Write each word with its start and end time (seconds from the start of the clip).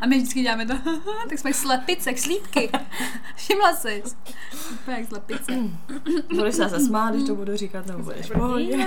A 0.00 0.06
my 0.06 0.16
vždycky 0.16 0.42
děláme 0.42 0.66
to, 0.66 0.74
tak 1.28 1.38
jsme 1.38 1.50
jak 1.50 1.56
slepice, 1.56 2.10
jak 2.10 2.18
slípky. 2.18 2.70
Všimla 3.36 3.76
jsi? 3.76 4.02
Úplně 4.72 4.96
jak 4.96 5.08
slepice. 5.08 5.52
Budeš 6.34 6.54
se 6.54 6.68
zase 6.68 6.84
smát, 6.84 7.14
když 7.14 7.26
to 7.26 7.34
budu 7.34 7.56
říkat, 7.56 7.86
nebo 7.86 8.02
budeš 8.02 8.30
v 8.30 8.32
pohodě. 8.32 8.86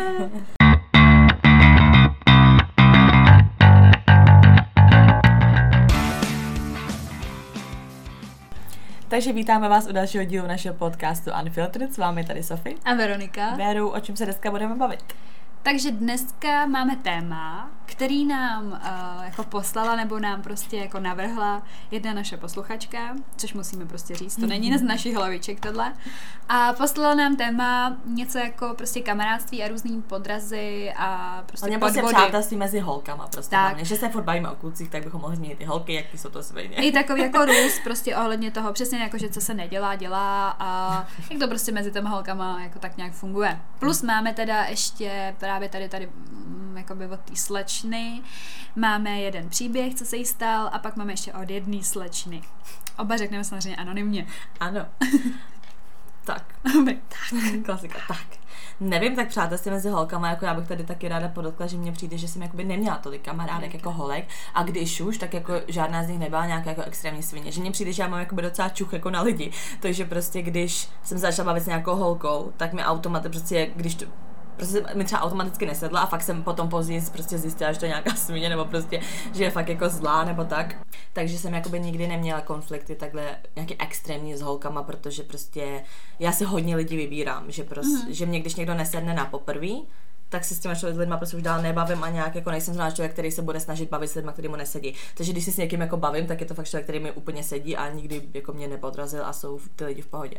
Takže 9.07 9.33
vítáme 9.33 9.69
vás 9.69 9.87
u 9.87 9.91
dalšího 9.91 10.23
dílu 10.23 10.47
našeho 10.47 10.75
podcastu 10.75 11.31
Unfiltered. 11.43 11.93
S 11.93 11.97
vámi 11.97 12.23
tady 12.23 12.43
Sofie. 12.43 12.75
A 12.85 12.93
Veronika. 12.93 13.55
Veru, 13.55 13.89
o 13.89 13.99
čem 13.99 14.15
se 14.15 14.25
dneska 14.25 14.51
budeme 14.51 14.75
bavit? 14.75 15.03
Takže 15.63 15.91
dneska 15.91 16.66
máme 16.66 16.95
téma, 16.95 17.70
který 17.85 18.25
nám 18.25 18.66
uh, 18.66 19.25
jako 19.25 19.44
poslala 19.44 19.95
nebo 19.95 20.20
nám 20.20 20.41
prostě 20.41 20.77
jako 20.77 20.99
navrhla 20.99 21.63
jedna 21.91 22.13
naše 22.13 22.38
posluchačka, 22.38 23.16
což 23.38 23.53
musíme 23.53 23.86
prostě 23.86 24.16
říct, 24.16 24.36
to 24.36 24.48
není 24.48 24.77
z 24.77 24.81
našich 24.81 25.16
hlaviček 25.16 25.59
tohle. 25.59 25.94
A 26.50 26.73
poslala 26.73 27.16
nám 27.16 27.36
téma 27.36 27.98
něco 28.05 28.38
jako 28.38 28.73
prostě 28.77 29.02
kamarádství 29.02 29.63
a 29.63 29.67
různý 29.67 30.02
podrazy 30.02 30.94
a 30.98 31.44
prostě 31.45 31.66
Hlavně 31.66 31.78
prostě 31.78 32.02
přátelství 32.03 32.58
mezi 32.58 32.80
holkama 32.80 33.28
prostě. 33.28 33.52
Tak. 33.52 33.66
Hlavně, 33.66 33.86
že 33.86 33.95
se 33.95 34.09
furt 34.09 34.23
bavíme 34.23 34.50
o 34.50 34.55
klucích, 34.55 34.89
tak 34.89 35.03
bychom 35.03 35.22
mohli 35.22 35.36
změnit 35.36 35.58
ty 35.58 35.66
holky, 35.66 35.94
jaký 35.94 36.17
jsou 36.17 36.30
to 36.30 36.44
svině. 36.44 36.75
I 36.75 36.91
takový 36.91 37.22
jako 37.22 37.45
růst 37.45 37.84
prostě 37.84 38.16
ohledně 38.16 38.52
toho, 38.52 38.73
přesně 38.73 39.00
jako, 39.00 39.17
že 39.17 39.30
co 39.30 39.41
se 39.41 39.53
nedělá, 39.53 39.95
dělá 39.95 40.55
a 40.59 41.08
jak 41.30 41.39
to 41.39 41.48
prostě 41.48 41.72
mezi 41.72 41.91
těmi 41.91 42.09
holkama 42.09 42.62
jako 42.62 42.80
tak 42.80 42.98
nějak 42.98 43.14
funguje. 43.14 43.59
Plus 43.80 44.02
máme 44.02 44.34
teda 44.34 44.64
ještě 44.64 45.36
právě 45.52 45.70
tady, 45.70 45.90
tady 45.90 46.08
mm, 46.08 46.78
jakoby 46.78 47.08
od 47.08 47.20
té 47.20 47.36
slečny. 47.36 48.22
Máme 48.76 49.20
jeden 49.20 49.50
příběh, 49.50 49.96
co 49.96 50.05
se 50.05 50.18
jí 50.18 50.26
stal 50.26 50.70
a 50.73 50.80
pak 50.80 50.96
máme 50.96 51.14
ještě 51.14 51.34
od 51.34 51.50
jedné 51.50 51.84
slečny. 51.84 52.42
Oba 52.98 53.18
řekneme 53.18 53.44
samozřejmě 53.44 53.76
anonymně. 53.76 54.28
Ano. 54.59 54.86
tak. 56.25 56.56
tak. 57.09 57.40
Klasika, 57.66 58.00
tak. 58.08 58.28
Nevím, 58.80 59.16
tak 59.16 59.28
přátelství 59.28 59.72
mezi 59.72 59.90
holkama, 59.90 60.30
jako 60.30 60.45
já 60.45 60.53
bych 60.53 60.67
tady 60.67 60.84
taky 60.84 61.08
ráda 61.08 61.28
podotkla, 61.28 61.68
že 61.68 61.78
mně 61.78 61.92
přijde, 61.92 62.18
že 62.18 62.28
jsem 62.28 62.42
jakoby 62.42 62.64
neměla 62.64 62.97
tolik 62.97 63.22
kamarádek 63.22 63.73
jako 63.73 63.92
holek 63.92 64.28
a 64.53 64.64
když 64.64 65.02
už, 65.02 65.18
tak 65.18 65.34
jako 65.34 65.53
žádná 65.68 66.03
z 66.03 66.08
nich 66.08 66.20
nebyla 66.20 66.45
nějaká 66.45 66.70
jako 66.70 66.81
extrémní 66.81 67.23
svině. 67.23 67.52
Že 67.52 67.62
mně 67.62 67.72
přijde, 67.72 67.94
že 67.94 68.02
já 68.02 68.08
mám 68.08 68.20
jakoby 68.20 68.42
docela 68.42 68.70
čuch 68.70 68.94
jako 68.94 69.09
na 69.09 69.22
lidi. 69.22 69.52
Takže 69.80 70.06
prostě 70.06 70.42
když 70.42 70.90
jsem 71.03 71.18
začala 71.18 71.45
bavit 71.45 71.64
s 71.64 71.68
nějakou 71.68 71.95
holkou, 71.95 72.53
tak 72.58 72.73
mi 72.73 72.84
automaticky 72.84 73.30
prostě, 73.30 73.72
když 73.75 73.95
to, 73.95 74.06
prostě 74.62 74.84
mi 74.94 75.04
třeba 75.04 75.22
automaticky 75.22 75.66
nesedla 75.66 76.00
a 76.00 76.06
fakt 76.06 76.22
jsem 76.22 76.44
potom 76.44 76.70
později 76.70 77.02
prostě 77.12 77.38
zjistila, 77.38 77.72
že 77.72 77.80
to 77.80 77.86
je 77.86 77.90
nějaká 77.90 78.16
svině 78.16 78.50
nebo 78.50 78.66
prostě, 78.66 79.02
že 79.34 79.44
je 79.44 79.52
fakt 79.52 79.70
jako 79.70 79.90
zlá 79.90 80.23
nebo 80.23 80.44
tak. 80.44 80.76
Takže 81.14 81.38
jsem 81.38 81.53
jakoby 81.53 81.80
nikdy 81.80 82.08
neměla 82.08 82.42
konflikty 82.42 82.95
takhle 82.95 83.36
nějaký 83.56 83.76
extrémní 83.80 84.36
s 84.36 84.42
holkama, 84.42 84.84
protože 84.84 85.23
prostě 85.23 85.84
já 86.20 86.31
si 86.31 86.44
hodně 86.44 86.76
lidí 86.76 86.98
vybírám, 86.98 87.52
že 87.52 87.64
prostě, 87.64 87.98
mm-hmm. 88.08 88.12
že 88.12 88.26
mě 88.26 88.40
když 88.40 88.56
někdo 88.56 88.73
nesedne 88.73 89.14
na 89.14 89.26
poprví, 89.26 89.88
tak 90.30 90.45
si 90.45 90.56
s 90.56 90.59
těma 90.59 90.75
lidmi 90.84 91.16
prostě 91.18 91.38
už 91.38 91.44
dál 91.44 91.62
nebavím 91.62 92.03
a 92.03 92.09
nějak 92.09 92.36
jako 92.36 92.52
nejsem 92.52 92.73
zrovna 92.73 92.92
člověk, 92.92 93.12
který 93.12 93.31
se 93.31 93.42
bude 93.42 93.59
snažit 93.59 93.90
bavit 93.90 94.08
s 94.08 94.16
lidmi, 94.16 94.31
který 94.34 94.48
mu 94.48 94.56
nesedí. 94.56 94.96
Takže 95.18 95.31
když 95.31 95.46
si 95.46 95.52
s 95.52 95.58
někým 95.58 95.81
jako 95.81 95.98
bavím, 95.98 96.28
tak 96.28 96.42
je 96.42 96.46
to 96.46 96.53
fakt 96.53 96.68
člověk, 96.68 96.86
který 96.86 97.00
mi 97.00 97.12
úplně 97.12 97.44
sedí 97.44 97.78
a 97.78 97.90
nikdy 97.90 98.22
jako 98.34 98.53
mě 98.53 98.68
nepodrazil 98.68 99.25
a 99.25 99.34
jsou 99.34 99.59
ty 99.75 99.86
lidi 99.86 100.02
v 100.02 100.08
pohodě. 100.08 100.38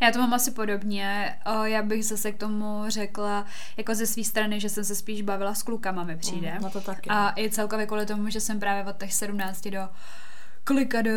Já 0.00 0.10
to 0.10 0.18
mám 0.18 0.34
asi 0.34 0.50
podobně. 0.50 1.36
Já 1.64 1.82
bych 1.82 2.04
zase 2.04 2.32
k 2.32 2.38
tomu 2.38 2.84
řekla, 2.88 3.44
jako 3.76 3.94
ze 3.94 4.06
své 4.06 4.24
strany, 4.24 4.60
že 4.60 4.68
jsem 4.68 4.84
se 4.84 4.94
spíš 4.94 5.22
bavila 5.22 5.54
s 5.54 5.62
klukama, 5.62 6.04
mi 6.04 6.16
přijde. 6.16 6.52
Mm, 6.54 6.62
no 6.62 6.70
to 6.70 6.80
taky. 6.80 7.10
A 7.10 7.32
i 7.36 7.50
celkově 7.50 7.86
kvůli 7.86 8.06
tomu, 8.06 8.28
že 8.28 8.40
jsem 8.40 8.60
právě 8.60 8.84
od 8.84 8.98
těch 8.98 9.14
17 9.14 9.68
do 9.68 9.88
kolika 10.64 11.02
do 11.02 11.10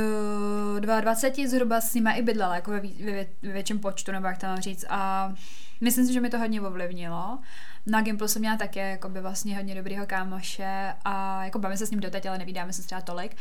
22 0.79 1.47
zhruba 1.47 1.81
s 1.81 1.93
nima 1.93 2.11
i 2.11 2.21
bydlela, 2.21 2.55
jako 2.55 2.71
ve, 2.71 2.79
ve, 2.79 3.25
ve 3.41 3.51
větším 3.51 3.79
počtu, 3.79 4.11
nebo 4.11 4.27
jak 4.27 4.37
to 4.37 4.45
mám 4.45 4.61
říct. 4.61 4.85
A 4.89 5.33
myslím 5.81 6.05
si, 6.05 6.13
že 6.13 6.21
mi 6.21 6.29
to 6.29 6.39
hodně 6.39 6.61
ovlivnilo. 6.61 7.39
Na 7.85 8.01
Gimplu 8.01 8.27
jsem 8.27 8.39
měla 8.39 8.57
také 8.57 8.91
jako 8.91 9.09
by 9.09 9.21
vlastně 9.21 9.55
hodně 9.55 9.75
dobrýho 9.75 10.05
kámoše 10.05 10.93
a 11.05 11.45
jako 11.45 11.59
bavím 11.59 11.77
se 11.77 11.85
s 11.85 11.91
ním 11.91 11.99
doteď, 11.99 12.25
ale 12.25 12.37
nevídáme 12.37 12.73
se 12.73 12.83
třeba 12.83 13.01
tolik. 13.01 13.35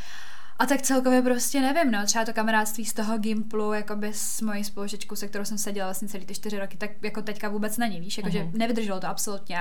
A 0.59 0.65
tak 0.65 0.81
celkově 0.81 1.21
prostě 1.21 1.61
nevím, 1.61 1.91
no, 1.91 2.05
třeba 2.05 2.25
to 2.25 2.33
kamarádství 2.33 2.85
z 2.85 2.93
toho 2.93 3.17
Gimplu, 3.17 3.71
by 3.95 4.13
s 4.13 4.41
mojí 4.41 4.63
spolužečkou, 4.63 5.15
se 5.15 5.27
kterou 5.27 5.45
jsem 5.45 5.57
seděla 5.57 5.87
vlastně 5.87 6.07
celý 6.07 6.25
ty 6.25 6.35
čtyři 6.35 6.59
roky, 6.59 6.77
tak 6.77 6.91
jako 7.01 7.21
teďka 7.21 7.49
vůbec 7.49 7.77
není, 7.77 7.99
víš, 7.99 8.17
jakože 8.17 8.39
uh-huh. 8.39 8.57
nevydrželo 8.57 8.99
to 8.99 9.07
absolutně. 9.07 9.57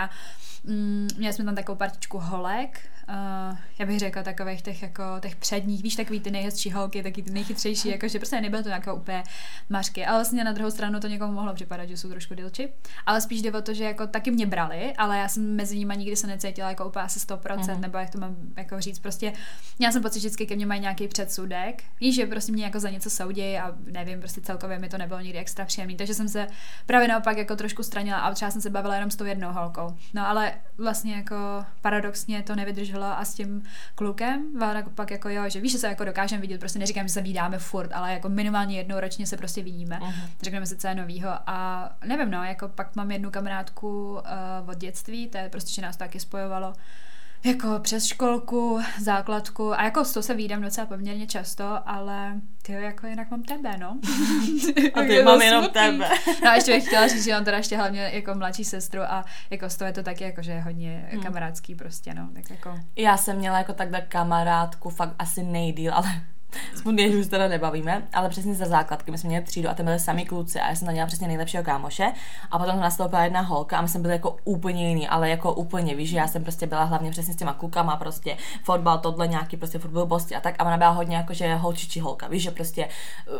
Mm, 0.64 1.08
měli 1.16 1.34
jsme 1.34 1.44
tam 1.44 1.54
takovou 1.54 1.76
partičku 1.76 2.18
holek, 2.18 2.80
uh, 3.08 3.58
já 3.78 3.86
bych 3.86 3.98
řekla 3.98 4.22
takových 4.22 4.62
těch 4.62 4.82
jako 4.82 5.02
těch 5.20 5.36
předních, 5.36 5.82
víš, 5.82 5.96
takový 5.96 6.20
ty 6.20 6.30
nejhezčí 6.30 6.72
holky, 6.72 7.02
taky 7.02 7.22
ty 7.22 7.30
nejchytřejší, 7.30 7.88
jakože 7.88 8.18
prostě 8.18 8.40
nebylo 8.40 8.62
to 8.62 8.68
nějaké 8.68 8.92
úplně 8.92 9.22
mařky, 9.68 10.06
ale 10.06 10.18
vlastně 10.18 10.44
na 10.44 10.52
druhou 10.52 10.70
stranu 10.70 11.00
to 11.00 11.08
někomu 11.08 11.32
mohlo 11.32 11.54
připadat, 11.54 11.88
že 11.88 11.96
jsou 11.96 12.08
trošku 12.08 12.34
dilči, 12.34 12.72
ale 13.06 13.20
spíš 13.20 13.42
jde 13.42 13.52
o 13.52 13.62
to, 13.62 13.74
že 13.74 13.84
jako 13.84 14.06
taky 14.06 14.30
mě 14.30 14.46
brali, 14.46 14.94
ale 14.98 15.18
já 15.18 15.28
jsem 15.28 15.56
mezi 15.56 15.78
nimi 15.78 15.94
nikdy 15.96 16.16
se 16.16 16.26
necítila 16.26 16.68
jako 16.68 16.86
úplně 16.86 17.04
asi 17.04 17.18
100%, 17.18 17.38
uh-huh. 17.38 17.80
nebo 17.80 17.98
jak 17.98 18.10
to 18.10 18.18
mám 18.18 18.36
jako 18.56 18.80
říct, 18.80 18.98
prostě 18.98 19.32
já 19.78 19.92
jsem 19.92 20.02
pocit, 20.02 20.20
že 20.20 20.28
vždycky 20.28 20.46
ke 20.46 20.56
mně 20.56 20.66
mají 20.66 20.83
nějaký 20.84 21.08
předsudek, 21.08 21.82
víš, 22.00 22.14
že 22.14 22.26
prostě 22.26 22.52
mě 22.52 22.64
jako 22.64 22.80
za 22.80 22.90
něco 22.90 23.10
soudí 23.10 23.58
a 23.58 23.74
nevím, 23.92 24.18
prostě 24.20 24.40
celkově 24.40 24.78
mi 24.78 24.88
to 24.88 24.98
nebylo 24.98 25.20
nikdy 25.20 25.38
extra 25.38 25.64
příjemný, 25.64 25.96
takže 25.96 26.14
jsem 26.14 26.28
se 26.28 26.46
právě 26.86 27.08
naopak 27.08 27.36
jako 27.38 27.56
trošku 27.56 27.82
stranila 27.82 28.18
a 28.18 28.34
třeba 28.34 28.50
jsem 28.50 28.60
se 28.60 28.70
bavila 28.70 28.94
jenom 28.94 29.10
s 29.10 29.16
tou 29.16 29.24
jednou 29.24 29.52
holkou. 29.52 29.96
No 30.14 30.28
ale 30.28 30.54
vlastně 30.78 31.14
jako 31.14 31.64
paradoxně 31.80 32.42
to 32.42 32.56
nevydrželo 32.56 33.06
a 33.06 33.24
s 33.24 33.34
tím 33.34 33.62
klukem, 33.94 34.62
a 34.62 34.82
pak 34.94 35.10
jako 35.10 35.28
jo, 35.28 35.42
že 35.48 35.60
víš, 35.60 35.72
že 35.72 35.78
se 35.78 35.88
jako 35.88 36.04
dokážeme 36.04 36.40
vidět, 36.40 36.58
prostě 36.58 36.78
neříkám, 36.78 37.08
že 37.08 37.14
se 37.14 37.22
vídáme 37.22 37.58
furt, 37.58 37.92
ale 37.92 38.12
jako 38.12 38.28
minimálně 38.28 38.76
jednou 38.76 39.00
ročně 39.00 39.26
se 39.26 39.36
prostě 39.36 39.62
vidíme, 39.62 39.98
uh-huh. 39.98 40.30
řekneme 40.42 40.66
si, 40.66 40.76
co 40.76 40.86
je 40.86 40.94
novýho. 40.94 41.30
A 41.46 41.90
nevím, 42.04 42.30
no, 42.30 42.44
jako 42.44 42.68
pak 42.68 42.96
mám 42.96 43.10
jednu 43.10 43.30
kamarádku 43.30 44.12
uh, 44.12 44.70
od 44.70 44.78
dětství, 44.78 45.28
to 45.28 45.38
je 45.38 45.48
prostě, 45.48 45.72
že 45.72 45.82
nás 45.82 45.96
taky 45.96 46.20
spojovalo 46.20 46.72
jako 47.44 47.78
přes 47.78 48.06
školku, 48.06 48.80
základku 49.00 49.74
a 49.74 49.84
jako 49.84 50.04
s 50.04 50.12
tou 50.12 50.22
se 50.22 50.34
výdám 50.34 50.62
docela 50.62 50.86
poměrně 50.86 51.26
často, 51.26 51.78
ale 51.86 52.32
ty 52.62 52.72
jako 52.72 53.06
jinak 53.06 53.30
mám 53.30 53.42
tebe, 53.42 53.78
no. 53.78 53.98
a 54.94 55.00
ty 55.00 55.22
mám 55.22 55.42
jenom 55.42 55.68
tebe. 55.68 56.08
no 56.44 56.50
a 56.50 56.54
ještě 56.54 56.72
bych 56.74 56.86
chtěla 56.86 57.08
říct, 57.08 57.24
že 57.24 57.32
mám 57.32 57.44
teda 57.44 57.56
ještě 57.56 57.76
hlavně 57.76 58.10
jako 58.12 58.34
mladší 58.34 58.64
sestru 58.64 59.02
a 59.02 59.24
jako 59.50 59.70
z 59.70 59.76
toho 59.76 59.86
je 59.86 59.92
to 59.92 60.02
taky 60.02 60.24
jako, 60.24 60.42
že 60.42 60.52
je 60.52 60.60
hodně 60.60 61.08
hmm. 61.10 61.22
kamarádský 61.22 61.74
prostě, 61.74 62.14
no. 62.14 62.28
Tak 62.34 62.50
jako... 62.50 62.80
Já 62.96 63.16
jsem 63.16 63.36
měla 63.36 63.58
jako 63.58 63.72
takhle 63.72 64.00
kamarádku 64.00 64.90
fakt 64.90 65.14
asi 65.18 65.42
nejdíl, 65.42 65.94
ale 65.94 66.08
Smutně, 66.74 67.12
že 67.12 67.18
už 67.18 67.26
teda 67.26 67.48
nebavíme, 67.48 68.02
ale 68.12 68.28
přesně 68.28 68.54
za 68.54 68.64
základky. 68.64 69.10
My 69.10 69.18
jsme 69.18 69.28
měli 69.28 69.44
třídu 69.44 69.68
a 69.68 69.74
tam 69.74 69.86
byli 69.86 69.98
sami 70.00 70.24
kluci 70.24 70.60
a 70.60 70.68
já 70.68 70.74
jsem 70.74 70.86
tam 70.86 70.92
měla 70.92 71.06
přesně 71.06 71.28
nejlepšího 71.28 71.62
kámoše. 71.62 72.12
A 72.50 72.58
potom 72.58 72.80
nastoupila 72.80 73.24
jedna 73.24 73.40
holka 73.40 73.78
a 73.78 73.82
my 73.82 73.88
jsme 73.88 74.00
byli 74.00 74.14
jako 74.14 74.36
úplně 74.44 74.88
jiný, 74.88 75.08
ale 75.08 75.30
jako 75.30 75.54
úplně, 75.54 75.94
víš, 75.94 76.10
že 76.10 76.16
já 76.16 76.28
jsem 76.28 76.42
prostě 76.42 76.66
byla 76.66 76.84
hlavně 76.84 77.10
přesně 77.10 77.34
s 77.34 77.36
těma 77.36 77.52
klukama, 77.52 77.96
prostě 77.96 78.36
fotbal, 78.62 78.98
tohle 78.98 79.28
nějaký 79.28 79.56
prostě 79.56 79.78
fotbal 79.78 80.06
bosti 80.06 80.36
a 80.36 80.40
tak. 80.40 80.54
A 80.58 80.64
ona 80.64 80.76
byla 80.76 80.90
hodně 80.90 81.16
jako, 81.16 81.34
že 81.34 81.54
holčičí 81.54 82.00
holka, 82.00 82.28
víš, 82.28 82.42
že 82.42 82.50
prostě 82.50 82.88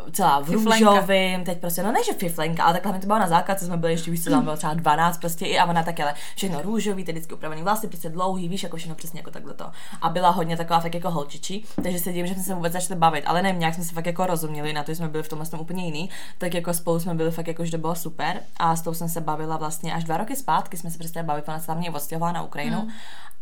uh, 0.04 0.10
celá 0.10 0.40
v 0.40 0.50
růžovým, 0.50 1.44
teď 1.44 1.58
prostě, 1.58 1.82
no 1.82 1.92
ne, 1.92 2.04
že 2.04 2.12
fiflenka, 2.12 2.64
ale 2.64 2.72
takhle 2.72 2.92
mi 2.92 2.98
to 2.98 3.06
bylo 3.06 3.18
na 3.18 3.28
základce, 3.28 3.66
jsme 3.66 3.76
byli 3.76 3.92
ještě, 3.92 4.10
víš, 4.10 4.24
tam 4.24 4.44
bylo 4.44 4.56
třeba 4.56 4.74
12 4.74 5.18
prostě 5.18 5.46
i 5.46 5.58
a 5.58 5.64
ona 5.64 5.82
tak, 5.82 6.00
ale 6.00 6.14
všechno 6.36 6.62
růžový, 6.62 7.04
teď 7.04 7.14
vždycky 7.14 7.34
upravený 7.34 7.62
vlasy, 7.62 7.88
prostě 7.88 8.08
dlouhý, 8.08 8.48
víš, 8.48 8.62
jako 8.62 8.76
všechno 8.76 8.94
přesně 8.94 9.20
jako 9.20 9.30
takhle 9.30 9.54
to. 9.54 9.70
A 10.02 10.08
byla 10.08 10.30
hodně 10.30 10.56
taková 10.56 10.80
fakt 10.80 10.94
jako 10.94 11.10
holčičí, 11.10 11.64
takže 11.82 11.98
se 11.98 12.12
dívím, 12.12 12.26
že 12.26 12.34
jsme 12.34 12.42
se 12.42 12.54
vůbec 12.54 12.72
začali 12.72 13.00
bavit, 13.04 13.24
ale 13.26 13.42
nevím, 13.42 13.60
nějak 13.60 13.74
jsme 13.74 13.84
se 13.84 13.94
fakt 13.94 14.06
jako 14.06 14.26
rozuměli, 14.26 14.72
na 14.72 14.82
to 14.82 14.92
jsme 14.92 15.08
byli 15.08 15.22
v 15.22 15.28
tomhle 15.28 15.46
tom 15.46 15.60
úplně 15.60 15.84
jiný, 15.84 16.10
tak 16.38 16.54
jako 16.54 16.74
spolu 16.74 17.00
jsme 17.00 17.14
byli 17.14 17.30
fakt 17.30 17.46
jako, 17.46 17.64
že 17.64 17.70
to 17.70 17.78
bylo 17.78 17.94
super 17.94 18.40
a 18.56 18.76
s 18.76 18.82
tou 18.82 18.94
jsem 18.94 19.08
se 19.08 19.20
bavila 19.20 19.56
vlastně 19.56 19.94
až 19.94 20.04
dva 20.04 20.16
roky 20.16 20.36
zpátky, 20.36 20.76
jsme 20.76 20.90
se 20.90 20.98
prostě 20.98 21.22
bavili, 21.22 21.46
ona 21.46 21.60
se 21.60 21.66
tam 21.66 21.78
mě 21.78 21.90
odstěhovala 21.90 22.32
na 22.32 22.42
Ukrajinu 22.42 22.82
mm. 22.82 22.90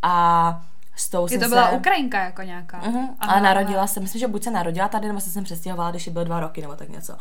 a 0.01 0.65
s 0.95 1.09
tou 1.09 1.27
jsem 1.27 1.39
to 1.39 1.49
byla 1.49 1.69
se... 1.69 1.75
Ukrajinka 1.75 2.23
jako 2.23 2.41
nějaká. 2.41 2.81
Uh-huh. 2.81 3.09
Aha, 3.19 3.33
ale 3.33 3.41
narodila 3.41 3.87
se, 3.87 3.99
myslím, 3.99 4.19
že 4.19 4.27
buď 4.27 4.43
se 4.43 4.51
narodila 4.51 4.87
tady, 4.87 5.07
nebo 5.07 5.19
se 5.19 5.29
jsem 5.29 5.43
přestěhovala, 5.43 5.91
když 5.91 6.07
jí 6.07 6.13
bylo 6.13 6.25
dva 6.25 6.39
roky, 6.39 6.61
nebo 6.61 6.75
tak 6.75 6.89
něco. 6.89 7.15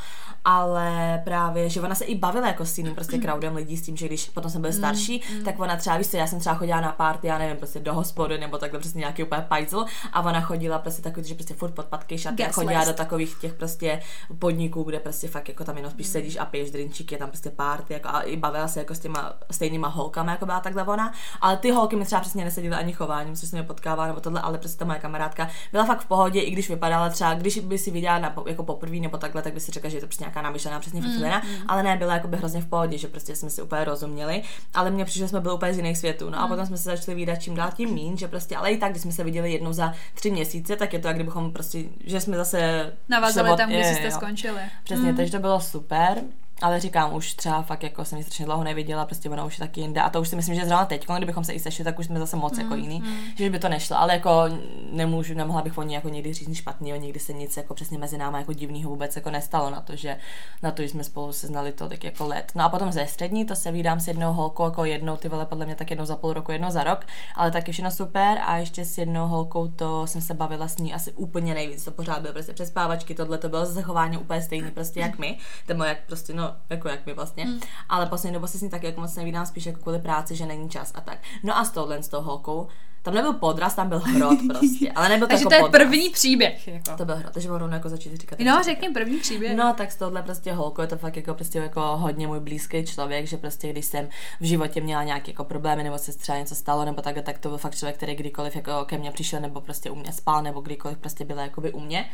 Ale 0.45 1.21
právě, 1.25 1.69
že 1.69 1.81
ona 1.81 1.95
se 1.95 2.05
i 2.05 2.15
bavila 2.15 2.47
jako 2.47 2.65
s 2.67 2.79
jiným 2.79 2.95
prostě 2.95 3.19
crowdem 3.19 3.57
lidí 3.57 3.77
s 3.77 3.83
tím, 3.83 3.97
že 3.97 4.07
když 4.07 4.29
potom 4.29 4.51
jsem 4.51 4.61
byl 4.61 4.71
mm, 4.71 4.77
starší, 4.77 5.23
mm. 5.35 5.45
tak 5.45 5.59
ona 5.59 5.77
třeba, 5.77 5.97
víš 5.97 6.07
co, 6.07 6.17
já 6.17 6.27
jsem 6.27 6.41
třeba 6.41 6.55
chodila 6.55 6.81
na 6.81 6.93
party, 6.93 7.27
já 7.27 7.39
nevím, 7.39 7.57
prostě 7.57 7.81
do 7.81 7.95
hospody, 7.95 8.39
nebo 8.39 8.59
takhle 8.59 8.81
prostě 8.81 8.99
nějaký 8.99 9.23
úplně 9.23 9.43
pajzl 9.49 9.85
a 10.13 10.21
ona 10.21 10.41
chodila 10.41 10.79
prostě 10.79 11.03
takový, 11.03 11.29
že 11.29 11.35
prostě 11.35 11.55
furt 11.55 11.73
podpatky, 11.73 12.19
šaty 12.19 12.45
a 12.45 12.53
chodila 12.53 12.85
do 12.85 12.93
takových 12.93 13.37
těch 13.41 13.55
prostě 13.55 14.03
podniků, 14.39 14.83
kde 14.83 15.01
prostě 15.01 15.29
fakt 15.29 15.49
jako 15.49 15.65
tam 15.65 15.77
jenom 15.77 15.93
spíš 15.93 16.07
mm. 16.07 16.13
sedíš 16.13 16.37
a 16.37 16.45
piješ 16.45 16.71
drinčíky, 16.71 17.15
je 17.15 17.19
tam 17.19 17.29
prostě 17.29 17.51
party, 17.51 17.93
jako, 17.93 18.09
a 18.09 18.21
i 18.21 18.37
bavila 18.37 18.69
se 18.69 18.79
jako 18.79 18.95
s 18.95 18.99
těma 18.99 19.33
stejnýma 19.51 19.89
holkama, 19.89 20.33
jako 20.33 20.47
byla 20.47 20.61
takhle 20.61 20.85
ona, 20.85 21.13
ale 21.41 21.57
ty 21.57 21.71
holky 21.71 21.97
mi 21.97 22.05
třeba 22.05 22.21
přesně 22.21 22.45
nesedily 22.45 22.75
ani 22.75 22.93
chováním, 22.93 23.37
což 23.37 23.62
se 23.63 23.65
nepotkává 23.65 24.07
nebo 24.07 24.21
tohle, 24.21 24.41
ale 24.41 24.59
prostě 24.59 24.79
ta 24.79 24.85
moje 24.85 24.99
kamarádka 24.99 25.49
byla 25.73 25.85
fakt 25.85 26.01
v 26.01 26.07
pohodě, 26.07 26.41
i 26.41 26.51
když 26.51 26.69
vypadala 26.69 27.09
třeba, 27.09 27.35
když 27.35 27.59
by 27.59 27.79
si 27.79 27.91
viděla 27.91 28.19
na, 28.19 28.35
jako 28.47 28.63
poprvé 28.65 28.97
nebo 28.97 29.19
takhle, 29.19 29.43
tak 29.43 29.55
by 29.55 29.61
si 29.61 29.73
řekla, 29.73 29.91
že 29.91 29.97
je 29.97 30.01
to 30.01 30.07
prostě 30.07 30.25
nějaká 30.25 30.43
namyšlená, 30.43 30.81
přesně 30.81 31.01
mm, 31.01 31.09
mm. 31.09 31.41
ale 31.69 31.83
ne, 31.83 31.97
byla 31.97 32.15
jako 32.15 32.29
by 32.29 32.37
hrozně 32.37 32.61
v 32.61 32.67
pohodě, 32.67 32.99
že 32.99 33.09
prostě 33.09 33.37
jsme 33.37 33.51
si 33.51 33.63
úplně 33.63 33.85
rozuměli, 33.85 34.43
ale 34.75 34.91
mně 34.91 35.05
přišlo, 35.05 35.25
že 35.25 35.29
jsme 35.29 35.41
byli 35.41 35.55
úplně 35.55 35.75
z 35.75 35.77
jiných 35.77 35.99
světů. 35.99 36.31
No 36.31 36.39
a 36.39 36.43
mm. 36.43 36.49
potom 36.49 36.67
jsme 36.67 36.77
se 36.77 36.91
začali 36.97 37.15
výdat 37.15 37.43
čím 37.43 37.55
dál 37.55 37.71
tím 37.77 37.91
mín, 37.91 38.17
že 38.17 38.29
prostě, 38.29 38.57
ale 38.57 38.71
i 38.73 38.77
tak, 38.77 38.91
když 38.91 39.03
jsme 39.03 39.13
se 39.13 39.25
viděli 39.25 39.53
jednou 39.53 39.73
za 39.73 39.93
tři 40.15 40.31
měsíce, 40.31 40.77
tak 40.77 40.93
je 40.93 40.99
to, 40.99 41.09
jak 41.09 41.17
kdybychom 41.17 41.53
prostě, 41.53 41.85
že 42.05 42.21
jsme 42.21 42.37
zase 42.37 42.93
navazali 43.09 43.57
tam, 43.57 43.71
kde 43.71 43.95
jste 43.95 44.11
skončili. 44.11 44.61
Přesně, 44.85 45.11
mm. 45.11 45.17
takže 45.17 45.33
to 45.33 45.39
bylo 45.39 45.61
super. 45.61 46.23
Ale 46.63 46.81
říkám, 46.81 47.15
už 47.15 47.35
třeba 47.35 47.63
fakt 47.63 47.83
jako 47.83 48.05
jsem 48.05 48.19
ji 48.19 48.25
strašně 48.25 48.45
dlouho 48.45 48.65
neviděla, 48.65 49.05
prostě 49.05 49.31
ona 49.31 49.45
už 49.45 49.59
je 49.59 49.67
taky 49.67 49.81
jinde. 49.81 50.01
A 50.01 50.11
to 50.11 50.21
už 50.21 50.29
si 50.29 50.37
myslím, 50.37 50.55
že 50.55 50.65
zrovna 50.65 50.85
teď, 50.85 51.07
kdybychom 51.17 51.45
se 51.45 51.53
i 51.53 51.61
sešli, 51.61 51.85
tak 51.85 51.99
už 51.99 52.07
jsme 52.07 52.19
zase 52.19 52.37
moc 52.37 52.53
mm, 52.53 52.61
jako 52.61 52.75
jiný, 52.75 53.01
mm. 53.01 53.17
že 53.37 53.51
by 53.51 53.59
to 53.59 53.69
nešlo. 53.69 53.99
Ale 53.99 54.13
jako 54.13 54.45
nemůžu, 54.93 55.35
nemohla 55.35 55.63
bych 55.63 55.79
o 55.79 55.83
ní 55.83 55.95
jako 55.95 56.09
někdy 56.09 56.33
říct 56.33 56.49
nic 56.49 56.59
špatného, 56.59 56.99
nikdy 56.99 57.21
se 57.21 57.33
nic 57.33 57.57
jako 57.57 57.75
přesně 57.75 57.99
mezi 57.99 58.19
námi 58.19 58.39
jako 58.39 58.53
divného 58.53 58.91
vůbec 58.91 59.17
jako 59.17 59.31
nestalo 59.31 59.71
na 59.71 59.81
to, 59.81 59.97
že 59.97 60.17
na 60.63 60.71
to, 60.71 60.83
že 60.83 60.89
jsme 60.89 61.05
spolu 61.05 61.33
se 61.33 61.47
znali 61.47 61.73
tolik 61.73 62.05
jako 62.05 62.27
let. 62.27 62.53
No 62.55 62.65
a 62.65 62.69
potom 62.69 62.93
ze 62.93 63.07
střední, 63.07 63.45
to 63.45 63.57
se 63.57 63.73
vídám 63.73 64.01
s 64.01 64.09
jednou 64.09 64.33
holkou 64.33 64.65
jako 64.65 64.85
jednou, 64.85 65.17
ty 65.17 65.29
vole 65.29 65.47
podle 65.47 65.67
mě 65.67 65.75
tak 65.75 65.91
jednou 65.91 66.05
za 66.05 66.17
půl 66.17 66.33
roku, 66.33 66.53
jednou 66.53 66.71
za 66.71 66.85
rok, 66.85 67.07
ale 67.35 67.51
taky 67.51 67.73
všechno 67.73 67.91
super. 67.91 68.39
A 68.47 68.57
ještě 68.57 68.85
s 68.85 68.99
jednou 68.99 69.27
holkou 69.27 69.69
to 69.69 70.07
jsem 70.07 70.21
se 70.21 70.35
bavila 70.35 70.69
s 70.69 70.79
ní 70.79 70.95
asi 70.95 71.13
úplně 71.13 71.55
nejvíc. 71.55 71.85
To 71.85 71.91
pořád 71.91 72.21
bylo 72.21 72.33
prostě 72.33 72.53
přespávačky, 72.53 73.15
tohle 73.15 73.39
to 73.39 73.49
bylo 73.49 73.67
zachování 73.67 74.19
úplně 74.19 74.43
stejný 74.43 74.71
prostě 74.71 75.01
jak 75.01 75.19
my, 75.19 75.39
nebo 75.69 75.85
jak 75.85 75.99
prostě 76.07 76.33
no, 76.33 76.52
jako 76.71 76.89
jak 76.89 77.07
my 77.07 77.13
vlastně. 77.13 77.45
Mm. 77.45 77.61
Ale 77.89 78.07
poslední 78.07 78.35
dobou 78.35 78.47
se 78.47 78.59
s 78.59 78.63
ní 78.63 78.71
tak 78.71 78.83
jako 78.83 79.01
moc 79.01 79.17
nevídám 79.17 79.47
spíš 79.47 79.67
jako 79.67 79.81
kvůli 79.81 79.99
práci, 79.99 80.37
že 80.37 80.47
není 80.47 80.71
čas 80.71 80.93
a 80.95 81.01
tak. 81.01 81.19
No 81.43 81.59
a 81.59 81.65
s 81.65 81.71
touhle 81.71 82.03
s 82.03 82.09
tou 82.09 82.21
holkou, 82.21 82.69
tam 83.03 83.15
nebyl 83.15 83.33
podraz, 83.33 83.75
tam 83.75 83.89
byl 83.89 83.99
hrot 83.99 84.39
prostě, 84.49 84.93
ale 84.93 85.09
nebyl 85.09 85.27
to 85.27 85.31
Takže 85.31 85.43
jako 85.43 85.49
to 85.49 85.55
je 85.55 85.61
podraz. 85.61 85.83
první 85.83 86.11
příběh. 86.11 86.69
Jako. 86.69 86.97
To 86.97 87.05
byl 87.05 87.17
hrot, 87.17 87.33
takže 87.33 87.49
budu 87.49 87.69
jako 87.69 87.89
začít 87.89 88.17
říkat. 88.17 88.39
No, 88.39 88.63
řekni 88.65 88.89
první 88.89 89.19
příběh. 89.19 89.57
No, 89.57 89.75
tak 89.77 89.93
s 89.93 89.97
touhle 89.97 90.23
prostě 90.23 90.53
holkou 90.53 90.83
je 90.83 90.89
to 90.89 90.97
fakt 90.97 91.17
jako 91.17 91.35
prostě 91.35 91.59
jako 91.59 91.81
hodně 91.81 92.27
můj 92.27 92.41
blízký 92.41 92.85
člověk, 92.85 93.27
že 93.27 93.37
prostě 93.37 93.73
když 93.73 93.87
jsem 93.87 94.09
v 94.41 94.45
životě 94.45 94.81
měla 94.81 95.03
nějaké 95.03 95.31
jako 95.31 95.45
problémy 95.45 95.83
nebo 95.83 95.99
se 95.99 96.19
třeba 96.19 96.39
něco 96.39 96.55
stalo 96.55 96.85
nebo 96.85 97.03
tak, 97.03 97.17
tak 97.23 97.39
to 97.39 97.49
byl 97.49 97.59
fakt 97.59 97.77
člověk, 97.77 97.97
který 97.97 98.15
kdykoliv 98.15 98.57
jako 98.57 98.85
ke 98.85 98.99
mně 98.99 99.11
přišel 99.11 99.41
nebo 99.41 99.61
prostě 99.61 99.91
u 99.91 99.95
mě 99.95 100.13
spal 100.13 100.43
nebo 100.43 100.61
kdykoliv 100.61 100.99
prostě 100.99 101.25
byl 101.25 101.39
jakoby 101.39 101.73
u 101.73 101.81
mě 101.81 102.11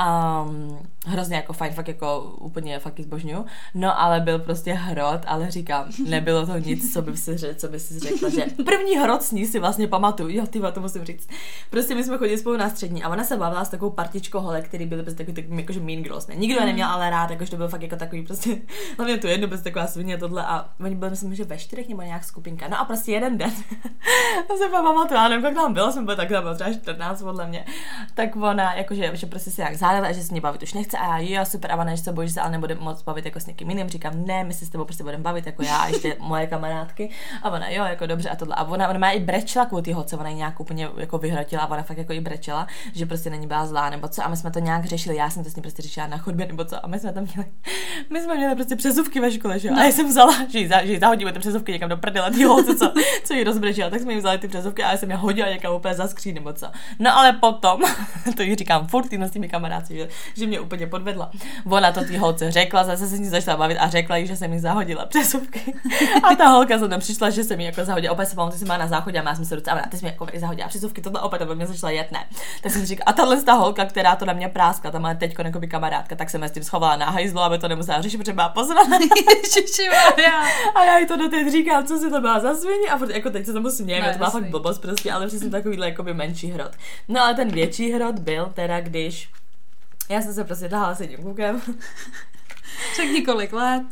Um, 0.00 0.78
hrozně 1.06 1.36
jako 1.36 1.52
fajn, 1.52 1.72
fakt 1.72 1.88
jako 1.88 2.20
úplně 2.20 2.78
fakt 2.78 3.00
zbožňuju. 3.00 3.44
No 3.74 4.00
ale 4.00 4.20
byl 4.20 4.38
prostě 4.38 4.72
hrot, 4.72 5.20
ale 5.26 5.50
říkám, 5.50 5.86
nebylo 6.08 6.46
to 6.46 6.58
nic, 6.58 6.92
co 6.92 7.02
by 7.02 7.16
si, 7.16 7.36
řekl, 7.36 7.54
co 7.54 7.68
by 7.68 7.80
si 7.80 7.98
řekla, 7.98 8.28
že 8.28 8.46
první 8.64 8.96
hrot 8.96 9.22
s 9.22 9.32
ní 9.32 9.46
si 9.46 9.58
vlastně 9.58 9.88
pamatuju, 9.88 10.28
jo, 10.36 10.46
ty 10.46 10.60
to 10.72 10.80
musím 10.80 11.04
říct. 11.04 11.28
Prostě 11.70 11.94
my 11.94 12.04
jsme 12.04 12.18
chodili 12.18 12.38
spolu 12.38 12.56
na 12.56 12.70
střední 12.70 13.02
a 13.02 13.08
ona 13.08 13.24
se 13.24 13.36
bavila 13.36 13.64
s 13.64 13.68
takovou 13.68 13.90
partičkou 13.90 14.40
hole, 14.40 14.62
který 14.62 14.86
byly 14.86 15.02
prostě 15.02 15.18
takový, 15.24 15.34
takový 15.34 15.60
jakože 15.60 15.80
mean 15.80 16.02
girls, 16.02 16.26
ne? 16.26 16.34
Nikdo 16.34 16.60
je 16.60 16.66
neměl 16.66 16.88
ale 16.88 17.10
rád, 17.10 17.30
jakože 17.30 17.50
to 17.50 17.56
byl 17.56 17.68
fakt 17.68 17.82
jako 17.82 17.96
takový 17.96 18.22
prostě, 18.22 18.58
hlavně 18.96 19.18
to 19.18 19.26
jedno, 19.26 19.48
prostě 19.48 19.64
taková 19.64 19.86
svině 19.86 20.18
tohle 20.18 20.44
a 20.46 20.68
oni 20.80 20.94
byli, 20.94 21.10
myslím, 21.10 21.34
že 21.34 21.44
ve 21.44 21.58
čtyřech 21.58 21.88
nebo 21.88 22.02
nějak 22.02 22.24
skupinka. 22.24 22.68
No 22.68 22.80
a 22.80 22.84
prostě 22.84 23.12
jeden 23.12 23.38
den, 23.38 23.52
to 24.48 24.56
se 24.56 24.68
pamatuju, 24.68 25.20
já 25.20 25.28
nevím, 25.28 25.44
jak 25.44 25.54
tam 25.54 25.72
bylo, 25.72 25.92
jsem 25.92 26.04
byla 26.04 26.16
tak 26.16 26.28
tam 26.28 26.54
třeba 26.54 26.72
14 26.72 27.22
podle 27.22 27.46
mě, 27.46 27.64
tak 28.14 28.36
ona, 28.36 28.74
jakože, 28.74 29.10
že 29.14 29.26
prostě 29.26 29.50
si 29.50 29.60
jak 29.60 29.81
a 29.82 30.12
že 30.12 30.22
se 30.22 30.32
mě 30.32 30.40
bavit 30.40 30.62
už 30.62 30.72
nechce 30.74 30.98
a 30.98 31.18
já, 31.18 31.38
jo, 31.38 31.44
super, 31.44 31.72
a 31.72 31.90
že 31.90 32.02
se 32.02 32.12
bojíš 32.12 32.32
se, 32.32 32.40
ale 32.40 32.50
nebude 32.50 32.74
moc 32.74 33.02
bavit 33.02 33.24
jako 33.24 33.40
s 33.40 33.46
někým 33.46 33.70
jiným. 33.70 33.88
Říkám, 33.88 34.26
ne, 34.26 34.44
my 34.44 34.54
se 34.54 34.66
s 34.66 34.70
tebou 34.70 34.84
prostě 34.84 35.04
budeme 35.04 35.22
bavit 35.22 35.46
jako 35.46 35.62
já 35.62 35.76
a 35.76 35.86
ještě 35.88 36.16
moje 36.20 36.46
kamarádky. 36.46 37.10
A 37.42 37.50
ona, 37.50 37.68
jo, 37.68 37.84
jako 37.84 38.06
dobře 38.06 38.28
a 38.28 38.36
tohle. 38.36 38.54
A 38.54 38.64
ona, 38.64 38.88
ona 38.88 38.98
má 38.98 39.10
i 39.10 39.20
brečela 39.20 39.66
kvůli 39.66 39.82
té 39.82 39.94
holce, 39.94 40.16
ona 40.16 40.28
ji 40.28 40.36
nějak 40.36 40.60
úplně 40.60 40.88
jako 40.96 41.18
vyhrotila 41.18 41.62
a 41.62 41.70
ona 41.70 41.82
fakt 41.82 41.98
jako 41.98 42.12
i 42.12 42.20
brečela, 42.20 42.66
že 42.94 43.06
prostě 43.06 43.30
není 43.30 43.46
byla 43.46 43.66
zlá 43.66 43.90
nebo 43.90 44.08
co. 44.08 44.24
A 44.24 44.28
my 44.28 44.36
jsme 44.36 44.50
to 44.50 44.58
nějak 44.58 44.84
řešili, 44.84 45.16
já 45.16 45.30
jsem 45.30 45.44
to 45.44 45.50
s 45.50 45.56
ní 45.56 45.62
prostě 45.62 45.82
řešila 45.82 46.06
na 46.06 46.16
chodbě 46.16 46.46
nebo 46.46 46.64
co. 46.64 46.84
A 46.84 46.88
my 46.88 46.98
jsme 46.98 47.12
tam 47.12 47.24
měli, 47.34 47.50
my 48.10 48.22
jsme 48.22 48.36
měli 48.36 48.54
prostě 48.54 48.76
přezuvky 48.76 49.20
ve 49.20 49.32
škole, 49.32 49.58
že 49.58 49.68
jo. 49.68 49.74
No. 49.74 49.80
A 49.80 49.84
já 49.84 49.92
jsem 49.92 50.08
vzala, 50.08 50.34
že 50.48 50.58
ji, 50.58 50.68
za, 50.68 50.84
že 50.84 50.92
ji 50.92 50.98
zahodíme 51.00 51.32
ty 51.32 51.38
přezuvky 51.38 51.72
někam 51.72 51.88
do 51.88 51.96
prdele, 51.96 52.30
ty 52.30 52.44
holce, 52.44 52.76
co, 52.76 52.92
co 53.24 53.34
ji 53.34 53.44
rozbrečela, 53.44 53.90
tak 53.90 54.00
jsme 54.00 54.12
jí 54.12 54.18
vzali 54.18 54.38
ty 54.38 54.48
přezuvky 54.48 54.82
a 54.82 54.90
já 54.90 54.96
jsem 54.96 55.10
je 55.10 55.16
hodila 55.16 55.48
někam 55.48 55.74
úplně 55.74 55.94
za 55.94 56.08
skříň 56.08 56.34
nebo 56.34 56.52
co. 56.52 56.66
No 56.98 57.18
ale 57.18 57.32
potom, 57.32 57.80
to 58.36 58.42
jí 58.42 58.54
říkám 58.54 58.86
furt 58.86 59.06
s 59.06 59.30
těmi 59.30 59.48
kamarádci, 59.72 59.96
že, 59.96 60.08
že 60.34 60.46
mě 60.46 60.60
úplně 60.60 60.86
podvedla. 60.86 61.30
Ona 61.70 61.92
to 61.92 62.04
ty 62.04 62.16
holce 62.16 62.50
řekla, 62.50 62.84
zase 62.84 63.06
se 63.06 63.18
ní 63.18 63.28
začala 63.28 63.56
bavit 63.56 63.78
a 63.78 63.88
řekla 63.88 64.16
jí, 64.16 64.26
že 64.26 64.36
jsem 64.36 64.50
mi 64.50 64.60
zahodila 64.60 65.06
přesuvky. 65.06 65.74
A 66.22 66.34
ta 66.34 66.48
holka 66.48 66.78
za 66.78 66.86
mnou 66.86 66.98
přišla, 66.98 67.30
že 67.30 67.44
jsem 67.44 67.58
mi 67.58 67.64
jako 67.64 67.84
zahodila. 67.84 68.12
Opět 68.12 68.26
se 68.26 68.36
pamatuju, 68.36 68.58
že 68.58 68.66
jsem 68.66 68.78
na 68.78 68.86
záchodě 68.86 69.20
a 69.20 69.28
já 69.28 69.34
jsem 69.34 69.44
se 69.44 69.54
ruce 69.54 69.70
a 69.70 69.88
ty 69.88 69.96
jsi 69.98 70.04
mi 70.04 70.10
jako 70.10 70.26
zahodila 70.40 70.68
přesuvky, 70.68 71.00
tohle 71.00 71.20
opět 71.20 71.46
to 71.46 71.54
mě 71.54 71.66
začala 71.66 71.90
jet, 71.90 72.12
ne. 72.12 72.24
Tak 72.62 72.72
jsem 72.72 72.86
říkala, 72.86 73.04
a 73.06 73.12
tahle 73.12 73.42
ta 73.42 73.52
holka, 73.52 73.84
která 73.84 74.16
to 74.16 74.24
na 74.24 74.32
mě 74.32 74.48
práskla, 74.48 74.90
ta 74.90 74.98
má 74.98 75.14
teď 75.14 75.34
jako 75.38 75.60
kamarádka, 75.70 76.16
tak 76.16 76.30
jsem 76.30 76.42
s 76.42 76.50
tím 76.50 76.62
schovala 76.62 76.96
na 76.96 77.10
hajzlu, 77.10 77.40
aby 77.40 77.58
to 77.58 77.68
nemusela 77.68 78.00
řešit, 78.00 78.18
protože 78.18 78.32
byla 78.32 78.48
pozvaná. 78.48 78.98
a 80.74 80.84
já 80.84 80.98
jí 80.98 81.06
to 81.06 81.16
doteď 81.16 81.52
říkám, 81.52 81.86
co 81.86 81.98
si 81.98 82.10
to 82.10 82.20
byla 82.20 82.40
za 82.40 82.54
svině 82.54 82.90
a 82.90 82.98
jako 83.12 83.30
teď 83.30 83.46
se 83.46 83.52
tomu 83.52 83.70
smějeme, 83.70 84.06
no, 84.06 84.12
to 84.12 84.18
má 84.18 84.30
fakt 84.30 84.50
blbost 84.50 84.78
prostě, 84.78 85.12
ale 85.12 85.26
přesně 85.26 85.50
takovýhle 85.50 85.88
jako 85.88 86.02
by 86.02 86.14
menší 86.14 86.50
hrot. 86.50 86.72
No 87.08 87.22
ale 87.22 87.34
ten 87.34 87.48
větší 87.48 87.92
hrot 87.92 88.18
byl 88.18 88.50
teda, 88.54 88.80
když 88.80 89.28
já 90.08 90.22
jsem 90.22 90.34
se 90.34 90.44
prostě 90.44 90.68
tahala 90.68 90.94
s 90.94 91.00
jedním 91.00 91.22
klukem. 91.22 91.62
Řekni 92.96 93.22
kolik 93.22 93.52
let. 93.52 93.82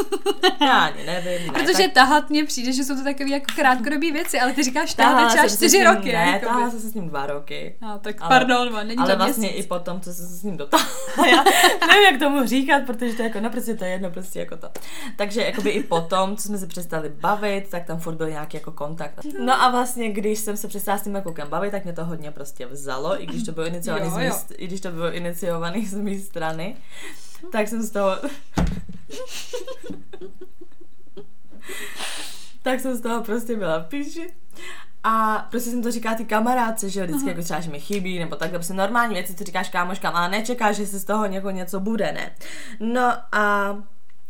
Já 0.60 0.72
ani 0.72 1.04
nevím. 1.04 1.52
Ne, 1.52 1.52
Protože 1.52 1.82
tak... 1.82 1.92
tahat 1.92 2.30
mně 2.30 2.44
přijde, 2.44 2.72
že 2.72 2.84
jsou 2.84 2.96
to 2.96 3.04
takové 3.04 3.30
jako 3.30 3.46
krátkodobé 3.56 4.12
věci, 4.12 4.40
ale 4.40 4.52
ty 4.52 4.62
říkáš 4.62 4.94
tahat 4.94 5.28
třeba 5.28 5.48
čtyři 5.48 5.84
roky. 5.84 6.12
Ne, 6.12 6.40
tahala 6.44 6.70
jsem 6.70 6.80
se 6.80 6.88
s 6.88 6.94
ním 6.94 7.08
dva 7.08 7.26
roky. 7.26 7.76
No, 7.82 7.98
tak 7.98 8.16
ale, 8.20 8.28
pardon, 8.28 8.86
není 8.86 8.98
Ale 8.98 9.10
to 9.10 9.16
vlastně 9.16 9.48
měsíc. 9.48 9.64
i 9.64 9.68
potom, 9.68 10.00
co 10.00 10.12
jsem 10.12 10.26
se 10.26 10.36
s 10.36 10.42
ním 10.42 10.56
dotáhla. 10.56 11.26
Já 11.30 11.44
nevím, 11.86 12.04
jak 12.10 12.18
tomu 12.18 12.46
říkat, 12.46 12.82
protože 12.86 13.14
to 13.14 13.22
je 13.22 13.28
jako, 13.28 13.40
no 13.40 13.50
prostě 13.50 13.74
to 13.74 13.84
je 13.84 13.90
jedno, 13.90 14.10
prostě 14.10 14.38
jako 14.40 14.56
to. 14.56 14.68
Takže 15.16 15.42
jakoby 15.42 15.70
i 15.70 15.82
potom, 15.82 16.36
co 16.36 16.48
jsme 16.48 16.58
se 16.58 16.66
přestali 16.66 17.08
bavit, 17.08 17.68
tak 17.70 17.84
tam 17.84 18.00
furt 18.00 18.14
byl 18.14 18.30
nějaký 18.30 18.56
jako 18.56 18.72
kontakt. 18.72 19.14
No 19.44 19.62
a 19.62 19.70
vlastně, 19.70 20.12
když 20.12 20.38
jsem 20.38 20.56
se 20.56 20.68
přestala 20.68 20.98
s 20.98 21.02
tím 21.02 21.20
klukem 21.22 21.48
bavit, 21.48 21.70
tak 21.70 21.84
mě 21.84 21.92
to 21.92 22.04
hodně 22.04 22.30
prostě 22.30 22.66
vzalo, 22.66 23.22
i 23.22 23.26
když 23.26 23.42
to 23.42 23.52
bylo 23.52 23.66
iniciovaný, 23.66 24.04
jo, 24.06 24.32
z, 24.32 24.50
mý, 24.50 24.56
i 24.56 24.66
když 24.66 24.80
to 24.80 24.90
bylo 24.90 25.12
iniciovaný 25.12 25.86
z 25.86 25.94
mé 25.94 26.18
strany 26.18 26.76
tak 27.52 27.68
jsem 27.68 27.82
z 27.82 27.90
toho... 27.90 28.16
tak 32.62 32.80
jsem 32.80 32.96
z 32.96 33.00
toho 33.00 33.22
prostě 33.22 33.56
byla 33.56 33.78
v 33.78 33.86
píči. 33.86 34.34
A 35.04 35.46
prostě 35.50 35.70
jsem 35.70 35.82
to 35.82 35.90
říká 35.90 36.14
ty 36.14 36.24
kamarádce, 36.24 36.90
že 36.90 37.06
vždycky 37.06 37.28
jako 37.28 37.42
třeba, 37.42 37.60
že 37.60 37.70
mi 37.70 37.80
chybí, 37.80 38.18
nebo 38.18 38.36
takhle 38.36 38.58
prostě 38.58 38.74
normální 38.74 39.14
věci, 39.14 39.34
co 39.34 39.44
říkáš 39.44 39.68
kámoškám, 39.68 40.16
ale 40.16 40.28
nečekáš, 40.28 40.76
že 40.76 40.86
se 40.86 40.98
z 40.98 41.04
toho 41.04 41.26
něko 41.26 41.50
něco 41.50 41.80
bude, 41.80 42.12
ne. 42.12 42.30
No 42.80 43.12
a 43.32 43.76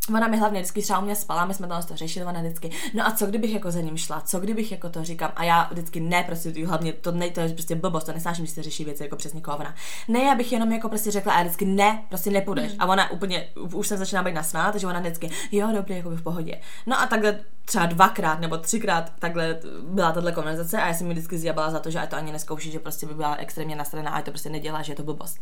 Ona 0.09 0.29
mi 0.29 0.39
hlavně 0.39 0.61
vždycky 0.61 0.83
třeba 0.83 0.99
u 0.99 1.05
mě 1.05 1.17
spala, 1.17 1.45
my 1.45 1.55
jsme 1.55 1.67
to 1.67 1.75
to 1.89 1.97
řešili, 1.97 2.27
ona 2.27 2.41
vždycky, 2.41 2.71
no 2.95 3.07
a 3.07 3.11
co 3.11 3.27
kdybych 3.27 3.55
jako 3.55 3.71
za 3.71 3.81
ním 3.81 3.97
šla, 3.97 4.21
co 4.21 4.41
kdybych 4.41 4.73
jako 4.73 4.89
to 4.89 5.05
říkám 5.05 5.33
a 5.37 5.45
já 5.45 5.69
vždycky 5.71 6.01
ne, 6.01 6.25
prostě 6.25 6.67
hlavně 6.67 6.93
to, 6.93 7.13
ne, 7.13 7.31
to 7.31 7.41
je 7.41 7.49
prostě 7.49 7.75
blbost, 7.75 8.05
to 8.05 8.13
nesnáším, 8.13 8.47
že 8.47 8.53
se 8.53 8.63
řeší 8.63 8.85
věci 8.85 9.03
jako 9.03 9.17
přesně 9.17 9.39
jako 9.39 9.57
ona. 9.57 9.75
Ne, 10.09 10.21
já 10.21 10.35
bych 10.35 10.53
jenom 10.53 10.73
jako 10.73 10.89
prostě 10.89 11.11
řekla 11.11 11.33
a 11.33 11.39
já 11.39 11.43
vždycky 11.43 11.65
ne, 11.65 12.05
prostě 12.09 12.31
nepůjdeš. 12.31 12.73
Mm. 12.73 12.81
A 12.81 12.87
ona 12.87 13.11
úplně, 13.11 13.49
už 13.75 13.89
jsem 13.89 13.99
začíná 13.99 14.23
být 14.23 14.35
nasná, 14.35 14.73
takže 14.73 14.87
ona 14.87 15.01
vždycky, 15.01 15.31
jo, 15.53 15.69
dobrý, 15.73 15.97
jako 15.97 16.11
v 16.11 16.23
pohodě. 16.23 16.61
No 16.87 17.01
a 17.01 17.07
takhle 17.07 17.41
třeba 17.65 17.87
dvakrát 17.87 18.41
nebo 18.41 18.59
třikrát 18.59 19.13
takhle 19.19 19.59
byla 19.89 20.13
tahle 20.13 20.33
konverzace 20.33 20.83
a 20.83 20.87
já 20.87 20.95
jsem 20.95 21.07
mi 21.07 21.15
vždycky 21.15 21.39
zjabala 21.39 21.71
za 21.71 21.79
to, 21.79 21.91
že 21.91 22.01
to 22.11 22.17
ani 22.17 22.33
neskouší, 22.33 22.71
že 22.71 22.79
prostě 22.79 23.07
by 23.07 23.15
byla 23.15 23.35
extrémně 23.35 23.77
nastraná 23.77 24.11
a 24.11 24.23
to 24.23 24.31
prostě 24.31 24.51
nedělá, 24.51 24.83
že 24.83 24.93
je 24.93 24.97
to 24.97 25.03
blbost. 25.03 25.39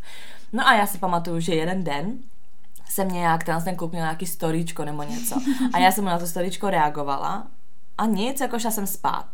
No 0.52 0.68
a 0.68 0.74
já 0.74 0.86
si 0.86 0.98
pamatuju, 0.98 1.40
že 1.40 1.54
jeden 1.54 1.84
den 1.84 2.18
jsem 2.90 3.08
nějak, 3.08 3.44
ten, 3.44 3.62
ten 3.62 3.76
měl 3.78 4.02
nějaký 4.02 4.26
storíčko 4.26 4.84
nebo 4.84 5.02
něco. 5.02 5.40
A 5.72 5.78
já 5.78 5.92
jsem 5.92 6.04
mu 6.04 6.10
na 6.10 6.18
to 6.18 6.26
storíčko 6.26 6.70
reagovala 6.70 7.46
a 7.98 8.06
nic, 8.06 8.40
jako 8.40 8.58
šla 8.58 8.70
jsem 8.70 8.86
spát. 8.86 9.26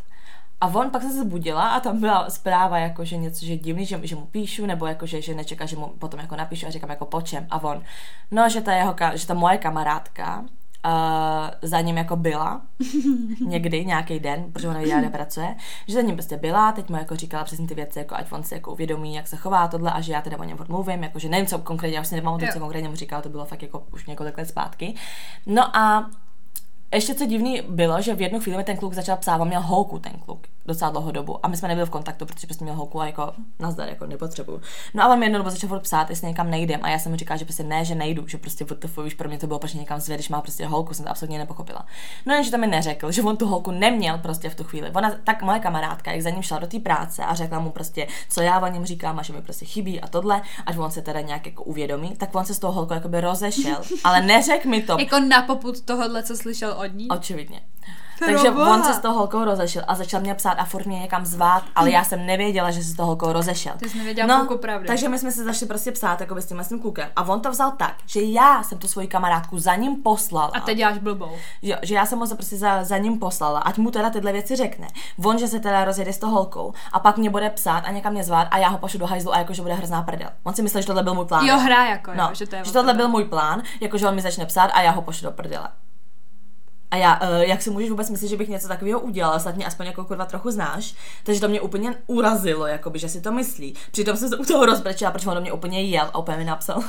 A 0.61 0.67
on 0.67 0.91
pak 0.91 1.03
se 1.03 1.13
zbudila 1.13 1.69
a 1.69 1.81
tam 1.81 2.01
byla 2.01 2.31
zpráva, 2.31 2.79
jako, 2.79 3.05
že 3.05 3.17
něco, 3.17 3.45
že 3.45 3.57
divný, 3.57 3.87
že, 3.87 4.01
že 4.03 4.17
mu 4.17 4.27
píšu, 4.27 4.67
nebo 4.67 4.87
jako, 4.87 5.07
že, 5.07 5.23
že 5.23 5.35
nečeká, 5.35 5.67
že 5.67 5.77
mu 5.77 5.87
potom 5.87 6.21
jako 6.21 6.37
napíšu 6.37 6.67
a 6.67 6.71
říkám 6.71 6.91
jako 6.91 7.07
po 7.07 7.23
čem. 7.23 7.47
A 7.51 7.63
on, 7.63 7.83
no, 8.31 8.49
že 8.49 8.61
ta, 8.61 8.73
jeho, 8.73 8.95
že 9.15 9.27
ta 9.27 9.35
moje 9.35 9.59
kamarádka 9.59 10.45
uh, 10.85 10.90
za 11.62 11.80
ním 11.80 11.97
jako 11.97 12.16
byla 12.16 12.62
někdy, 13.47 13.85
nějaký 13.85 14.21
den, 14.21 14.52
protože 14.52 14.68
ona 14.68 14.78
věděla, 14.78 15.00
kde 15.00 15.11
pracuje, 15.11 15.56
že 15.88 15.95
za 15.95 16.00
ním 16.00 16.16
prostě 16.16 16.37
byla, 16.37 16.73
teď 16.73 16.88
mu 16.88 16.97
jako 16.97 17.16
říkala 17.16 17.45
přesně 17.45 17.66
ty 17.66 17.75
věci, 17.75 17.99
jako 17.99 18.14
ať 18.14 18.33
on 18.33 18.42
si 18.42 18.54
jako 18.54 18.73
uvědomí, 18.73 19.14
jak 19.14 19.28
se 19.28 19.37
chová 19.37 19.68
tohle 19.68 19.92
a 19.92 20.00
že 20.00 20.12
já 20.12 20.23
teda 20.23 20.38
o 20.38 20.45
něm 20.45 20.59
mluvím, 20.68 21.02
jako 21.02 21.18
že 21.18 21.28
nevím, 21.28 21.47
co 21.47 21.59
konkrétně, 21.59 21.97
já 21.97 22.04
si 22.04 22.14
nemám 22.14 22.40
co 22.52 22.61
konkrétně 22.61 22.88
mu 22.88 22.97
říkala, 22.97 23.23
to 23.23 23.28
bylo 23.28 23.45
fakt 23.45 23.62
jako 23.62 23.83
už 23.92 24.06
několik 24.06 24.38
let 24.38 24.49
zpátky. 24.49 24.95
No 25.47 25.76
a 25.76 26.11
ještě 26.95 27.14
co 27.14 27.26
divný 27.26 27.62
bylo, 27.68 28.02
že 28.02 28.14
v 28.14 28.21
jednu 28.21 28.40
chvíli 28.40 28.59
mi 28.59 28.64
ten 28.64 28.76
kluk 28.76 28.92
začal 28.92 29.16
psát, 29.16 29.40
on 29.40 29.49
měl 29.49 29.61
holku 29.61 29.99
ten 29.99 30.12
kluk. 30.12 30.47
Docela 30.67 30.91
dlouhou 30.91 31.11
dobu 31.11 31.47
a 31.47 31.49
my 31.49 31.57
jsme 31.57 31.69
nebyli 31.69 31.87
v 31.87 31.91
kontaktu, 31.91 32.27
protože 32.27 32.47
prostě 32.47 32.65
měl 32.65 32.77
holku 32.77 33.01
a 33.01 33.07
jako 33.07 33.33
nazdar, 33.59 33.89
jako 33.89 34.07
nepotřebuju. 34.07 34.61
No 34.95 35.03
a 35.03 35.09
on 35.13 35.19
mi 35.19 35.27
jednou 35.27 35.39
dobu 35.39 35.51
začal 35.51 35.81
psát, 35.81 36.11
jestli 36.11 36.27
někam 36.27 36.51
nejdem 36.51 36.81
a 36.83 36.89
já 36.89 36.99
jsem 36.99 37.13
mu 37.13 37.19
říkala, 37.19 37.39
že 37.39 37.45
prostě 37.45 37.63
ne, 37.63 37.85
že 37.85 37.95
nejdu, 37.95 38.29
že 38.29 38.39
prostě 38.39 38.65
WTF, 38.65 38.99
už 38.99 39.15
pro 39.15 39.29
mě 39.29 39.39
to 39.39 39.47
bylo 39.47 39.59
prostě 39.59 39.79
někam 39.79 40.01
zvěd, 40.01 40.19
když 40.19 40.29
má 40.29 40.41
prostě 40.41 40.67
holku, 40.67 40.95
jsem 40.95 41.05
to 41.05 41.11
absolutně 41.11 41.39
nepochopila. 41.39 41.87
No 42.27 42.35
jenže 42.35 42.51
to 42.51 42.59
mi 42.59 42.67
neřekl, 42.67 43.13
že 43.13 43.23
on 43.23 43.37
tu 43.37 43.47
holku 43.47 43.71
neměl 43.71 44.19
prostě 44.19 44.51
v 44.51 44.55
tu 44.55 44.65
chvíli. 44.65 44.91
Ona, 44.91 45.15
tak 45.25 45.43
moje 45.43 45.61
kamarádka, 45.61 46.13
jak 46.13 46.23
za 46.23 46.31
ním 46.31 46.43
šla 46.43 46.59
do 46.59 46.67
té 46.67 46.79
práce 46.81 47.25
a 47.25 47.35
řekla 47.35 47.59
mu 47.59 47.71
prostě, 47.71 48.07
co 48.31 48.41
já 48.41 48.61
o 48.61 48.67
něm 48.67 48.87
říkám 48.87 49.19
a 49.19 49.23
že 49.23 49.33
mi 49.33 49.43
prostě 49.43 49.65
chybí 49.65 50.01
a 50.01 50.09
tohle, 50.09 50.43
až 50.67 50.77
on 50.77 50.91
se 50.91 51.03
teda 51.03 51.21
nějak 51.21 51.47
jako 51.47 51.63
uvědomí, 51.63 52.17
tak 52.17 52.35
on 52.35 52.45
se 52.45 52.55
s 52.55 52.59
tou 52.59 52.71
holkou 52.71 52.95
jakoby 52.95 53.21
rozešel, 53.21 53.83
ale 54.05 54.23
neřekl 54.23 54.69
mi 54.69 54.83
to. 54.83 54.97
jako 54.99 55.21
na 55.21 55.43
poput 55.43 55.81
tohohle, 55.81 56.23
co 56.23 56.37
slyšel 56.37 56.73
od 56.73 56.87
ní? 56.95 57.09
Očividně. 57.09 57.61
Takže 58.19 58.50
on 58.50 58.83
se 58.83 58.95
s 58.95 58.99
tou 58.99 59.12
holkou 59.12 59.45
rozešel 59.45 59.83
a 59.88 59.95
začal 59.95 60.21
mě 60.21 60.35
psát 60.35 60.50
a 60.50 60.64
furt 60.64 60.87
mě 60.87 60.99
někam 60.99 61.26
zvát, 61.26 61.64
ale 61.75 61.90
já 61.90 62.05
jsem 62.05 62.26
nevěděla, 62.26 62.71
že 62.71 62.83
se 62.83 62.90
s 62.90 62.97
tou 62.97 63.02
holkou 63.05 63.33
rozešel. 63.33 63.73
Ty 63.78 63.88
jsi 63.88 63.99
nevěděla 63.99 64.45
no, 64.45 64.59
pravdy. 64.59 64.87
Takže 64.87 65.09
my 65.09 65.19
jsme 65.19 65.33
se 65.33 65.45
začali 65.45 65.69
prostě 65.69 65.93
psát 65.93 66.21
jako 66.21 66.37
s 66.37 66.47
tím, 66.47 66.61
s 66.61 66.69
tím 66.69 66.81
klukem. 66.81 67.09
A 67.16 67.23
on 67.23 67.40
to 67.40 67.50
vzal 67.50 67.71
tak, 67.71 67.95
že 68.07 68.21
já 68.23 68.62
jsem 68.62 68.78
tu 68.78 68.88
svoji 68.88 69.09
kamarádku 69.09 69.59
za 69.59 69.75
ním 69.75 70.02
poslala. 70.02 70.50
A 70.55 70.61
teď 70.61 70.76
děláš 70.76 70.99
blbou. 70.99 71.31
Jo, 71.62 71.76
že 71.83 71.95
já 71.95 72.07
jsem 72.07 72.19
ho 72.19 72.26
prostě 72.26 72.57
za, 72.57 72.85
za 72.85 72.99
ním 72.99 73.19
poslala, 73.19 73.61
ať 73.61 73.78
mu 73.78 73.90
teda 73.90 74.11
tyhle 74.11 74.33
věci 74.33 74.57
řekne. 74.57 74.88
On, 75.25 75.38
že 75.38 75.49
se 75.49 75.61
teda 75.61 75.85
rozjede 75.85 76.12
s 76.12 76.19
tou 76.19 76.31
holkou 76.31 76.73
a 76.93 77.00
pak 77.00 77.16
mě 77.16 77.31
bude 77.31 77.50
psát 77.50 77.78
a 77.78 77.90
někam 77.90 78.12
mě 78.12 78.25
zvát 78.25 78.49
a 78.50 78.59
já 78.59 78.69
ho 78.69 78.78
pošlu 78.78 78.99
do 78.99 79.07
hajzlu 79.07 79.35
a 79.35 79.38
jakože 79.38 79.62
bude 79.62 79.75
hrozná 79.75 80.02
prdel. 80.02 80.28
On 80.45 80.55
si 80.55 80.62
myslel, 80.62 80.83
že 80.83 80.87
tohle 80.87 81.02
byl 81.02 81.14
můj 81.14 81.25
plán. 81.25 81.47
Jo, 81.47 81.59
hra 81.59 81.87
jako, 81.87 82.14
no, 82.14 82.25
jo, 82.25 82.31
že, 82.33 82.47
to 82.47 82.57
je 82.57 82.64
že 82.64 82.73
tohle 82.73 82.95
byl 82.95 83.09
můj 83.09 83.25
plán, 83.25 83.62
jakože 83.81 84.09
on 84.09 84.14
mi 84.14 84.23
začne 84.23 84.47
psát 84.47 84.71
a 84.75 84.83
já 84.83 84.90
ho 84.90 85.02
pošlu 85.02 85.25
do 85.25 85.33
prdele. 85.33 85.69
A 86.90 86.97
já, 86.97 87.21
uh, 87.21 87.37
jak 87.37 87.62
si 87.62 87.71
můžeš 87.71 87.90
vůbec 87.90 88.11
myslet, 88.11 88.28
že 88.28 88.37
bych 88.37 88.49
něco 88.49 88.69
takového 88.69 89.00
udělala, 89.00 89.38
snad 89.38 89.57
mě 89.57 89.66
aspoň 89.66 89.87
jako 89.87 90.05
kurva 90.05 90.25
trochu 90.25 90.50
znáš, 90.50 90.95
takže 91.25 91.40
to 91.40 91.49
mě 91.49 91.61
úplně 91.61 91.95
urazilo, 92.07 92.66
jakoby, 92.66 92.99
že 92.99 93.09
si 93.09 93.21
to 93.21 93.33
myslí. 93.33 93.75
Přitom 93.90 94.16
jsem 94.16 94.28
se 94.28 94.37
u 94.37 94.45
toho 94.45 94.66
rozbrečela, 94.66 95.11
protože 95.11 95.28
on 95.28 95.35
do 95.35 95.40
mě 95.40 95.52
úplně 95.52 95.83
jel 95.83 96.11
a 96.12 96.19
úplně 96.19 96.37
mi 96.37 96.45
napsal, 96.45 96.83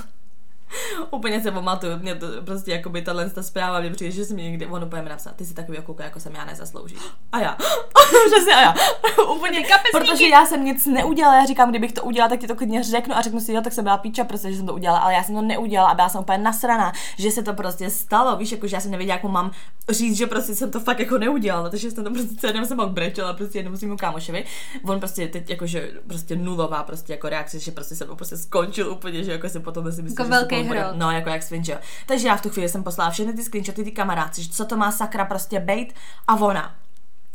úplně 1.11 1.41
se 1.41 1.51
pamatuju, 1.51 1.97
mě 1.97 2.15
to 2.15 2.27
prostě 2.45 2.71
jako 2.71 2.89
by 2.89 3.01
tahle 3.01 3.29
ta 3.29 3.43
zpráva 3.43 3.79
mě 3.79 3.89
přijde, 3.89 4.11
že 4.11 4.25
jsem 4.25 4.37
někdy, 4.37 4.65
on 4.65 4.83
úplně 4.83 5.01
mi 5.01 5.09
napsal, 5.09 5.33
ty 5.35 5.45
si 5.45 5.53
takový 5.53 5.77
kluka, 5.77 6.03
jako 6.03 6.19
jsem 6.19 6.35
já 6.35 6.45
nezaslouží. 6.45 6.95
A 7.31 7.39
já, 7.39 7.57
přesně 8.31 8.55
a 8.55 8.61
já, 8.61 8.75
úplně, 9.35 9.65
protože 9.91 10.27
já 10.27 10.45
jsem 10.45 10.65
nic 10.65 10.85
neudělala, 10.85 11.35
já 11.35 11.45
říkám, 11.45 11.69
kdybych 11.69 11.93
to 11.93 12.03
udělala, 12.03 12.29
tak 12.29 12.39
ti 12.39 12.47
to 12.47 12.55
klidně 12.55 12.83
řeknu 12.83 13.17
a 13.17 13.21
řeknu 13.21 13.39
si, 13.39 13.53
jo, 13.53 13.61
tak 13.61 13.73
jsem 13.73 13.83
byla 13.83 13.97
píča, 13.97 14.23
prostě, 14.23 14.51
že 14.51 14.57
jsem 14.57 14.65
to 14.65 14.73
udělala, 14.73 14.99
ale 14.99 15.13
já 15.13 15.23
jsem 15.23 15.35
to 15.35 15.41
neudělala 15.41 15.89
a 15.89 15.95
byla 15.95 16.09
jsem 16.09 16.21
úplně 16.21 16.37
nasraná, 16.37 16.93
že 17.17 17.31
se 17.31 17.43
to 17.43 17.53
prostě 17.53 17.89
stalo, 17.89 18.37
víš, 18.37 18.51
jako 18.51 18.67
že 18.67 18.75
já 18.75 18.79
jsem 18.79 18.91
nevěděla, 18.91 19.15
jak 19.15 19.23
mu 19.23 19.29
mám 19.29 19.51
říct, 19.89 20.17
že 20.17 20.27
prostě 20.27 20.55
jsem 20.55 20.71
to 20.71 20.79
fakt 20.79 20.99
jako 20.99 21.17
neudělala, 21.17 21.69
takže 21.69 21.91
jsem 21.91 22.03
to 22.03 22.09
prostě 22.11 22.35
celý 22.35 22.53
den 22.53 22.65
jsem 22.65 22.77
brečela, 22.77 23.33
prostě 23.33 23.59
jednou 23.59 23.77
svým 23.77 23.97
kámošovi, 23.97 24.45
on 24.83 24.99
prostě 24.99 25.27
teď 25.27 25.49
jakože 25.49 25.91
prostě 26.07 26.35
nulová 26.35 26.83
prostě 26.83 27.13
jako 27.13 27.29
reakce, 27.29 27.59
že 27.59 27.71
prostě 27.71 27.95
jsem 27.95 28.07
prostě 28.15 28.37
skončil 28.37 28.91
úplně, 28.91 29.23
že 29.23 29.31
jako 29.31 29.49
si 29.49 29.59
potom 29.59 29.91
si 29.91 30.01
myslím, 30.01 30.31
jako 30.31 30.55
že 30.55 30.56
hrot. 30.63 30.95
No, 30.95 31.11
jako 31.11 31.29
jak 31.29 31.43
svin, 31.43 31.63
Takže 32.05 32.27
já 32.27 32.35
v 32.35 32.41
tu 32.41 32.49
chvíli 32.49 32.69
jsem 32.69 32.83
poslala 32.83 33.11
všechny 33.11 33.33
ty 33.33 33.43
screenshoty 33.43 33.83
ty 33.83 33.91
kamarádci, 33.91 34.43
že 34.43 34.49
co 34.49 34.65
to 34.65 34.77
má 34.77 34.91
sakra 34.91 35.25
prostě 35.25 35.59
bejt 35.59 35.93
a 36.27 36.35
ona 36.35 36.75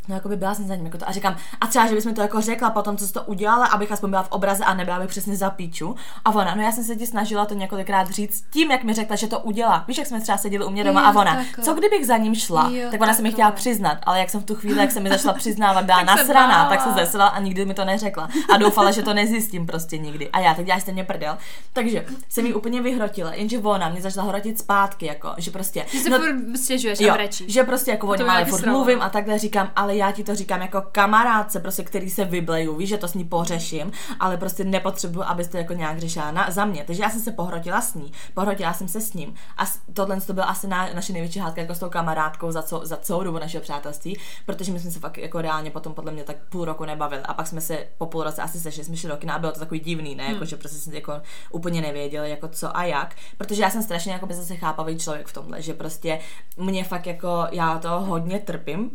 No, 0.09 0.15
jako 0.15 0.29
by 0.29 0.37
byla 0.37 0.55
jsem 0.55 0.67
za 0.67 0.75
ním, 0.75 0.85
jako 0.85 0.99
to. 0.99 1.09
A 1.09 1.13
říkám, 1.13 1.37
a 1.61 1.67
třeba, 1.67 1.87
že 1.87 1.95
bys 1.95 2.07
mi 2.07 2.13
to 2.13 2.21
jako 2.21 2.41
řekla 2.41 2.71
potom, 2.71 2.97
co 2.97 3.07
jsi 3.07 3.13
to 3.13 3.23
udělala, 3.23 3.67
abych 3.67 3.93
aspoň 3.93 4.11
byla 4.11 4.23
v 4.23 4.31
obraze 4.31 4.65
a 4.65 4.75
nebyla 4.75 5.01
bych 5.01 5.09
přesně 5.09 5.37
za 5.37 5.51
píču. 5.51 5.97
A 6.25 6.31
ona, 6.31 6.55
no 6.55 6.63
já 6.63 6.73
jsem 6.73 6.85
se 6.85 6.97
ti 6.97 7.07
snažila 7.07 7.47
to 7.47 7.55
několikrát 7.55 8.11
říct 8.11 8.45
tím, 8.51 8.71
jak 8.71 8.85
mi 8.85 8.95
řekla, 8.95 9.17
že 9.17 9.27
to 9.27 9.39
udělá. 9.39 9.85
Víš, 9.89 9.99
jak 9.99 10.07
jsme 10.07 10.21
třeba 10.21 10.39
seděli 10.39 10.65
u 10.65 10.71
mě 10.71 10.85
doma 10.85 11.01
jo, 11.01 11.07
a 11.07 11.21
ona, 11.21 11.37
tak. 11.37 11.65
co 11.65 11.75
kdybych 11.75 12.07
za 12.07 12.17
ním 12.17 12.35
šla, 12.35 12.69
jo, 12.69 12.91
tak 12.91 13.01
ona 13.01 13.15
se 13.15 13.23
mi 13.23 13.33
chtěla 13.33 13.51
přiznat, 13.51 13.99
ale 14.03 14.19
jak 14.19 14.31
jsem 14.31 14.41
v 14.41 14.45
tu 14.45 14.55
chvíli, 14.55 14.81
jak 14.81 14.91
se 14.91 15.01
mi 15.01 15.09
začala 15.09 15.35
přiznávat, 15.35 15.85
byla 15.85 16.03
nasraná, 16.17 16.69
tak 16.69 16.83
se 16.83 16.93
zesla 16.93 17.27
a 17.27 17.41
nikdy 17.41 17.65
mi 17.65 17.75
to 17.75 17.85
neřekla. 17.85 18.29
A 18.55 18.57
doufala, 18.57 18.91
že 18.91 19.03
to 19.03 19.15
nezjistím 19.15 19.67
prostě 19.67 19.99
nikdy. 19.99 20.31
A 20.31 20.41
já, 20.41 20.55
tak 20.55 20.65
děláš 20.65 20.83
stejně 20.83 21.05
prdel. 21.05 21.39
Takže 21.73 22.05
se 22.29 22.43
mi 22.43 22.55
úplně 22.55 22.83
vyhrotila, 22.83 23.35
jenže 23.35 23.59
ona 23.59 23.89
mě 23.89 24.01
začala 24.01 24.29
hrotit 24.29 24.59
zpátky, 24.59 25.07
jako, 25.07 25.35
že 25.37 25.51
prostě. 25.51 25.87
Že 25.93 25.99
se 26.01 26.11
no, 26.11 26.19
stěžuješ 26.57 27.01
jo, 27.01 27.15
a 27.15 27.29
že 27.31 27.65
prostě 27.65 27.91
jako 27.91 28.07
o 28.07 28.15
něm 28.15 28.31
ale 28.31 28.45
furt 28.45 28.67
mluvím 28.67 29.03
a 29.03 29.09
takhle 29.09 29.39
říkám, 29.39 29.71
ale 29.77 29.92
já 29.97 30.13
ti 30.13 30.25
to 30.25 30.35
říkám 30.35 30.63
jako 30.63 30.83
kamarádce, 30.93 31.61
prostě, 31.61 31.83
který 31.83 32.11
se 32.11 32.25
vybleju, 32.25 32.77
víš, 32.77 32.89
že 32.89 32.99
to 32.99 33.09
s 33.09 33.15
ní 33.15 33.25
pořeším, 33.25 33.93
ale 34.21 34.37
prostě 34.37 34.65
nepotřebuju, 34.65 35.25
abys 35.25 35.49
to 35.49 35.57
jako 35.57 35.73
nějak 35.73 35.99
řešila 35.99 36.31
na, 36.31 36.51
za 36.51 36.65
mě. 36.65 36.85
Takže 36.87 37.03
já 37.03 37.11
jsem 37.11 37.21
se 37.21 37.33
pohrotila 37.33 37.81
s 37.81 37.95
ní, 37.95 38.13
pohrotila 38.35 38.73
jsem 38.73 38.89
se 38.89 39.01
s 39.01 39.15
ním. 39.15 39.35
A 39.57 39.65
tohle 39.93 40.21
to 40.21 40.33
byl 40.33 40.45
asi 40.45 40.69
na, 40.69 40.89
naše 40.95 41.13
největší 41.13 41.39
hádka 41.39 41.61
jako 41.61 41.75
s 41.75 41.79
tou 41.79 41.91
kamarádkou 41.91 42.51
za, 42.51 42.63
co, 42.63 42.81
za 42.85 42.97
celou 42.97 43.23
dobu 43.23 43.39
našeho 43.39 43.63
přátelství, 43.63 44.19
protože 44.47 44.73
my 44.73 44.81
jsme 44.81 44.91
se 44.91 45.01
fakt 45.01 45.19
jako 45.19 45.41
reálně 45.41 45.71
potom 45.71 45.95
podle 45.95 46.13
mě 46.13 46.25
tak 46.25 46.37
půl 46.49 46.65
roku 46.65 46.85
nebavili. 46.85 47.23
A 47.23 47.35
pak 47.35 47.47
jsme 47.47 47.61
se 47.61 47.87
po 47.99 48.07
půl 48.07 48.23
roce 48.23 48.43
asi 48.43 48.61
sešli, 48.61 48.85
jsme 48.85 48.97
šli 48.97 49.09
do 49.09 49.17
kina 49.17 49.35
a 49.35 49.39
bylo 49.39 49.53
to 49.53 49.61
takový 49.61 49.81
divný, 49.81 50.15
ne? 50.15 50.25
Hmm. 50.25 50.33
Jako, 50.33 50.45
že 50.45 50.57
prostě 50.57 50.79
jsme 50.79 50.95
jako 50.95 51.21
úplně 51.51 51.81
nevěděli, 51.81 52.31
jako 52.31 52.49
co 52.49 52.77
a 52.77 52.85
jak. 52.85 53.17
Protože 53.39 53.63
já 53.63 53.71
jsem 53.71 53.83
strašně 53.83 54.13
jako 54.13 54.27
by 54.27 54.35
zase 54.35 54.57
chápavý 54.57 54.99
člověk 54.99 55.27
v 55.27 55.33
tomhle, 55.33 55.63
že 55.63 55.75
prostě 55.75 56.19
mě 56.57 56.85
fakt 56.85 57.07
jako, 57.07 57.47
já 57.51 57.79
to 57.79 57.89
hodně 58.01 58.39
trpím, 58.39 58.91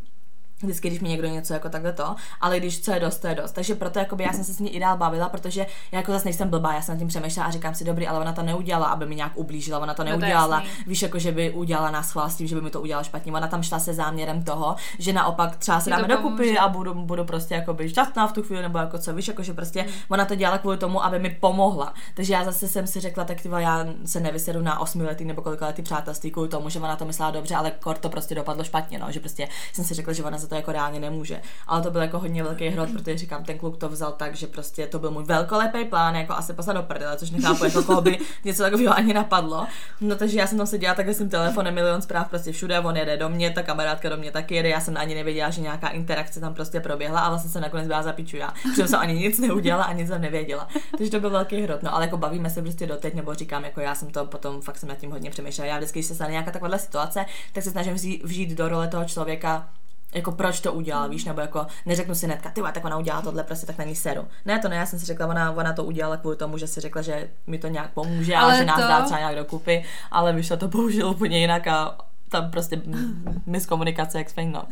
vždycky, 0.63 0.87
když 0.87 0.99
mi 0.99 1.09
někdo 1.09 1.27
něco 1.27 1.53
jako 1.53 1.69
takhle 1.69 1.93
to, 1.93 2.15
ale 2.41 2.59
když 2.59 2.81
co 2.81 2.91
je 2.91 2.99
dost, 2.99 3.17
to 3.19 3.27
je 3.27 3.35
dost. 3.35 3.51
Takže 3.51 3.75
proto 3.75 3.99
jakoby, 3.99 4.23
já 4.23 4.33
jsem 4.33 4.43
se 4.43 4.53
s 4.53 4.59
ní 4.59 4.75
i 4.75 4.79
dál 4.79 4.97
bavila, 4.97 5.29
protože 5.29 5.65
já 5.91 5.99
jako 5.99 6.11
zase 6.11 6.25
nejsem 6.25 6.49
blbá, 6.49 6.73
já 6.73 6.81
jsem 6.81 6.95
nad 6.95 6.99
tím 6.99 7.07
přemýšlela 7.07 7.47
a 7.47 7.51
říkám 7.51 7.75
si, 7.75 7.83
dobrý, 7.83 8.07
ale 8.07 8.19
ona 8.19 8.33
to 8.33 8.43
neudělala, 8.43 8.87
aby 8.87 9.05
mi 9.05 9.15
nějak 9.15 9.31
ublížila, 9.35 9.79
ona 9.79 9.93
to 9.93 10.03
no 10.03 10.09
neudělala, 10.09 10.59
to 10.59 10.67
víš, 10.87 11.01
jako 11.01 11.19
že 11.19 11.31
by 11.31 11.51
udělala 11.51 11.91
nás 11.91 12.11
chvál 12.11 12.29
s 12.29 12.35
tím, 12.35 12.47
že 12.47 12.55
by 12.55 12.61
mi 12.61 12.69
to 12.69 12.81
udělala 12.81 13.03
špatně. 13.03 13.31
Ona 13.31 13.47
tam 13.47 13.63
šla 13.63 13.79
se 13.79 13.93
záměrem 13.93 14.43
toho, 14.43 14.75
že 14.99 15.13
naopak 15.13 15.55
třeba 15.55 15.79
se 15.79 15.89
dáme 15.89 16.07
dokupy 16.07 16.57
a 16.57 16.67
budu, 16.67 16.93
budu 16.93 17.25
prostě 17.25 17.55
jako 17.55 17.73
by 17.73 17.89
šťastná 17.89 18.27
v 18.27 18.33
tu 18.33 18.43
chvíli, 18.43 18.61
nebo 18.61 18.77
jako 18.77 18.97
co, 18.97 19.13
víš, 19.13 19.27
jako 19.27 19.43
že 19.43 19.53
prostě 19.53 19.83
mm. 19.83 19.89
ona 20.09 20.25
to 20.25 20.35
dělala 20.35 20.57
kvůli 20.57 20.77
tomu, 20.77 21.03
aby 21.03 21.19
mi 21.19 21.29
pomohla. 21.29 21.93
Takže 22.13 22.33
já 22.33 22.43
zase 22.43 22.67
jsem 22.67 22.87
si 22.87 22.99
řekla, 22.99 23.23
tak 23.23 23.41
tyva, 23.41 23.59
já 23.59 23.85
se 24.05 24.19
nevysedu 24.19 24.61
na 24.61 24.79
osmiletý 24.79 25.25
nebo 25.25 25.41
kolik 25.41 25.61
letý 25.61 25.81
přátelství 25.81 26.31
kvůli 26.31 26.49
tomu, 26.49 26.69
že 26.69 26.79
ona 26.79 26.95
to 26.95 27.05
myslela 27.05 27.31
dobře, 27.31 27.55
ale 27.55 27.71
kor 27.71 27.97
to 27.97 28.09
prostě 28.09 28.35
dopadlo 28.35 28.63
špatně, 28.63 28.99
no, 28.99 29.11
že 29.11 29.19
prostě 29.19 29.47
jsem 29.73 29.85
si 29.85 29.93
řekla, 29.93 30.13
že 30.13 30.23
ona 30.23 30.37
za 30.47 30.49
to 30.49 30.55
jako 30.55 30.71
reálně 30.71 30.99
nemůže 30.99 31.17
může. 31.17 31.41
Ale 31.67 31.81
to 31.81 31.91
byl 31.91 32.01
jako 32.01 32.19
hodně 32.19 32.43
velký 32.43 32.67
hrot, 32.67 32.89
protože 32.91 33.17
říkám, 33.17 33.43
ten 33.43 33.57
kluk 33.57 33.77
to 33.77 33.89
vzal 33.89 34.11
tak, 34.11 34.35
že 34.35 34.47
prostě 34.47 34.87
to 34.87 34.99
byl 34.99 35.11
můj 35.11 35.23
velkolepý 35.23 35.85
plán, 35.85 36.15
jako 36.15 36.33
asi 36.33 36.53
poslat 36.53 36.73
do 36.73 36.83
prdele, 36.83 37.17
což 37.17 37.31
nechápu, 37.31 37.65
jako 37.65 37.83
koho 37.83 38.01
by 38.01 38.17
něco 38.43 38.63
takového 38.63 38.93
ani 38.97 39.13
napadlo. 39.13 39.67
No 40.01 40.15
takže 40.15 40.39
já 40.39 40.47
jsem 40.47 40.57
tam 40.57 40.67
seděla 40.67 40.95
takhle 40.95 41.13
s 41.13 41.17
tím 41.17 41.29
telefonem, 41.29 41.73
milion 41.73 42.01
zpráv 42.01 42.29
prostě 42.29 42.51
všude, 42.51 42.79
on 42.79 42.97
jede 42.97 43.17
do 43.17 43.29
mě, 43.29 43.51
ta 43.51 43.63
kamarádka 43.63 44.09
do 44.09 44.17
mě 44.17 44.31
taky 44.31 44.55
jede, 44.55 44.69
já 44.69 44.79
jsem 44.79 44.97
ani 44.97 45.15
nevěděla, 45.15 45.49
že 45.49 45.61
nějaká 45.61 45.87
interakce 45.87 46.39
tam 46.39 46.53
prostě 46.53 46.79
proběhla 46.79 47.19
a 47.19 47.29
vlastně 47.29 47.51
se 47.51 47.61
nakonec 47.61 47.87
byla 47.87 48.03
zapíču 48.03 48.37
já, 48.37 48.53
protože 48.63 48.87
jsem 48.87 48.99
ani 48.99 49.13
nic 49.13 49.39
neudělala, 49.39 49.83
ani 49.83 50.01
nic 50.01 50.09
jsem 50.09 50.21
nevěděla. 50.21 50.67
Takže 50.97 51.11
to 51.11 51.19
byl 51.19 51.29
velký 51.29 51.61
hrot, 51.61 51.83
no 51.83 51.95
ale 51.95 52.05
jako 52.05 52.17
bavíme 52.17 52.49
se 52.49 52.61
prostě 52.61 52.87
doteď, 52.87 53.13
nebo 53.13 53.33
říkám, 53.33 53.63
jako 53.63 53.81
já 53.81 53.95
jsem 53.95 54.11
to 54.11 54.25
potom 54.25 54.61
fakt 54.61 54.77
jsem 54.77 54.89
nad 54.89 54.97
tím 54.97 55.11
hodně 55.11 55.29
přemýšlela. 55.29 55.69
Já 55.69 55.77
vždycky, 55.77 55.99
když 55.99 56.05
se 56.05 56.15
stane 56.15 56.31
nějaká 56.31 56.51
taková 56.51 56.77
situace, 56.77 57.25
tak 57.53 57.63
se 57.63 57.71
snažím 57.71 57.93
vžít 58.23 58.49
do 58.49 58.69
role 58.69 58.87
toho 58.87 59.05
člověka, 59.05 59.69
jako 60.13 60.31
proč 60.31 60.59
to 60.59 60.73
udělal, 60.73 61.09
víš, 61.09 61.25
nebo 61.25 61.41
jako 61.41 61.67
neřeknu 61.85 62.15
si 62.15 62.27
netka, 62.27 62.49
ty 62.49 62.61
tak 62.61 62.85
ona 62.85 62.97
udělala 62.97 63.21
tohle, 63.21 63.43
prostě 63.43 63.65
tak 63.65 63.77
na 63.77 63.83
ní 63.83 63.95
seru. 63.95 64.27
Ne, 64.45 64.59
to 64.59 64.69
ne, 64.69 64.75
já 64.75 64.85
jsem 64.85 64.99
si 64.99 65.05
řekla, 65.05 65.27
ona, 65.27 65.51
ona 65.51 65.73
to 65.73 65.83
udělala 65.83 66.17
kvůli 66.17 66.35
tomu, 66.35 66.57
že 66.57 66.67
si 66.67 66.81
řekla, 66.81 67.01
že 67.01 67.29
mi 67.47 67.57
to 67.57 67.67
nějak 67.67 67.91
pomůže, 67.91 68.35
ale, 68.35 68.43
ale 68.43 68.57
že 68.57 68.65
nás 68.65 68.81
to... 68.81 68.87
dá 68.87 69.01
třeba 69.01 69.19
nějak 69.19 69.35
dokupy, 69.35 69.85
ale 70.11 70.33
vyšlo 70.33 70.57
to 70.57 70.67
bohužel 70.77 71.09
úplně 71.09 71.39
jinak 71.39 71.67
a 71.67 71.97
tam 72.29 72.51
prostě 72.51 72.81
miskomunikace, 73.45 74.17
jak 74.17 74.27
no. 74.51 74.63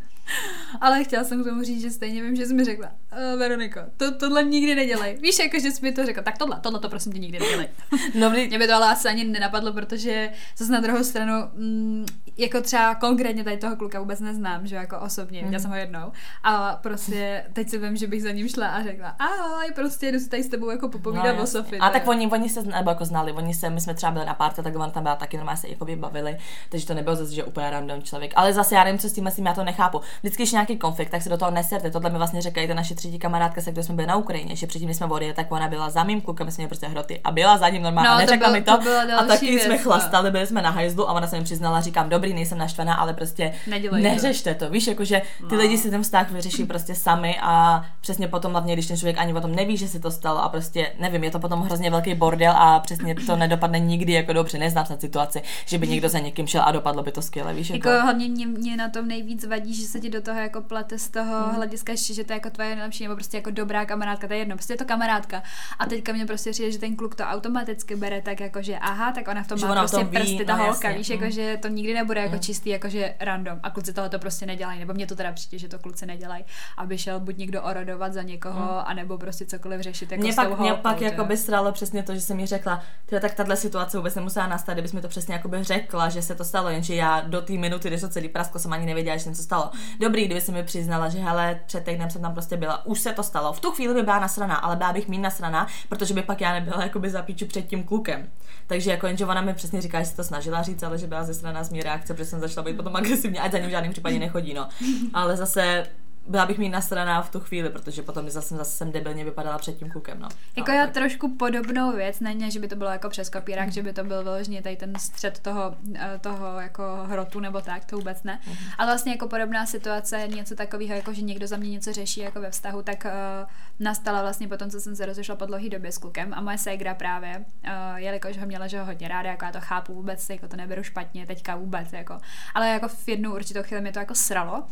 Ale 0.82 1.04
chtěla 1.04 1.24
jsem 1.24 1.42
k 1.42 1.46
tomu 1.46 1.64
říct, 1.64 1.82
že 1.82 1.90
stejně 1.90 2.24
vím, 2.24 2.36
že 2.36 2.46
jsi 2.46 2.54
mi 2.54 2.64
řekla, 2.64 2.88
uh, 2.88 3.40
Veroniko, 3.40 3.80
to, 3.98 4.12
tohle 4.12 4.44
nikdy 4.44 4.76
nedělej. 4.76 5.18
Víš, 5.22 5.40
jako 5.40 5.60
že 5.60 5.72
jsi 5.72 5.82
mi 5.82 5.92
to 5.92 6.06
řekla, 6.06 6.24
tak 6.24 6.38
tohle, 6.38 6.60
tohle 6.62 6.80
to 6.80 6.90
prosím 6.90 7.14
tě 7.14 7.20
nikdy 7.20 7.40
nedělej. 7.40 7.68
No, 8.16 8.30
mě 8.30 8.60
by 8.60 8.68
to 8.68 8.74
ale 8.76 8.88
asi 8.88 9.08
ani 9.08 9.24
nenapadlo, 9.24 9.74
protože 9.74 10.30
zase 10.58 10.72
na 10.72 10.80
druhou 10.80 11.04
stranu, 11.04 11.34
mm, 11.54 12.06
jako 12.38 12.62
třeba 12.62 12.96
konkrétně 12.96 13.44
tady 13.44 13.58
toho 13.58 13.76
kluka 13.76 14.00
vůbec 14.00 14.20
neznám, 14.20 14.68
že 14.68 14.76
jako 14.76 15.00
osobně, 15.00 15.40
mm. 15.40 15.46
viděla 15.46 15.62
jsem 15.62 15.72
ho 15.72 15.78
jednou. 15.78 16.12
A 16.44 16.76
prostě 16.76 17.46
teď 17.54 17.70
si 17.70 17.78
vím, 17.78 17.98
že 17.98 18.08
bych 18.08 18.24
za 18.24 18.32
ním 18.32 18.50
šla 18.50 18.68
a 18.68 18.84
řekla, 18.84 19.16
ahoj, 19.20 19.72
prostě 19.76 20.12
jdu 20.12 20.20
si 20.20 20.30
tady 20.30 20.44
s 20.44 20.48
tebou 20.48 20.70
jako 20.70 20.90
popovídat 20.90 21.36
no, 21.38 21.44
o 21.44 21.48
Sofii. 21.48 21.80
A 21.80 21.90
tak 21.90 22.08
oni, 22.08 22.28
oni 22.28 22.50
se 22.50 22.64
nebo 22.64 22.90
jako 22.90 23.06
znali, 23.06 23.32
oni 23.32 23.54
se, 23.54 23.70
my 23.70 23.82
jsme 23.82 23.94
třeba 23.94 24.12
byli 24.12 24.26
na 24.26 24.34
párce, 24.34 24.64
tak 24.64 24.76
on 24.76 24.92
tam 24.92 25.04
byla 25.04 25.16
taky 25.16 25.38
normálně 25.38 25.58
se 25.58 25.70
jako 25.70 25.86
bavili, 25.96 26.38
takže 26.70 26.88
to 26.88 26.94
nebylo 26.94 27.16
zase, 27.16 27.34
že 27.34 27.44
úplně 27.44 27.70
random 27.70 28.02
člověk. 28.02 28.34
Ale 28.36 28.54
zase 28.54 28.76
já 28.76 28.84
nevím, 28.84 29.00
co 29.00 29.10
s 29.10 29.14
tím, 29.14 29.30
já 29.46 29.54
to 29.54 29.64
nechápu 29.64 30.02
vždycky, 30.24 30.44
když 30.44 30.52
nějaký 30.52 30.78
konflikt, 30.78 31.10
tak 31.10 31.22
se 31.22 31.30
do 31.30 31.38
toho 31.38 31.52
neserte. 31.52 31.92
Tohle 31.92 32.10
mi 32.10 32.18
vlastně 32.18 32.42
říkají 32.42 32.68
ta 32.68 32.74
naše 32.74 32.96
třetí 32.96 33.20
kamarádka, 33.20 33.62
se 33.62 33.72
kterou 33.72 33.84
jsme 33.84 33.96
byli 33.96 34.08
na 34.08 34.16
Ukrajině, 34.16 34.56
že 34.56 34.68
předtím, 34.68 34.94
jsme 34.94 35.06
odjeli, 35.06 35.34
tak 35.34 35.52
ona 35.52 35.68
byla 35.68 35.90
za 35.90 36.04
mým 36.04 36.22
klukem, 36.22 36.52
jsme 36.52 36.62
měli 36.62 36.70
prostě 36.70 36.88
hroty 36.88 37.20
a 37.24 37.32
byla 37.32 37.58
za 37.58 37.70
ním 37.70 37.84
normálně. 37.84 38.10
No, 38.10 38.18
neřekla 38.18 38.52
mi 38.52 38.62
to. 38.62 38.78
to 38.78 39.20
a 39.20 39.24
taky 39.24 39.46
věc, 39.46 39.64
jsme 39.64 39.74
no. 39.74 39.84
chlastali, 39.84 40.32
byli 40.32 40.48
jsme 40.48 40.62
na 40.62 40.70
hajzlu 40.70 41.10
a 41.10 41.14
ona 41.14 41.28
se 41.28 41.38
mi 41.38 41.44
přiznala, 41.44 41.82
říkám, 41.82 42.10
dobrý, 42.10 42.34
nejsem 42.34 42.58
naštvaná, 42.58 42.96
ale 42.96 43.14
prostě 43.14 43.54
Nedělej 43.68 44.04
neřešte 44.04 44.56
to. 44.56 44.70
Víš, 44.70 44.88
jakože 44.88 45.22
ty 45.50 45.56
no. 45.56 45.62
lidi 45.62 45.78
si 45.78 45.90
ten 45.90 46.04
vztah 46.04 46.32
vyřeší 46.32 46.66
prostě 46.66 46.96
sami 46.96 47.38
a 47.42 47.86
přesně 48.02 48.28
potom, 48.28 48.52
hlavně 48.52 48.74
když 48.74 48.88
ten 48.88 48.98
člověk 48.98 49.18
ani 49.18 49.34
o 49.34 49.42
tom 49.42 49.56
neví, 49.56 49.78
že 49.78 49.88
se 49.88 50.00
to 50.00 50.12
stalo 50.12 50.44
a 50.44 50.50
prostě 50.50 50.92
nevím, 51.00 51.24
je 51.24 51.32
to 51.32 51.40
potom 51.40 51.62
hrozně 51.62 51.90
velký 51.90 52.16
bordel 52.16 52.54
a 52.58 52.80
přesně 52.80 53.16
to 53.16 53.36
nedopadne 53.36 53.80
nikdy 53.80 54.14
jako 54.14 54.34
dobře. 54.34 54.58
Neznám 54.58 54.86
situaci, 55.00 55.42
že 55.66 55.78
by 55.78 55.88
někdo 55.88 56.10
za 56.10 56.20
někým 56.20 56.48
šel 56.48 56.62
a 56.66 56.72
dopadlo 56.72 57.04
by 57.04 57.12
to 57.12 57.22
skvěle, 57.22 57.54
víš? 57.54 57.70
Jako, 57.70 57.90
jako 57.90 58.04
hlavně 58.04 58.30
mě, 58.30 58.48
mě, 58.48 58.78
na 58.78 58.90
tom 58.90 59.08
nejvíc 59.08 59.46
vadí, 59.46 59.74
že 59.74 59.88
se 59.88 60.00
ti 60.06 60.10
do 60.12 60.22
toho 60.22 60.40
jako 60.40 60.62
plete 60.62 61.00
z 61.00 61.10
toho 61.10 61.44
hmm. 61.44 61.56
hlediska, 61.56 61.94
že 61.96 62.24
to 62.24 62.34
je 62.34 62.36
jako 62.36 62.50
tvoje 62.50 62.76
nejlepší, 62.76 63.04
nebo 63.04 63.16
prostě 63.16 63.38
jako 63.38 63.52
dobrá 63.52 63.86
kamarádka, 63.86 64.28
to 64.28 64.34
je 64.34 64.40
jedno, 64.40 64.56
prostě 64.56 64.74
je 64.74 64.78
to 64.78 64.86
kamarádka. 64.86 65.44
A 65.80 65.86
teďka 65.86 66.14
mě 66.14 66.26
prostě 66.26 66.52
přijde, 66.52 66.72
že 66.72 66.80
ten 66.80 66.96
kluk 66.96 67.16
to 67.16 67.24
automaticky 67.24 67.96
bere 67.96 68.22
tak 68.22 68.40
jako, 68.40 68.62
že 68.62 68.78
aha, 68.78 69.12
tak 69.12 69.28
ona 69.28 69.44
v 69.44 69.48
tom 69.48 69.58
že 69.58 69.66
má 69.66 69.76
prostě 69.76 69.98
tom 69.98 70.08
ví, 70.08 70.18
prsty, 70.18 70.46
ta 70.46 70.58
no, 70.58 70.64
holka, 70.64 70.88
jasně. 70.88 70.98
víš, 70.98 71.10
jako, 71.10 71.24
hmm. 71.24 71.32
že 71.32 71.58
to 71.62 71.68
nikdy 71.68 71.94
nebude 71.94 72.20
jako 72.20 72.32
hmm. 72.32 72.40
čistý, 72.40 72.70
jako 72.70 72.90
že 72.90 73.16
random. 73.20 73.60
A 73.64 73.70
kluci 73.70 73.94
tohle 73.94 74.10
to 74.10 74.20
prostě 74.20 74.46
nedělají, 74.46 74.80
nebo 74.80 74.94
mě 74.94 75.08
to 75.08 75.16
teda 75.16 75.32
přijde, 75.32 75.60
že 75.60 75.68
to 75.68 75.80
kluci 75.80 76.06
nedělají, 76.06 76.46
aby 76.78 76.98
šel 76.98 77.20
buď 77.20 77.38
někdo 77.38 77.64
orodovat 77.64 78.14
za 78.14 78.22
někoho, 78.22 78.66
hmm. 78.66 78.84
anebo 78.86 79.18
prostě 79.18 79.46
cokoliv 79.46 79.82
řešit. 79.82 80.12
Jako 80.12 80.24
mě 80.24 80.34
pak, 80.34 80.60
mě 80.60 80.74
pak 80.74 81.02
jako 81.02 81.26
by 81.26 81.38
stralo 81.38 81.72
přesně 81.72 82.04
to, 82.04 82.16
že 82.16 82.22
jsem 82.22 82.38
mi 82.38 82.46
řekla, 82.46 82.84
tak 83.22 83.34
tahle 83.34 83.58
situace 83.58 83.98
vůbec 83.98 84.16
nemusela 84.16 84.48
nastat, 84.48 84.74
kdybys 84.74 84.94
mi 84.94 85.02
to 85.02 85.08
přesně 85.08 85.34
jako 85.34 85.48
by 85.48 85.64
řekla, 85.64 86.10
že 86.10 86.22
se 86.22 86.36
to 86.36 86.44
stalo, 86.44 86.70
jenže 86.70 86.96
já 86.96 87.22
do 87.22 87.42
té 87.42 87.54
minuty, 87.54 87.88
kdy 87.88 87.98
se 87.98 88.10
celý 88.10 88.30
prasko, 88.30 88.60
jsem 88.60 88.74
ani 88.74 88.86
nevěděla, 88.86 89.18
že 89.18 89.36
se 89.36 89.44
stalo. 89.44 89.72
Dobrý, 90.00 90.26
kdyby 90.26 90.42
se 90.42 90.52
mi 90.52 90.64
přiznala, 90.64 91.10
že 91.10 91.20
hele, 91.20 91.60
před 91.66 91.84
týdnem 91.84 92.10
jsem 92.10 92.22
tam 92.22 92.34
prostě 92.34 92.58
byla, 92.58 92.86
už 92.86 93.00
se 93.00 93.14
to 93.14 93.24
stalo. 93.24 93.54
V 93.54 93.60
tu 93.60 93.72
chvíli 93.72 93.94
by 93.94 94.04
byla 94.04 94.20
nasraná, 94.20 94.56
ale 94.56 94.76
byla 94.76 94.94
bych 94.94 95.08
méně 95.08 95.22
nasraná, 95.22 95.68
protože 95.90 96.14
by 96.14 96.22
pak 96.22 96.42
já 96.42 96.54
nebyla 96.54 96.84
jako 96.84 97.00
by 97.00 97.10
zapíču 97.10 97.46
před 97.46 97.62
tím 97.62 97.84
klukem. 97.84 98.28
Takže 98.68 98.92
jako 98.92 99.08
jenže 99.08 99.26
ona 99.26 99.42
mi 99.42 99.54
přesně 99.54 99.82
říká, 99.82 100.00
že 100.00 100.06
se 100.06 100.16
to 100.16 100.24
snažila 100.24 100.62
říct, 100.62 100.84
ale 100.84 100.98
že 100.98 101.08
byla 101.08 101.24
ze 101.24 101.34
strany 101.34 101.66
z 101.66 101.70
mý 101.70 101.82
reakce, 101.82 102.14
protože 102.14 102.26
jsem 102.26 102.40
začala 102.40 102.66
být 102.66 102.78
potom 102.78 102.96
agresivně, 102.96 103.40
ať 103.40 103.52
za 103.52 103.58
ním 103.58 103.68
v 103.68 103.72
žádném 103.72 103.92
případě 103.92 104.20
nechodí, 104.20 104.54
no. 104.54 104.68
Ale 105.14 105.38
zase 105.38 105.86
byla 106.28 106.46
bych 106.46 106.58
mít 106.58 106.76
straná 106.80 107.22
v 107.22 107.30
tu 107.30 107.40
chvíli, 107.40 107.70
protože 107.70 108.02
potom 108.02 108.30
zase, 108.30 108.56
zase 108.56 108.72
jsem 108.72 108.92
debilně 108.92 109.26
vypadala 109.26 109.58
před 109.58 109.78
tím 109.78 109.90
klukem. 109.90 110.20
No. 110.20 110.30
Jako 110.56 110.72
já 110.72 110.86
tak. 110.86 110.94
trošku 110.94 111.36
podobnou 111.36 111.96
věc, 111.96 112.20
ne, 112.20 112.52
že 112.52 112.60
by 112.60 112.68
to 112.68 112.76
bylo 112.76 112.90
jako 112.90 113.10
přes 113.10 113.30
kopírák, 113.30 113.66
mm. 113.66 113.72
že 113.72 113.84
by 113.84 113.94
to 113.94 114.04
byl 114.04 114.24
vyloženě 114.24 114.62
tady 114.62 114.76
ten 114.76 114.94
střed 115.00 115.40
toho, 115.40 115.76
eh, 115.96 116.20
toho 116.22 116.60
jako 116.60 116.84
hrotu 117.06 117.40
nebo 117.40 117.62
tak, 117.62 117.86
to 117.86 117.98
vůbec 117.98 118.24
ne. 118.24 118.40
Mm. 118.48 118.54
Ale 118.78 118.92
vlastně 118.92 119.12
jako 119.12 119.28
podobná 119.28 119.66
situace, 119.66 120.28
něco 120.28 120.56
takového, 120.56 120.96
jako 120.96 121.14
že 121.14 121.22
někdo 121.22 121.48
za 121.48 121.58
mě 121.58 121.70
něco 121.70 121.94
řeší 121.94 122.20
jako 122.20 122.42
ve 122.42 122.52
vztahu, 122.52 122.82
tak 122.82 123.06
uh, 123.06 123.50
nastala 123.80 124.22
vlastně 124.22 124.48
potom, 124.48 124.70
co 124.70 124.80
jsem 124.80 124.96
se 124.96 125.06
rozešla 125.06 125.36
po 125.36 125.46
dlouhé 125.46 125.70
době 125.70 125.92
s 125.92 125.98
klukem 125.98 126.34
a 126.34 126.42
moje 126.42 126.58
ségra 126.58 126.94
právě, 126.94 127.38
uh, 127.38 127.96
jelikož 127.96 128.38
ho 128.38 128.46
měla, 128.46 128.68
že 128.68 128.80
ho 128.80 128.86
hodně 128.86 129.08
ráda, 129.08 129.30
jako 129.30 129.46
já 129.46 129.52
to 129.52 129.62
chápu 129.62 129.94
vůbec, 129.94 130.30
jako 130.30 130.48
to 130.48 130.58
neberu 130.58 130.84
špatně, 130.84 131.28
teďka 131.28 131.56
vůbec, 131.56 131.94
jako, 131.94 132.18
ale 132.54 132.70
jako 132.70 132.88
v 132.88 133.08
jednu 133.08 133.34
určitou 133.36 133.64
chvíli 133.64 133.82
mi 133.82 133.92
to 133.92 134.00
jako 134.00 134.16
sralo, 134.16 134.60
uh, 134.60 134.68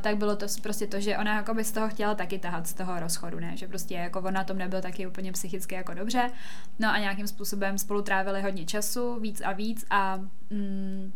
tak 0.00 0.16
bylo 0.16 0.36
to 0.36 0.46
prostě 0.62 0.77
to, 0.86 1.00
že 1.00 1.18
ona 1.18 1.36
jako 1.36 1.54
by 1.54 1.64
z 1.64 1.72
toho 1.72 1.88
chtěla 1.88 2.14
taky 2.14 2.38
tahat 2.38 2.66
z 2.66 2.74
toho 2.74 3.00
rozchodu, 3.00 3.40
ne, 3.40 3.56
že 3.56 3.68
prostě 3.68 3.94
jako 3.94 4.20
ona 4.20 4.44
tom 4.44 4.58
nebyl 4.58 4.80
taky 4.80 5.06
úplně 5.06 5.32
psychicky 5.32 5.74
jako 5.74 5.94
dobře, 5.94 6.30
no 6.78 6.88
a 6.88 6.98
nějakým 6.98 7.26
způsobem 7.26 7.78
spolu 7.78 8.02
trávili 8.02 8.42
hodně 8.42 8.64
času, 8.64 9.20
víc 9.20 9.42
a 9.44 9.52
víc 9.52 9.86
a 9.90 10.16
mm, 10.50 11.12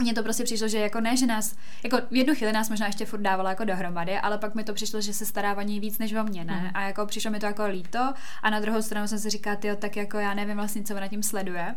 mně 0.00 0.14
to 0.14 0.22
prostě 0.22 0.44
přišlo, 0.44 0.68
že 0.68 0.78
jako 0.78 1.00
ne, 1.00 1.16
že 1.16 1.26
nás, 1.26 1.56
jako 1.84 1.98
v 2.10 2.16
jednu 2.16 2.34
chvíli 2.34 2.52
nás 2.52 2.70
možná 2.70 2.86
ještě 2.86 3.06
furt 3.06 3.20
dávala 3.20 3.50
jako 3.50 3.64
dohromady, 3.64 4.18
ale 4.18 4.38
pak 4.38 4.54
mi 4.54 4.64
to 4.64 4.74
přišlo, 4.74 5.00
že 5.00 5.12
se 5.12 5.26
stará 5.26 5.56
o 5.56 5.60
něj 5.60 5.80
víc 5.80 5.98
než 5.98 6.12
o 6.12 6.24
mě, 6.24 6.44
ne? 6.44 6.60
Mm. 6.60 6.70
A 6.74 6.82
jako 6.82 7.06
přišlo 7.06 7.30
mi 7.30 7.40
to 7.40 7.46
jako 7.46 7.66
líto 7.66 8.12
a 8.42 8.50
na 8.50 8.60
druhou 8.60 8.82
stranu 8.82 9.08
jsem 9.08 9.18
si 9.18 9.30
říkala, 9.30 9.56
jo, 9.64 9.76
tak 9.76 9.96
jako 9.96 10.18
já 10.18 10.34
nevím 10.34 10.56
vlastně, 10.56 10.82
co 10.82 10.94
ona 10.94 11.08
tím 11.08 11.22
sleduje. 11.22 11.74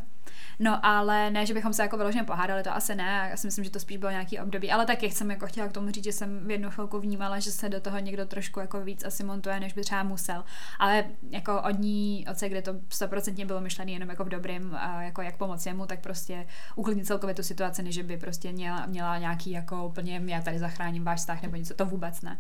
No 0.60 0.86
ale 0.86 1.32
ne, 1.32 1.46
že 1.46 1.54
bychom 1.54 1.74
se 1.74 1.82
jako 1.82 1.98
vyloženě 1.98 2.24
pohádali, 2.24 2.64
to 2.64 2.76
asi 2.76 2.96
ne, 2.96 3.28
já 3.32 3.38
si 3.38 3.48
myslím, 3.48 3.64
že 3.64 3.72
to 3.72 3.80
spíš 3.80 3.98
bylo 3.98 4.12
nějaký 4.12 4.40
období, 4.40 4.72
ale 4.72 4.86
taky 4.86 5.12
jsem 5.12 5.32
jako 5.32 5.48
chtěla 5.48 5.68
k 5.68 5.72
tomu 5.72 5.92
říct, 5.92 6.04
že 6.04 6.12
jsem 6.12 6.48
v 6.48 6.52
jednu 6.52 6.72
chvilku 6.72 7.00
vnímala, 7.00 7.40
že 7.40 7.52
se 7.52 7.70
do 7.70 7.82
toho 7.82 8.00
někdo 8.00 8.26
trošku 8.26 8.60
jako 8.60 8.82
víc 8.82 9.06
asi 9.06 9.24
montuje, 9.24 9.60
než 9.60 9.74
by 9.74 9.82
třeba 9.82 10.04
musel. 10.04 10.44
Ale 10.80 11.04
jako 11.32 11.62
od 11.62 11.80
ní, 11.80 12.26
od 12.32 12.38
se, 12.38 12.50
kde 12.50 12.62
to 12.62 12.76
stoprocentně 12.90 13.46
bylo 13.46 13.62
myšlené 13.62 13.92
jenom 13.92 14.10
jako 14.10 14.24
v 14.24 14.30
dobrým, 14.30 14.78
jako 15.00 15.22
jak 15.22 15.38
pomoct 15.38 15.66
jemu, 15.66 15.86
tak 15.86 16.00
prostě 16.00 16.48
uklidnit 16.76 17.08
celkově 17.08 17.36
tu 17.36 17.44
situaci, 17.44 17.84
než 17.84 18.02
by 18.02 18.18
prostě 18.18 18.52
měla, 18.52 18.86
měla 18.86 19.18
nějaký 19.18 19.52
jako 19.52 19.88
úplně 19.88 20.22
já 20.26 20.42
tady 20.42 20.60
zachráním 20.60 21.04
váš 21.04 21.20
vztah 21.20 21.42
nebo 21.42 21.56
něco, 21.56 21.74
to 21.74 21.86
vůbec 21.86 22.22
ne. 22.22 22.38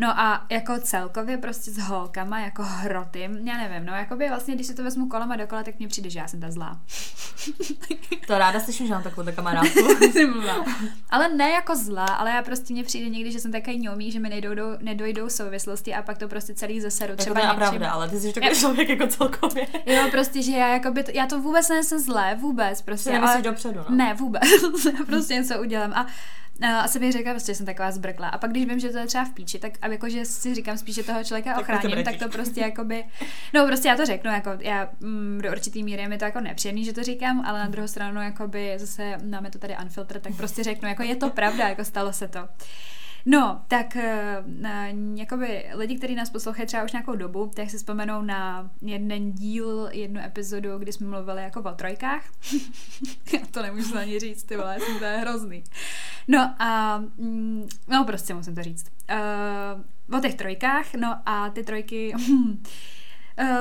No 0.00 0.20
a 0.20 0.46
jako 0.50 0.78
celkově 0.78 1.38
prostě 1.38 1.70
s 1.70 1.78
holkama, 1.78 2.40
jako 2.40 2.62
hroty, 2.62 3.30
já 3.44 3.56
nevím, 3.56 3.86
no 3.86 3.92
jako 3.92 4.16
by 4.16 4.28
vlastně, 4.28 4.54
když 4.54 4.66
si 4.66 4.74
to 4.74 4.82
vezmu 4.82 5.08
kolem 5.08 5.32
a 5.32 5.36
dokola, 5.36 5.62
tak 5.62 5.78
mně 5.78 5.88
přijde, 5.88 6.10
že 6.10 6.18
já 6.18 6.28
jsem 6.28 6.40
ta 6.40 6.50
zlá. 6.50 6.80
to 8.26 8.38
ráda 8.38 8.60
slyším, 8.60 8.86
že 8.86 8.92
mám 8.92 9.02
takovou 9.02 9.32
kamarádku. 9.32 9.78
ale 11.10 11.28
ne 11.28 11.50
jako 11.50 11.76
zlá, 11.76 12.06
ale 12.06 12.30
já 12.30 12.42
prostě 12.42 12.72
mně 12.72 12.84
přijde 12.84 13.08
někdy, 13.08 13.32
že 13.32 13.40
jsem 13.40 13.52
takový 13.52 13.78
ňomí, 13.78 14.12
že 14.12 14.20
mi 14.20 14.28
nejdou, 14.28 14.54
do, 14.54 14.64
nedojdou 14.80 15.28
souvislosti 15.28 15.94
a 15.94 16.02
pak 16.02 16.18
to 16.18 16.28
prostě 16.28 16.54
celý 16.54 16.80
zaseru. 16.80 17.16
Třeba 17.16 17.40
to 17.40 17.46
je 17.46 17.52
pravda, 17.54 17.90
ale 17.90 18.08
ty 18.08 18.20
jsi 18.20 18.32
takový 18.32 18.54
člověk 18.54 18.88
jako 18.88 19.06
celkově. 19.06 19.66
jo, 19.86 20.08
prostě, 20.10 20.42
že 20.42 20.52
já 20.52 20.68
jako 20.68 20.90
by 20.90 21.02
to, 21.02 21.10
já 21.14 21.26
to 21.26 21.40
vůbec 21.40 21.68
nejsem 21.68 21.98
zlé, 21.98 22.34
vůbec. 22.40 22.82
Prostě, 22.82 23.18
ale, 23.18 23.42
dopředu, 23.42 23.80
no. 23.88 23.96
Ne, 23.96 24.14
vůbec. 24.14 24.42
prostě 25.06 25.34
něco 25.34 25.60
udělám. 25.60 25.92
A 25.92 26.06
asi 26.66 26.98
bych 26.98 27.12
řekla, 27.12 27.32
prostě 27.32 27.54
jsem 27.54 27.66
taková 27.66 27.90
zbrkla. 27.90 28.28
A 28.28 28.38
pak, 28.38 28.50
když 28.50 28.66
vím, 28.66 28.80
že 28.80 28.88
to 28.88 28.98
je 28.98 29.06
třeba 29.06 29.24
v 29.24 29.30
píči, 29.30 29.58
tak 29.58 29.72
aby 29.82 29.94
jako, 29.94 30.08
že 30.08 30.24
si 30.24 30.54
říkám 30.54 30.78
spíš, 30.78 30.94
že 30.94 31.02
toho 31.02 31.24
člověka 31.24 31.54
tak 31.54 31.60
ochráním, 31.60 31.96
to 31.96 32.02
tak 32.02 32.16
to 32.16 32.28
prostě 32.28 32.60
jako 32.60 32.84
by, 32.84 33.04
no 33.54 33.66
prostě 33.66 33.88
já 33.88 33.96
to 33.96 34.06
řeknu, 34.06 34.30
jako 34.30 34.50
já 34.60 34.88
mm, 35.00 35.40
do 35.42 35.50
určitý 35.50 35.82
míry 35.82 36.02
je 36.02 36.08
mi 36.08 36.18
to 36.18 36.24
jako 36.24 36.40
nepříjemný, 36.40 36.84
že 36.84 36.92
to 36.92 37.02
říkám, 37.02 37.44
ale 37.46 37.58
na 37.58 37.66
druhou 37.66 37.88
stranu 37.88 38.22
jako 38.22 38.48
by 38.48 38.74
zase 38.78 39.16
máme 39.30 39.50
to 39.50 39.58
tady 39.58 39.76
unfilter, 39.82 40.20
tak 40.20 40.36
prostě 40.36 40.64
řeknu, 40.64 40.88
jako 40.88 41.02
je 41.02 41.16
to 41.16 41.30
pravda, 41.30 41.68
jako 41.68 41.84
stalo 41.84 42.12
se 42.12 42.28
to. 42.28 42.48
No, 43.26 43.62
tak 43.68 43.96
uh, 43.96 45.18
jakoby 45.18 45.66
lidi, 45.74 45.96
kteří 45.98 46.14
nás 46.14 46.30
poslouchají 46.30 46.66
třeba 46.66 46.84
už 46.84 46.92
nějakou 46.92 47.16
dobu, 47.16 47.50
tak 47.54 47.70
si 47.70 47.76
vzpomenou 47.76 48.22
na 48.22 48.70
jeden 48.82 49.32
díl, 49.32 49.88
jednu 49.92 50.20
epizodu, 50.20 50.78
kdy 50.78 50.92
jsme 50.92 51.06
mluvili 51.06 51.42
jako 51.42 51.60
o 51.60 51.72
trojkách. 51.72 52.24
Já 53.32 53.40
to 53.50 53.62
nemůžu 53.62 53.96
ani 53.96 54.18
říct, 54.18 54.42
ty 54.42 54.56
vole, 54.56 54.80
jsem 54.80 54.98
to 54.98 55.04
je 55.04 55.16
hrozný. 55.16 55.64
No 56.28 56.54
a, 56.58 56.98
mm, 57.16 57.68
no 57.88 58.04
prostě 58.04 58.34
musím 58.34 58.54
to 58.54 58.62
říct. 58.62 58.86
Uh, 59.10 60.18
o 60.18 60.20
těch 60.20 60.34
trojkách, 60.34 60.94
no 60.94 61.20
a 61.26 61.50
ty 61.50 61.64
trojky... 61.64 62.14
Eh, 62.14 62.68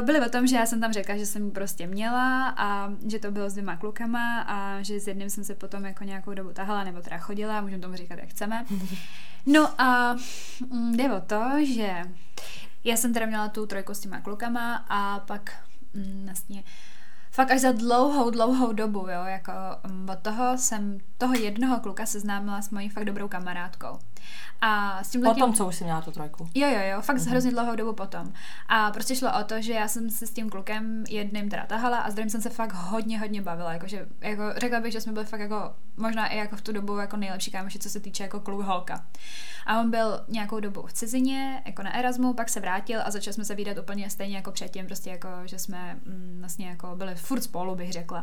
byly 0.01 0.21
o 0.21 0.29
tom, 0.29 0.47
že 0.47 0.55
já 0.55 0.65
jsem 0.65 0.81
tam 0.81 0.93
řekla, 0.93 1.17
že 1.17 1.25
jsem 1.25 1.45
ji 1.45 1.51
prostě 1.51 1.87
měla 1.87 2.49
a 2.49 2.93
že 3.07 3.19
to 3.19 3.31
bylo 3.31 3.49
s 3.49 3.53
dvěma 3.53 3.75
klukama 3.77 4.41
a 4.41 4.81
že 4.81 4.99
s 4.99 5.07
jedním 5.07 5.29
jsem 5.29 5.43
se 5.43 5.55
potom 5.55 5.85
jako 5.85 6.03
nějakou 6.03 6.33
dobu 6.33 6.53
tahala 6.53 6.83
nebo 6.83 7.01
teda 7.01 7.17
chodila, 7.17 7.61
můžeme 7.61 7.81
tomu 7.81 7.95
říkat, 7.95 8.19
jak 8.19 8.29
chceme. 8.29 8.65
No 9.49 9.81
a 9.81 10.15
mm, 10.71 10.97
jde 10.97 11.13
o 11.13 11.21
to, 11.21 11.41
že 11.65 12.01
já 12.83 12.97
jsem 12.97 13.13
teda 13.13 13.25
měla 13.25 13.47
tu 13.47 13.65
trojku 13.65 13.93
s 13.93 13.99
těma 13.99 14.21
klukama 14.21 14.85
a 14.89 15.19
pak 15.19 15.63
mm, 15.93 16.25
vlastně 16.25 16.63
fakt 17.31 17.51
až 17.51 17.61
za 17.61 17.71
dlouhou, 17.71 18.29
dlouhou 18.29 18.73
dobu, 18.73 18.99
jo, 18.99 19.23
jako 19.25 19.51
um, 19.89 20.09
od 20.09 20.19
toho 20.19 20.57
jsem 20.57 20.97
toho 21.17 21.33
jednoho 21.33 21.79
kluka 21.79 22.05
seznámila 22.05 22.61
s 22.61 22.69
mojí 22.69 22.89
fakt 22.89 23.05
dobrou 23.05 23.27
kamarádkou. 23.27 23.99
A 24.61 25.03
s 25.03 25.09
tím 25.09 25.21
Potom, 25.21 25.53
co 25.53 25.67
už 25.67 25.75
jsem 25.75 25.85
měla 25.85 26.01
tu 26.01 26.11
trojku. 26.11 26.49
Jo, 26.55 26.67
jo, 26.67 26.79
jo, 26.91 27.01
fakt 27.01 27.17
mm-hmm. 27.17 27.29
hrozně 27.29 27.51
dlouhou 27.51 27.75
dobu 27.75 27.93
potom. 27.93 28.33
A 28.67 28.91
prostě 28.91 29.15
šlo 29.15 29.39
o 29.39 29.43
to, 29.43 29.61
že 29.61 29.73
já 29.73 29.87
jsem 29.87 30.09
se 30.09 30.27
s 30.27 30.33
tím 30.33 30.49
klukem 30.49 31.03
jedným 31.09 31.49
teda 31.49 31.65
tahala 31.65 31.97
a 31.97 32.11
s 32.11 32.13
druhým 32.13 32.29
jsem 32.29 32.41
se 32.41 32.49
fakt 32.49 32.73
hodně, 32.73 33.19
hodně 33.19 33.41
bavila. 33.41 33.73
Jakože, 33.73 34.07
jako, 34.21 34.43
řekla 34.57 34.79
bych, 34.79 34.91
že 34.91 35.01
jsme 35.01 35.11
byli 35.13 35.25
fakt 35.25 35.39
jako, 35.39 35.73
možná 35.97 36.27
i 36.27 36.37
jako 36.37 36.55
v 36.55 36.61
tu 36.61 36.71
dobu 36.71 36.97
jako 36.97 37.17
nejlepší 37.17 37.51
kámoši, 37.51 37.79
co 37.79 37.89
se 37.89 37.99
týče 37.99 38.23
jako 38.23 38.39
kluk 38.39 38.61
holka. 38.61 39.05
A 39.65 39.79
on 39.79 39.91
byl 39.91 40.25
nějakou 40.27 40.59
dobu 40.59 40.85
v 40.87 40.93
cizině, 40.93 41.61
jako 41.65 41.83
na 41.83 41.95
Erasmu, 41.95 42.33
pak 42.33 42.49
se 42.49 42.59
vrátil 42.59 43.01
a 43.05 43.11
začali 43.11 43.33
jsme 43.33 43.45
se 43.45 43.55
výdat 43.55 43.77
úplně 43.77 44.09
stejně 44.09 44.35
jako 44.35 44.51
předtím, 44.51 44.85
prostě 44.85 45.09
jako, 45.09 45.29
že 45.45 45.59
jsme 45.59 45.99
mm, 46.05 46.37
vlastně 46.39 46.67
jako 46.67 46.95
byli 46.95 47.15
furt 47.15 47.41
spolu, 47.41 47.75
bych 47.75 47.91
řekla. 47.93 48.21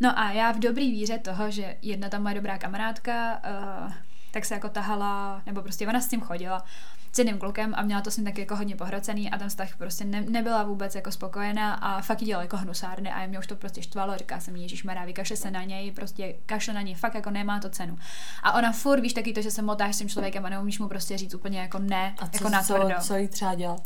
No 0.00 0.18
a 0.18 0.32
já 0.32 0.52
v 0.52 0.58
dobrý 0.58 0.90
víře 0.90 1.18
toho, 1.18 1.50
že 1.50 1.76
jedna 1.82 2.08
ta 2.08 2.18
moje 2.18 2.34
dobrá 2.34 2.58
kamarádka 2.58 3.40
uh, 3.84 3.92
tak 4.32 4.44
se 4.44 4.54
jako 4.54 4.68
tahala, 4.68 5.42
nebo 5.46 5.62
prostě 5.62 5.88
ona 5.88 6.00
s 6.00 6.08
tím 6.08 6.20
chodila 6.20 6.64
s 7.12 7.18
jedným 7.18 7.38
klukem 7.38 7.74
a 7.76 7.82
měla 7.82 8.00
to 8.00 8.10
s 8.10 8.16
ním 8.16 8.26
taky 8.26 8.40
jako 8.40 8.56
hodně 8.56 8.76
pohrocený 8.76 9.30
a 9.30 9.38
ten 9.38 9.48
vztah 9.48 9.76
prostě 9.76 10.04
ne, 10.04 10.20
nebyla 10.20 10.62
vůbec 10.62 10.94
jako 10.94 11.12
spokojená 11.12 11.74
a 11.74 12.02
fakt 12.02 12.24
dělala 12.24 12.42
jako 12.42 12.56
hnusárny 12.56 13.10
a 13.10 13.26
mě 13.26 13.38
už 13.38 13.46
to 13.46 13.56
prostě 13.56 13.82
štvalo, 13.82 14.16
říká 14.16 14.40
jsem 14.40 14.56
jí, 14.56 14.62
Ježíš 14.62 14.84
Mará, 14.84 15.04
vykaše 15.04 15.36
se 15.36 15.50
na 15.50 15.64
něj, 15.64 15.92
prostě 15.92 16.34
kašle 16.46 16.74
na 16.74 16.82
něj, 16.82 16.94
fakt 16.94 17.14
jako 17.14 17.30
nemá 17.30 17.60
to 17.60 17.70
cenu. 17.70 17.98
A 18.42 18.52
ona 18.52 18.72
furt, 18.72 19.00
víš, 19.00 19.12
taky 19.12 19.32
to, 19.32 19.42
že 19.42 19.50
se 19.50 19.62
motáš 19.62 19.96
s 19.96 19.98
tím 19.98 20.08
člověkem 20.08 20.46
a 20.46 20.48
neumíš 20.48 20.78
mu 20.78 20.88
prostě 20.88 21.18
říct 21.18 21.34
úplně 21.34 21.58
jako 21.60 21.78
ne, 21.78 22.14
a 22.18 22.28
jako 22.32 22.48
na 22.48 22.62
co, 22.62 22.88
co 23.00 23.16
jí 23.16 23.28
třeba 23.28 23.54
dělal? 23.54 23.78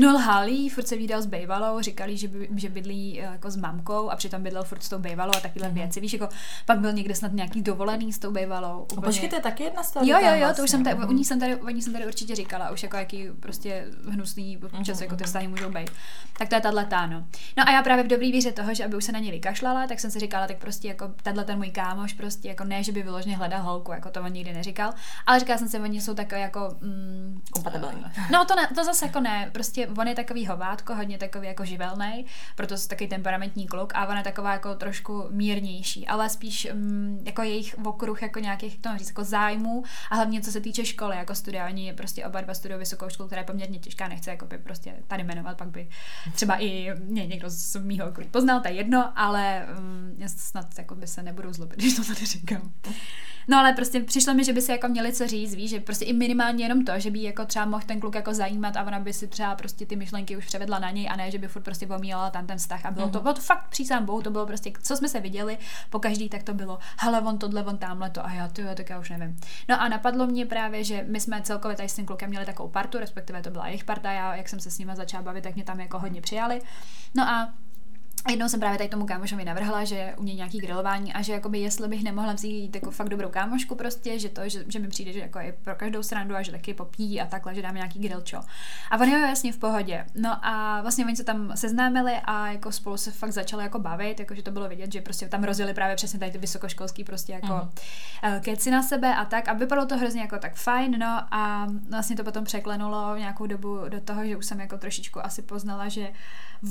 No 0.00 0.12
lhali, 0.12 0.68
furt 0.68 0.88
se 0.88 0.96
výdal 0.96 1.22
s 1.22 1.26
bejvalou, 1.26 1.80
říkali, 1.80 2.16
že, 2.16 2.28
by, 2.28 2.48
že 2.56 2.68
bydlí 2.68 3.20
eh, 3.20 3.24
jako 3.24 3.50
s 3.50 3.56
mamkou 3.56 4.10
a 4.10 4.16
přitom 4.16 4.42
bydlel 4.42 4.64
furt 4.64 4.82
s 4.82 4.88
tou 4.88 4.98
bejvalou 4.98 5.32
a 5.36 5.40
takovéhle 5.40 5.70
mm-hmm. 5.70 5.74
věci. 5.74 6.00
Víš, 6.00 6.12
jako 6.12 6.28
pak 6.66 6.78
byl 6.78 6.92
někde 6.92 7.14
snad 7.14 7.32
nějaký 7.32 7.62
dovolený 7.62 8.12
s 8.12 8.18
tou 8.18 8.30
bejvalou. 8.30 8.82
Úplně. 8.82 9.06
Počkej, 9.06 9.28
to 9.28 9.36
je 9.36 9.42
taky 9.42 9.62
jedna 9.62 9.82
story. 9.82 10.08
Jo, 10.08 10.18
jo, 10.20 10.34
jo, 10.34 10.48
to 10.56 10.62
už 10.62 10.70
jsem 10.70 10.84
tady, 10.84 10.96
u 11.06 11.12
ní 11.12 11.24
jsem 11.24 11.40
tady, 11.40 11.56
o 11.56 11.70
ní 11.70 11.82
jsem 11.82 11.92
tady 11.92 12.06
určitě 12.06 12.34
říkala 12.34 12.70
už 12.72 12.82
jako 12.82 12.96
jaký 12.96 13.28
prostě 13.40 13.86
hnusný 14.10 14.56
občas 14.56 14.98
mm-hmm. 14.98 15.02
jako 15.02 15.16
ty 15.16 15.24
vztahy 15.24 15.48
můžou 15.48 15.70
být. 15.70 15.90
Tak 16.38 16.48
to 16.48 16.54
je 16.54 16.60
tahle 16.60 16.88
no. 17.06 17.24
No 17.56 17.68
a 17.68 17.72
já 17.72 17.82
právě 17.82 18.04
v 18.04 18.06
dobrý 18.06 18.32
víře 18.32 18.52
toho, 18.52 18.74
že 18.74 18.84
aby 18.84 18.96
už 18.96 19.04
se 19.04 19.12
na 19.12 19.18
ně 19.18 19.30
vykašlala, 19.30 19.86
tak 19.86 20.00
jsem 20.00 20.10
si 20.10 20.18
říkala, 20.18 20.46
tak 20.46 20.56
prostě 20.56 20.88
jako 20.88 21.10
tenhle 21.22 21.44
ten 21.44 21.58
můj 21.58 21.70
kámoš, 21.70 22.12
prostě 22.12 22.48
jako 22.48 22.64
ne, 22.64 22.82
že 22.82 22.92
by 22.92 23.02
vyloženě 23.02 23.36
hledal 23.36 23.62
holku, 23.62 23.92
jako 23.92 24.10
to 24.10 24.20
on 24.20 24.32
nikdy 24.32 24.52
neříkal, 24.52 24.92
ale 25.26 25.40
říkala 25.40 25.58
jsem 25.58 25.68
si, 25.68 25.80
oni 25.80 26.00
jsou 26.00 26.14
takové 26.14 26.40
jako 26.40 26.76
mm, 26.80 27.42
kompatibilní. 27.52 28.04
No 28.30 28.44
to, 28.44 28.54
ne, 28.54 28.68
to 28.74 28.84
zase 28.84 29.06
jako 29.06 29.20
ne, 29.20 29.50
prostě 29.52 29.86
on 29.86 30.08
je 30.08 30.14
takový 30.14 30.46
hovátko, 30.46 30.94
hodně 30.94 31.18
takový 31.18 31.46
jako 31.46 31.64
živelný, 31.64 32.26
proto 32.56 32.74
je 32.74 32.80
takový 32.88 33.08
temperamentní 33.08 33.66
kluk 33.66 33.92
a 33.94 34.06
ona 34.06 34.18
je 34.18 34.24
taková 34.24 34.52
jako 34.52 34.74
trošku 34.74 35.24
mírnější, 35.30 36.06
ale 36.06 36.28
spíš 36.28 36.68
mm, 36.72 37.22
jako 37.26 37.42
jejich 37.42 37.76
okruh 37.84 38.22
jako 38.22 38.38
nějakých, 38.38 38.78
to 38.78 38.88
říct, 38.96 39.08
jako 39.08 39.24
zájmů 39.24 39.82
a 40.10 40.14
hlavně 40.14 40.40
co 40.40 40.52
se 40.52 40.60
týče 40.60 40.84
školy, 40.84 41.16
jako 41.16 41.34
studia, 41.34 41.66
oni 41.66 41.92
prostě 41.92 42.26
oba 42.26 42.40
dva 42.40 42.54
studují 42.62 42.78
vysokou 42.78 43.08
školu, 43.08 43.26
která 43.26 43.40
je 43.40 43.46
poměrně 43.46 43.78
těžká, 43.78 44.08
nechce 44.08 44.30
jako 44.30 44.46
by 44.46 44.58
prostě 44.58 44.94
tady 45.06 45.24
jmenovat, 45.24 45.58
pak 45.58 45.68
by 45.68 45.88
třeba 46.32 46.62
i 46.62 46.94
mě 46.98 47.26
někdo 47.26 47.50
z 47.50 47.76
mýho 47.76 48.08
okolí 48.08 48.28
poznal, 48.28 48.60
to 48.60 48.68
je 48.68 48.74
jedno, 48.74 49.12
ale 49.16 49.66
um, 49.78 50.28
snad 50.28 50.78
jako 50.78 50.94
by 50.94 51.06
se 51.06 51.22
nebudou 51.22 51.52
zlobit, 51.52 51.76
když 51.78 51.96
to 51.96 52.04
tady 52.04 52.26
říkám. 52.26 52.72
No 53.48 53.58
ale 53.58 53.72
prostě 53.72 54.00
přišlo 54.00 54.34
mi, 54.34 54.44
že 54.44 54.52
by 54.52 54.62
si 54.62 54.72
jako 54.72 54.88
měli 54.88 55.12
co 55.12 55.26
říct, 55.26 55.54
víš, 55.54 55.70
že 55.70 55.80
prostě 55.80 56.04
i 56.04 56.12
minimálně 56.12 56.64
jenom 56.64 56.84
to, 56.84 56.92
že 56.96 57.10
by 57.10 57.22
jako 57.22 57.44
třeba 57.44 57.64
mohl 57.64 57.82
ten 57.86 58.00
kluk 58.00 58.14
jako 58.14 58.34
zajímat 58.34 58.76
a 58.76 58.84
ona 58.84 59.00
by 59.00 59.12
si 59.12 59.28
třeba 59.28 59.54
prostě 59.54 59.86
ty 59.86 59.96
myšlenky 59.96 60.36
už 60.36 60.46
převedla 60.46 60.78
na 60.78 60.90
něj 60.90 61.08
a 61.10 61.16
ne, 61.16 61.30
že 61.30 61.38
by 61.38 61.48
furt 61.48 61.62
prostě 61.62 61.86
pomíjela 61.86 62.30
tam 62.30 62.46
ten 62.46 62.58
vztah 62.58 62.86
a 62.86 62.90
bylo 62.90 63.06
mm-hmm. 63.06 63.12
to, 63.12 63.20
bylo 63.20 63.34
to 63.34 63.40
fakt 63.40 63.68
přísám 63.68 64.04
bohu, 64.04 64.22
to 64.22 64.30
bylo 64.30 64.46
prostě, 64.46 64.72
co 64.82 64.96
jsme 64.96 65.08
se 65.08 65.20
viděli, 65.20 65.58
po 65.90 65.98
každý 65.98 66.28
tak 66.28 66.42
to 66.42 66.54
bylo, 66.54 66.78
hele, 66.98 67.20
on 67.20 67.38
tohle, 67.38 67.64
on 67.64 67.78
tamhle 67.78 68.10
to 68.10 68.26
a 68.26 68.32
já 68.32 68.48
to, 68.48 68.62
tak 68.74 68.90
já 68.90 68.98
už 68.98 69.10
nevím. 69.10 69.36
No 69.68 69.82
a 69.82 69.88
napadlo 69.88 70.26
mě 70.26 70.46
právě, 70.46 70.84
že 70.84 71.04
my 71.08 71.20
jsme 71.20 71.42
celkově 71.42 71.76
tady 71.76 71.88
s 71.88 71.94
tím 71.94 72.06
klukem 72.06 72.30
měli 72.30 72.46
takovou 72.52 72.68
partu, 72.68 72.98
respektive 72.98 73.42
to 73.42 73.50
byla 73.50 73.66
jejich 73.66 73.84
parta, 73.84 74.12
já 74.12 74.36
jak 74.36 74.48
jsem 74.48 74.60
se 74.60 74.70
s 74.70 74.78
nimi 74.78 74.92
začala 74.94 75.22
bavit, 75.22 75.44
tak 75.44 75.54
mě 75.54 75.64
tam 75.64 75.80
jako 75.80 75.98
hodně 75.98 76.20
přijali. 76.20 76.60
No 77.14 77.28
a 77.28 77.32
a 77.32 77.52
jednou 78.30 78.48
jsem 78.48 78.60
právě 78.60 78.78
tady 78.78 78.88
tomu 78.88 79.06
kámošovi 79.06 79.44
navrhla, 79.44 79.84
že 79.84 80.14
u 80.16 80.22
mě 80.22 80.34
nějaký 80.34 80.58
grilování 80.58 81.12
a 81.12 81.22
že 81.22 81.32
jakoby 81.32 81.58
jestli 81.58 81.88
bych 81.88 82.04
nemohla 82.04 82.32
vzít 82.32 82.74
jako 82.74 82.90
fakt 82.90 83.08
dobrou 83.08 83.28
kámošku 83.28 83.74
prostě, 83.74 84.18
že 84.18 84.28
to, 84.28 84.48
že, 84.48 84.64
že 84.68 84.78
mi 84.78 84.88
přijde, 84.88 85.12
že 85.12 85.18
jako 85.18 85.38
je 85.38 85.52
pro 85.62 85.74
každou 85.74 86.02
srandu 86.02 86.36
a 86.36 86.42
že 86.42 86.52
taky 86.52 86.74
popí 86.74 87.20
a 87.20 87.26
takhle, 87.26 87.54
že 87.54 87.62
dáme 87.62 87.74
nějaký 87.74 87.98
grillčo. 87.98 88.40
A 88.90 88.96
on 88.96 89.08
je 89.08 89.18
jasně 89.18 89.52
v 89.52 89.58
pohodě. 89.58 90.06
No 90.14 90.46
a 90.46 90.80
vlastně 90.82 91.06
oni 91.06 91.16
se 91.16 91.24
tam 91.24 91.52
seznámili 91.54 92.12
a 92.24 92.48
jako 92.48 92.72
spolu 92.72 92.96
se 92.96 93.10
fakt 93.10 93.32
začali 93.32 93.62
jako 93.62 93.78
bavit, 93.78 94.20
jako 94.20 94.34
že 94.34 94.42
to 94.42 94.50
bylo 94.50 94.68
vidět, 94.68 94.92
že 94.92 95.00
prostě 95.00 95.28
tam 95.28 95.44
rozjeli 95.44 95.74
právě 95.74 95.96
přesně 95.96 96.18
tady 96.18 96.32
ty 96.32 96.38
vysokoškolský 96.38 97.04
prostě 97.04 97.32
jako 97.32 97.46
uh-huh. 97.46 98.40
keci 98.40 98.70
na 98.70 98.82
sebe 98.82 99.14
a 99.14 99.24
tak 99.24 99.48
a 99.48 99.52
vypadalo 99.52 99.88
to 99.88 99.96
hrozně 99.96 100.20
jako 100.20 100.38
tak 100.38 100.54
fajn, 100.54 100.98
no 100.98 101.20
a 101.30 101.66
vlastně 101.90 102.16
to 102.16 102.24
potom 102.24 102.44
překlenulo 102.44 103.16
nějakou 103.16 103.46
dobu 103.46 103.78
do 103.88 104.00
toho, 104.00 104.26
že 104.26 104.36
už 104.36 104.46
jsem 104.46 104.60
jako 104.60 104.78
trošičku 104.78 105.26
asi 105.26 105.42
poznala, 105.42 105.88
že 105.88 106.08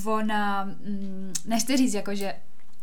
ona, 0.04 0.64
mm, 0.64 1.32
nechci 1.44 1.76
říct, 1.76 1.94
jako 1.94 2.14
že 2.14 2.34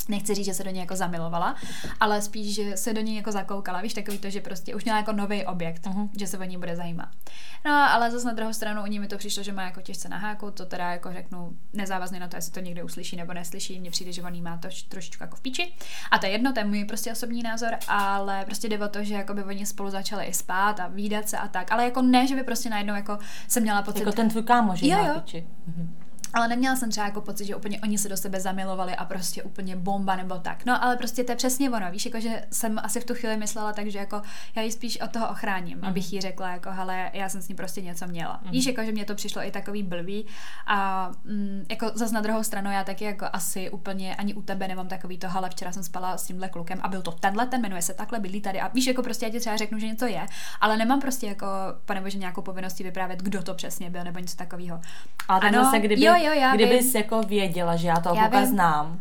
nechci 0.10 0.36
říct, 0.36 0.46
že 0.46 0.54
se 0.54 0.64
do 0.64 0.70
něj 0.70 0.80
jako 0.80 0.96
zamilovala, 0.96 1.56
ale 2.00 2.22
spíš, 2.22 2.56
že 2.56 2.78
se 2.78 2.94
do 2.94 3.02
něj 3.02 3.16
jako 3.16 3.32
zakoukala, 3.32 3.82
víš, 3.82 3.94
takový 3.94 4.18
to, 4.18 4.30
že 4.30 4.42
prostě 4.42 4.76
už 4.76 4.84
měla 4.84 5.00
jako 5.00 5.12
nový 5.12 5.46
objekt, 5.46 5.86
uh-huh. 5.86 6.10
že 6.20 6.28
se 6.28 6.38
o 6.38 6.44
ní 6.44 6.58
bude 6.58 6.76
zajímat. 6.76 7.10
No, 7.66 7.72
ale 7.72 8.12
zase 8.12 8.28
na 8.28 8.34
druhou 8.34 8.54
stranu 8.54 8.84
u 8.84 8.86
ní 8.86 9.00
mi 9.00 9.08
to 9.08 9.18
přišlo, 9.18 9.44
že 9.44 9.54
má 9.54 9.64
jako 9.64 9.82
těžce 9.82 10.10
na 10.10 10.18
háku, 10.18 10.52
to 10.52 10.66
teda 10.66 10.92
jako 10.92 11.14
řeknu 11.14 11.58
nezávazně 11.74 12.20
na 12.20 12.28
to, 12.28 12.36
jestli 12.36 12.52
to 12.52 12.60
někdo 12.60 12.86
uslyší 12.86 13.16
nebo 13.16 13.34
neslyší, 13.34 13.80
mně 13.80 13.92
přijde, 13.92 14.12
že 14.12 14.24
on 14.24 14.36
jí 14.36 14.42
má 14.42 14.58
to 14.58 14.68
trošičku 14.90 15.24
jako 15.24 15.36
v 15.36 15.42
píči. 15.42 15.74
A 16.12 16.20
to 16.20 16.26
je 16.26 16.32
jedno, 16.32 16.54
to 16.54 16.60
je 16.60 16.66
můj 16.66 16.86
prostě 16.86 17.12
osobní 17.12 17.44
názor, 17.44 17.70
ale 17.88 18.46
prostě 18.46 18.70
jde 18.70 18.80
o 18.80 18.88
to, 18.88 19.04
že 19.04 19.14
jako 19.14 19.34
by 19.34 19.44
oni 19.44 19.66
spolu 19.66 19.90
začali 19.90 20.26
i 20.26 20.34
spát 20.34 20.80
a 20.80 20.88
výdat 20.88 21.30
se 21.30 21.38
a 21.38 21.48
tak, 21.48 21.72
ale 21.72 21.84
jako 21.84 22.02
ne, 22.02 22.28
že 22.28 22.36
by 22.36 22.44
prostě 22.44 22.70
najednou 22.70 22.96
jako 22.96 23.18
se 23.48 23.60
měla 23.60 23.82
pocit. 23.82 24.00
Jako 24.00 24.12
ten 24.12 24.30
tvůj 24.30 24.44
kámoš, 24.44 24.82
jo, 24.82 24.98
jo. 25.06 25.14
Píči. 25.20 25.48
Uh-huh. 25.70 25.88
Ale 26.34 26.48
neměla 26.48 26.76
jsem 26.76 26.92
třeba 26.92 27.06
jako 27.06 27.22
pocit, 27.22 27.46
že 27.46 27.56
úplně 27.56 27.80
oni 27.80 27.98
se 27.98 28.10
do 28.10 28.18
sebe 28.18 28.40
zamilovali 28.40 28.96
a 28.96 29.06
prostě 29.06 29.44
úplně 29.44 29.76
bomba 29.76 30.16
nebo 30.16 30.36
tak. 30.36 30.66
No 30.66 30.84
ale 30.84 30.98
prostě 30.98 31.24
to 31.24 31.32
je 31.32 31.36
přesně 31.36 31.70
ono, 31.70 31.92
víš, 31.92 32.06
jako 32.06 32.20
že 32.20 32.46
jsem 32.52 32.80
asi 32.84 33.00
v 33.00 33.06
tu 33.06 33.16
chvíli 33.16 33.38
myslela 33.38 33.74
tak, 33.74 33.88
že 33.88 34.00
jako 34.00 34.22
já 34.56 34.62
ji 34.62 34.72
spíš 34.72 35.02
od 35.02 35.12
toho 35.12 35.30
ochráním, 35.30 35.78
mm. 35.78 35.84
abych 35.84 36.14
jí 36.14 36.22
řekla 36.22 36.50
jako 36.50 36.72
hele, 36.72 37.12
já 37.14 37.30
jsem 37.30 37.42
s 37.42 37.48
ní 37.48 37.56
prostě 37.56 37.82
něco 37.82 38.08
měla. 38.08 38.40
Mm. 38.44 38.52
Víš, 38.52 38.66
jako 38.66 38.84
že 38.84 38.92
mě 38.92 39.06
to 39.06 39.16
přišlo 39.16 39.42
i 39.44 39.52
takový 39.52 39.84
blbý 39.84 40.26
a 40.68 41.10
mm, 41.24 41.66
jako 41.70 41.92
zase 41.94 42.14
na 42.14 42.22
druhou 42.22 42.44
stranu 42.44 42.72
já 42.72 42.84
taky 42.84 43.06
jako 43.06 43.26
asi 43.34 43.70
úplně 43.70 44.16
ani 44.16 44.34
u 44.34 44.42
tebe 44.42 44.68
nemám 44.68 44.88
takový 44.88 45.18
to, 45.18 45.30
hele, 45.30 45.50
včera 45.50 45.72
jsem 45.72 45.84
spala 45.84 46.18
s 46.18 46.26
tímhle 46.26 46.50
klukem 46.50 46.80
a 46.82 46.88
byl 46.88 47.02
to 47.02 47.12
tenhle, 47.12 47.46
ten 47.46 47.62
jmenuje 47.62 47.82
se 47.82 47.94
takhle, 47.94 48.20
bydlí 48.20 48.42
tady 48.42 48.62
a 48.62 48.68
víš, 48.68 48.88
jako 48.88 49.04
prostě 49.04 49.26
já 49.26 49.32
ti 49.32 49.40
třeba 49.40 49.58
řeknu, 49.58 49.80
že 49.80 49.88
něco 49.88 50.06
je, 50.06 50.26
ale 50.62 50.78
nemám 50.78 51.02
prostě 51.02 51.28
jako, 51.28 51.48
pane 51.86 52.02
bože, 52.02 52.18
nějakou 52.18 52.42
povinnosti 52.42 52.84
vyprávět, 52.84 53.20
kdo 53.20 53.44
to 53.44 53.54
přesně 53.54 53.90
byl 53.90 54.04
nebo 54.04 54.20
něco 54.20 54.36
takového. 54.36 54.82
A 55.28 55.36
ano, 55.36 55.64
zase, 55.64 55.80
kdyby, 55.80 56.04
jo, 56.04 56.14
jo, 56.24 56.32
já 56.34 56.56
kdybys 56.56 56.96
jako 56.96 57.22
věděla, 57.22 57.76
že 57.76 57.88
já 57.88 57.96
toho 57.96 58.16
kluka 58.16 58.46
znám, 58.46 59.00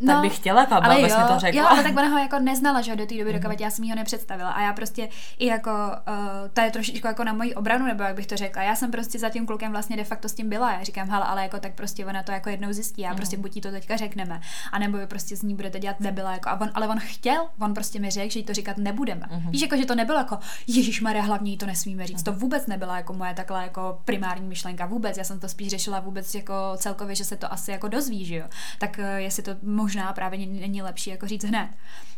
No, 0.00 0.12
tak 0.12 0.22
bych 0.22 0.36
chtěla, 0.36 0.62
aby 0.62 0.86
ale 0.86 1.00
jo, 1.00 1.02
mi 1.02 1.24
to 1.28 1.38
řekla. 1.38 1.62
Jo, 1.62 1.68
ale 1.70 1.82
tak 1.82 1.92
ona 1.92 2.08
ho 2.08 2.18
jako 2.18 2.38
neznala, 2.38 2.80
že 2.80 2.96
do 2.96 3.06
té 3.06 3.14
doby, 3.18 3.32
dokud 3.32 3.60
já 3.60 3.70
jsem 3.70 3.88
ho 3.88 3.94
nepředstavila. 3.94 4.50
A 4.50 4.62
já 4.62 4.72
prostě 4.72 5.08
i 5.38 5.46
jako, 5.46 5.70
uh, 5.70 6.48
to 6.52 6.60
je 6.60 6.70
trošičku 6.70 7.06
jako 7.06 7.24
na 7.24 7.32
moji 7.32 7.54
obranu, 7.54 7.86
nebo 7.86 8.02
jak 8.02 8.16
bych 8.16 8.26
to 8.26 8.36
řekla. 8.36 8.62
Já 8.62 8.76
jsem 8.76 8.90
prostě 8.90 9.18
za 9.18 9.28
tím 9.28 9.46
klukem 9.46 9.72
vlastně 9.72 9.96
de 9.96 10.04
facto 10.04 10.28
s 10.28 10.34
tím 10.34 10.48
byla. 10.48 10.72
Já 10.72 10.82
říkám, 10.82 11.08
hele, 11.08 11.24
ale 11.26 11.42
jako 11.42 11.58
tak 11.58 11.74
prostě 11.74 12.06
ona 12.06 12.22
to 12.22 12.32
jako 12.32 12.48
jednou 12.48 12.72
zjistí. 12.72 13.06
A 13.06 13.14
prostě 13.14 13.36
buď 13.36 13.56
jí 13.56 13.62
to 13.62 13.70
teďka 13.70 13.96
řekneme, 13.96 14.40
anebo 14.72 14.98
vy 14.98 15.06
prostě 15.06 15.36
z 15.36 15.42
ní 15.42 15.54
budete 15.54 15.78
dělat 15.78 15.96
debila. 16.00 16.32
Jako, 16.32 16.48
a 16.48 16.60
on, 16.60 16.70
ale 16.74 16.88
on 16.88 17.00
chtěl, 17.00 17.46
on 17.60 17.74
prostě 17.74 18.00
mi 18.00 18.10
řekl, 18.10 18.32
že 18.32 18.38
jí 18.38 18.44
to 18.44 18.54
říkat 18.54 18.76
nebudeme. 18.76 19.26
Uh-huh. 19.26 19.50
Víš, 19.50 19.62
jako, 19.62 19.76
že 19.76 19.86
to 19.86 19.94
nebylo 19.94 20.18
jako, 20.18 20.38
Ježíš 20.66 21.00
Maria, 21.00 21.24
hlavně 21.24 21.50
jí 21.50 21.58
to 21.58 21.66
nesmíme 21.66 22.06
říct. 22.06 22.20
Uh-huh. 22.20 22.24
To 22.24 22.32
vůbec 22.32 22.66
nebyla 22.66 22.96
jako 22.96 23.12
moje 23.12 23.34
takhle 23.34 23.62
jako 23.62 24.00
primární 24.04 24.48
myšlenka. 24.48 24.86
Vůbec. 24.86 25.16
Já 25.16 25.24
jsem 25.24 25.40
to 25.40 25.48
spíš 25.48 25.68
řešila 25.68 26.00
vůbec 26.00 26.34
jako 26.34 26.54
celkově, 26.76 27.14
že 27.14 27.24
se 27.24 27.36
to 27.36 27.52
asi 27.52 27.70
jako 27.70 27.88
dozví, 27.88 28.24
že 28.24 28.36
jo. 28.36 28.46
Tak 28.78 28.96
uh, 28.98 29.04
jestli 29.16 29.42
to 29.42 29.50
možná 29.84 30.12
právě 30.12 30.46
není 30.46 30.82
lepší 30.82 31.10
jako 31.10 31.26
říct 31.26 31.44
hned. 31.44 31.68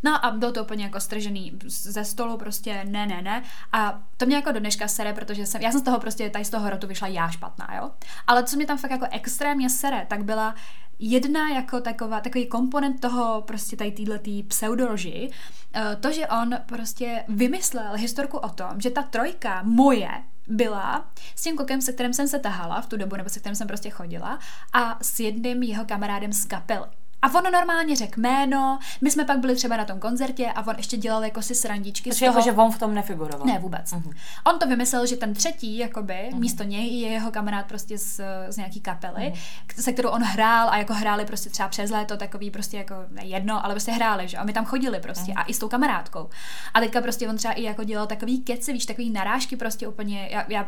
No 0.03 0.25
a 0.25 0.31
bylo 0.31 0.53
to 0.53 0.63
úplně 0.63 0.85
jako 0.85 1.01
stržený 1.01 1.59
ze 1.67 2.05
stolu, 2.05 2.37
prostě 2.37 2.85
ne, 2.85 3.07
ne, 3.07 3.23
ne. 3.23 3.43
A 3.73 4.03
to 4.17 4.27
mě 4.27 4.37
jako 4.37 4.53
do 4.53 4.61
dneška 4.61 4.89
sere, 4.89 5.13
protože 5.13 5.47
jsem, 5.47 5.63
já 5.63 5.71
jsem 5.71 5.81
z 5.81 5.85
toho 5.85 6.01
prostě, 6.01 6.31
tady 6.31 6.45
z 6.45 6.51
toho 6.51 6.71
rotu 6.71 6.87
vyšla 6.87 7.09
já 7.09 7.31
špatná, 7.31 7.75
jo. 7.77 7.91
Ale 8.27 8.45
co 8.45 8.57
mě 8.57 8.67
tam 8.67 8.79
fakt 8.79 8.91
jako 8.91 9.07
extrémně 9.11 9.71
sere, 9.71 10.07
tak 10.09 10.25
byla 10.25 10.55
jedna 10.99 11.49
jako 11.49 11.81
taková, 11.81 12.21
takový 12.21 12.47
komponent 12.47 13.01
toho 13.01 13.43
prostě 13.43 13.77
tady 13.77 13.93
týhletý 13.93 14.43
pseudoloži, 14.43 15.31
eh, 15.75 15.97
to, 16.01 16.13
že 16.13 16.27
on 16.27 16.55
prostě 16.67 17.25
vymyslel 17.29 17.93
historku 17.97 18.39
o 18.39 18.49
tom, 18.49 18.81
že 18.81 18.91
ta 18.91 19.03
trojka 19.03 19.63
moje 19.63 20.11
byla 20.49 21.11
s 21.37 21.43
tím 21.43 21.57
kokem, 21.57 21.81
se 21.81 21.93
kterým 21.93 22.13
jsem 22.13 22.29
se 22.29 22.39
tahala 22.39 22.81
v 22.81 22.87
tu 22.87 22.97
dobu, 22.97 23.17
nebo 23.17 23.31
se 23.31 23.41
kterým 23.41 23.57
jsem 23.57 23.67
prostě 23.67 23.91
chodila, 23.91 24.39
a 24.73 24.99
s 25.03 25.21
jedným 25.21 25.63
jeho 25.63 25.85
kamarádem 25.85 26.33
z 26.33 26.45
kapely. 26.45 26.87
A 27.27 27.35
on 27.35 27.53
normálně 27.53 27.97
řekl 27.97 28.21
jméno, 28.21 28.79
my 29.01 29.11
jsme 29.11 29.25
pak 29.25 29.39
byli 29.39 29.55
třeba 29.55 29.77
na 29.77 29.85
tom 29.85 30.01
koncertě 30.01 30.47
a 30.55 30.67
on 30.67 30.75
ještě 30.77 30.97
dělal 30.97 31.25
jako 31.25 31.43
si 31.43 31.55
srandičky. 31.55 32.11
Takže 32.11 32.27
jako, 32.27 32.41
že 32.41 32.53
on 32.53 32.73
v 32.73 32.79
tom 32.79 32.95
nefiguroval. 32.95 33.47
Ne, 33.47 33.59
vůbec. 33.59 33.93
Uh-huh. 33.93 34.15
On 34.47 34.59
to 34.59 34.67
vymyslel, 34.67 35.07
že 35.07 35.17
ten 35.17 35.35
třetí, 35.35 35.79
jakoby, 35.79 36.29
uh-huh. 36.33 36.39
místo 36.39 36.63
něj 36.63 37.01
je 37.01 37.09
jeho 37.09 37.31
kamarád 37.31 37.67
prostě 37.67 37.99
z, 37.99 38.21
z 38.49 38.57
nějaký 38.57 38.81
kapely, 38.81 39.33
uh-huh. 39.35 39.83
se 39.83 39.93
kterou 39.93 40.09
on 40.09 40.23
hrál 40.23 40.69
a 40.71 40.77
jako 40.77 40.95
hráli 40.95 41.25
prostě 41.25 41.51
třeba 41.51 41.69
přes 41.69 41.91
léto, 41.91 42.17
takový 42.17 42.51
prostě 42.51 42.77
jako 42.77 42.95
ne 43.11 43.25
jedno, 43.25 43.65
ale 43.65 43.75
prostě 43.75 43.93
hráli, 43.93 44.29
že? 44.29 44.37
A 44.37 44.45
my 44.45 44.53
tam 44.53 44.65
chodili 44.65 45.01
prostě 45.01 45.33
uh-huh. 45.33 45.41
a 45.41 45.45
i 45.45 45.55
s 45.55 45.59
tou 45.59 45.69
kamarádkou. 45.69 46.29
A 46.75 46.81
teďka 46.81 47.01
prostě 47.01 47.29
on 47.29 47.37
třeba 47.37 47.55
i 47.55 47.63
jako 47.63 47.85
dělal 47.85 48.07
takový 48.07 48.43
keci, 48.43 48.73
víš, 48.73 48.87
takový 48.87 49.11
narážky 49.11 49.57
prostě 49.57 49.89
úplně, 49.89 50.29
já, 50.33 50.45
já 50.49 50.67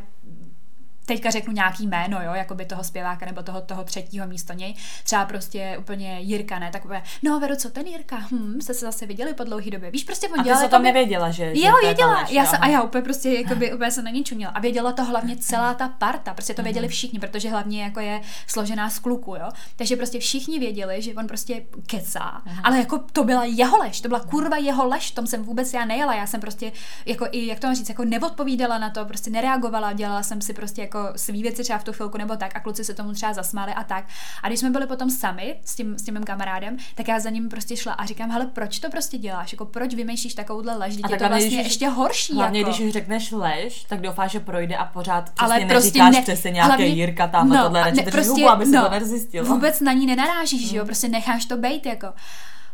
teďka 1.08 1.30
řeknu 1.30 1.52
nějaký 1.52 1.86
jméno, 1.86 2.22
jo, 2.22 2.34
jako 2.34 2.54
by 2.54 2.64
toho 2.64 2.84
zpěváka 2.84 3.26
nebo 3.26 3.42
toho, 3.42 3.60
toho 3.60 3.84
třetího 3.84 4.26
místo 4.26 4.52
něj, 4.52 4.74
třeba 5.04 5.24
prostě 5.24 5.76
úplně 5.80 6.20
Jirka, 6.20 6.58
ne, 6.58 6.70
takové, 6.70 7.02
no 7.22 7.40
Veru, 7.40 7.56
co 7.56 7.70
ten 7.70 7.86
Jirka, 7.86 8.16
hm, 8.16 8.60
jste 8.60 8.74
se 8.74 8.86
zase 8.86 9.06
viděli 9.06 9.34
po 9.34 9.44
dlouhé 9.44 9.70
době, 9.70 9.90
víš, 9.90 10.04
prostě 10.04 10.28
on 10.28 10.40
a 10.40 10.62
ty 10.62 10.68
tam 10.68 10.82
nevěděla, 10.82 11.30
že, 11.30 11.52
Jo, 11.54 11.72
věděla, 11.82 12.26
já 12.30 12.46
se, 12.46 12.56
a 12.56 12.66
já 12.66 12.82
úplně 12.82 13.02
prostě, 13.02 13.30
jako 13.30 13.54
by, 13.54 13.74
úplně 13.74 13.90
jsem 13.90 14.04
na 14.04 14.10
ní 14.10 14.24
čuměla. 14.24 14.52
A 14.52 14.60
věděla 14.60 14.92
to 14.92 15.04
hlavně 15.04 15.36
celá 15.36 15.74
ta 15.74 15.88
parta, 15.88 16.34
prostě 16.34 16.54
to 16.54 16.62
věděli 16.62 16.86
mhm. 16.86 16.92
všichni, 16.92 17.18
protože 17.18 17.50
hlavně 17.50 17.82
jako 17.82 18.00
je 18.00 18.20
složená 18.46 18.90
z 18.90 18.98
kluku, 18.98 19.34
jo, 19.34 19.48
takže 19.76 19.96
prostě 19.96 20.18
všichni 20.18 20.58
věděli, 20.58 21.02
že 21.02 21.14
on 21.14 21.26
prostě 21.26 21.62
kecá, 21.86 22.42
uh-huh. 22.46 22.60
ale 22.64 22.78
jako 22.78 22.98
to 23.12 23.24
byla 23.24 23.44
jeho 23.44 23.78
lež, 23.78 24.00
to 24.00 24.08
byla 24.08 24.20
kurva 24.20 24.56
jeho 24.56 24.88
lež, 24.88 25.10
tom 25.10 25.26
jsem 25.26 25.44
vůbec 25.44 25.74
já 25.74 25.84
nejela, 25.84 26.14
já 26.14 26.26
jsem 26.26 26.40
prostě 26.40 26.72
jako 27.06 27.26
i, 27.32 27.46
jak 27.46 27.58
to 27.58 27.66
mám 27.66 27.76
říct, 27.76 27.88
jako 27.88 28.04
neodpovídala 28.04 28.78
na 28.78 28.90
to, 28.90 29.04
prostě 29.04 29.30
nereagovala, 29.30 29.92
dělala 29.92 30.22
jsem 30.22 30.40
si 30.40 30.52
prostě 30.52 30.82
jako 30.82 30.97
jako 30.98 31.18
svý 31.18 31.42
věci 31.42 31.62
třeba 31.62 31.78
v 31.78 31.84
tu 31.84 31.92
chvilku 31.92 32.18
nebo 32.18 32.36
tak 32.36 32.56
a 32.56 32.60
kluci 32.60 32.84
se 32.84 32.94
tomu 32.94 33.12
třeba 33.12 33.32
zasmáli 33.32 33.72
a 33.72 33.84
tak. 33.84 34.04
A 34.42 34.48
když 34.48 34.60
jsme 34.60 34.70
byli 34.70 34.86
potom 34.86 35.10
sami 35.10 35.56
s 35.64 35.74
tím, 35.74 35.98
s 35.98 36.02
tím 36.02 36.14
mým 36.14 36.24
kamarádem, 36.24 36.76
tak 36.94 37.08
já 37.08 37.20
za 37.20 37.30
ním 37.30 37.48
prostě 37.48 37.76
šla 37.76 37.92
a 37.92 38.06
říkám, 38.06 38.30
hele, 38.30 38.46
proč 38.46 38.78
to 38.78 38.90
prostě 38.90 39.18
děláš? 39.18 39.52
Jako 39.52 39.64
proč 39.64 39.94
vymýšlíš 39.94 40.34
takovouhle 40.34 40.76
lež? 40.76 40.96
A 41.02 41.10
je 41.10 41.18
to 41.18 41.28
vlastně 41.28 41.46
když, 41.46 41.66
ještě 41.66 41.88
horší. 41.88 42.34
Hlavně, 42.34 42.60
jako. 42.60 42.72
když 42.72 42.92
řekneš 42.92 43.32
lež, 43.32 43.84
tak 43.84 44.00
doufáš, 44.00 44.30
že 44.30 44.40
projde 44.40 44.76
a 44.76 44.84
pořád 44.84 45.30
přesně 45.30 45.54
Ale 45.54 45.66
prostě 45.66 45.74
neříkáš 45.74 46.14
ne, 46.14 46.22
přesně 46.22 46.50
nějaké 46.50 46.68
hlavně, 46.68 46.86
Jirka 46.86 47.26
tam 47.26 47.48
no, 47.48 47.62
tohle, 47.62 47.92
ne, 47.92 48.02
prostě, 48.02 48.30
hubu, 48.30 48.48
aby 48.48 48.66
no, 48.66 48.84
to 48.84 48.90
nezjistil. 48.90 49.44
Vůbec 49.44 49.80
na 49.80 49.92
ní 49.92 50.06
nenarážíš, 50.06 50.70
mm. 50.70 50.76
jo, 50.76 50.84
prostě 50.84 51.08
necháš 51.08 51.44
to 51.44 51.56
bejt, 51.56 51.86
jako. 51.86 52.06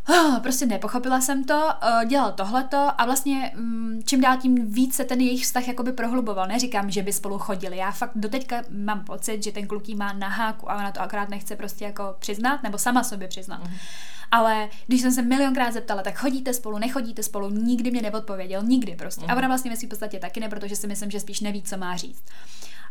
Oh, 0.09 0.39
prostě 0.39 0.67
nepochopila 0.67 1.21
jsem 1.21 1.45
to, 1.45 1.55
uh, 1.55 2.05
dělal 2.05 2.33
tohleto 2.33 2.91
a 2.99 3.05
vlastně 3.05 3.53
um, 3.59 4.03
čím 4.07 4.21
dál 4.21 4.37
tím 4.37 4.73
víc 4.73 4.95
se 4.95 5.05
ten 5.05 5.21
jejich 5.21 5.43
vztah 5.43 5.69
jakoby 5.69 5.93
prohluboval. 5.93 6.47
Neříkám, 6.49 6.91
že 6.91 7.03
by 7.03 7.13
spolu 7.13 7.39
chodili. 7.39 7.77
Já 7.77 7.91
fakt 7.91 8.13
doteďka 8.15 8.63
mám 8.71 9.05
pocit, 9.05 9.45
že 9.45 9.53
ten 9.53 9.67
kluk 9.67 9.89
má 9.89 10.13
na 10.13 10.29
háku 10.29 10.71
a 10.71 10.77
ona 10.77 10.93
to 10.93 11.01
akorát 11.01 11.29
nechce 11.29 11.57
prostě 11.57 11.85
jako 11.85 12.17
přiznat, 12.19 12.63
nebo 12.63 12.79
sama 12.79 13.05
sobě 13.05 13.29
přiznat. 13.29 13.61
Mm. 13.65 13.75
Ale 14.31 14.69
když 14.87 15.01
jsem 15.01 15.13
se 15.13 15.23
milionkrát 15.23 15.73
zeptala, 15.73 16.03
tak 16.03 16.19
chodíte 16.19 16.55
spolu, 16.55 16.79
nechodíte 16.79 17.23
spolu, 17.23 17.51
nikdy 17.51 17.91
mě 17.91 18.03
neodpověděl, 18.03 18.63
nikdy 18.63 18.97
prostě. 18.97 19.25
Mm. 19.25 19.31
A 19.31 19.35
ona 19.35 19.49
vlastně 19.49 19.71
ve 19.71 19.77
v 19.77 19.89
podstatě 19.89 20.19
taky 20.19 20.41
ne, 20.41 20.49
protože 20.49 20.77
si 20.77 20.87
myslím, 20.87 21.11
že 21.11 21.21
spíš 21.21 21.41
neví, 21.41 21.63
co 21.63 21.77
má 21.77 21.97
říct. 21.97 22.25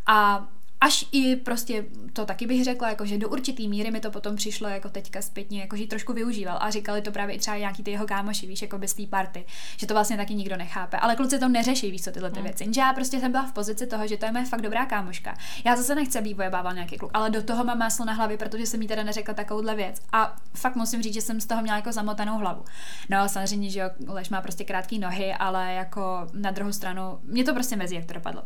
A 0.06 0.48
až 0.84 1.06
i 1.12 1.36
prostě, 1.36 1.86
to 2.14 2.26
taky 2.26 2.48
bych 2.48 2.64
řekla, 2.64 2.90
jako 2.90 3.06
že 3.06 3.18
do 3.18 3.30
určitý 3.30 3.68
míry 3.68 3.92
mi 3.92 4.00
to 4.00 4.12
potom 4.12 4.36
přišlo 4.36 4.70
jako 4.70 4.90
teďka 4.90 5.22
zpětně, 5.22 5.62
jako 5.62 5.76
že 5.76 5.88
trošku 5.88 6.14
využíval 6.14 6.58
a 6.62 6.70
říkali 6.70 7.02
to 7.02 7.12
právě 7.12 7.36
i 7.36 7.40
třeba 7.40 7.58
nějaký 7.58 7.84
ty 7.84 7.92
jeho 7.92 8.08
kámoši, 8.08 8.48
víš, 8.48 8.62
jako 8.62 8.78
bez 8.78 8.94
té 8.94 9.08
party, 9.08 9.46
že 9.78 9.88
to 9.88 9.94
vlastně 9.94 10.18
taky 10.18 10.36
nikdo 10.36 10.58
nechápe. 10.58 10.98
Ale 10.98 11.16
kluci 11.16 11.40
to 11.40 11.50
neřeší, 11.50 11.92
víš, 11.92 12.04
co 12.04 12.12
tyhle 12.12 12.32
ty 12.32 12.40
mm. 12.40 12.44
věci. 12.44 12.66
Že 12.74 12.82
já 12.82 12.94
prostě 12.94 13.20
jsem 13.20 13.32
byla 13.32 13.44
v 13.44 13.52
pozici 13.52 13.88
toho, 13.88 14.08
že 14.08 14.18
to 14.18 14.26
je 14.26 14.32
moje 14.32 14.46
fakt 14.46 14.62
dobrá 14.62 14.86
kámoška. 14.86 15.38
Já 15.66 15.76
zase 15.76 15.96
nechci, 15.96 16.20
aby 16.20 16.34
bával 16.50 16.74
nějaký 16.74 16.98
kluk, 16.98 17.12
ale 17.14 17.30
do 17.30 17.44
toho 17.44 17.64
mám 17.64 17.78
máslo 17.78 18.06
na 18.06 18.14
hlavě, 18.14 18.38
protože 18.38 18.66
jsem 18.66 18.82
jí 18.82 18.88
teda 18.88 19.04
neřekla 19.04 19.34
takovouhle 19.34 19.76
věc. 19.76 20.02
A 20.12 20.36
fakt 20.54 20.76
musím 20.76 21.02
říct, 21.02 21.14
že 21.14 21.22
jsem 21.22 21.42
z 21.42 21.46
toho 21.46 21.62
měla 21.62 21.78
jako 21.78 21.92
zamotanou 21.92 22.38
hlavu. 22.38 22.64
No, 23.10 23.30
samozřejmě, 23.30 23.70
že 23.70 23.80
jo, 23.80 23.90
Lež 24.08 24.30
má 24.30 24.42
prostě 24.42 24.64
krátké 24.64 25.00
nohy, 25.00 25.34
ale 25.34 25.74
jako 25.74 26.28
na 26.34 26.52
druhou 26.52 26.72
stranu, 26.72 27.20
mě 27.24 27.44
to 27.44 27.54
prostě 27.54 27.76
mezi, 27.76 27.96
jak 27.96 28.06
to 28.06 28.14
dopadlo. 28.14 28.44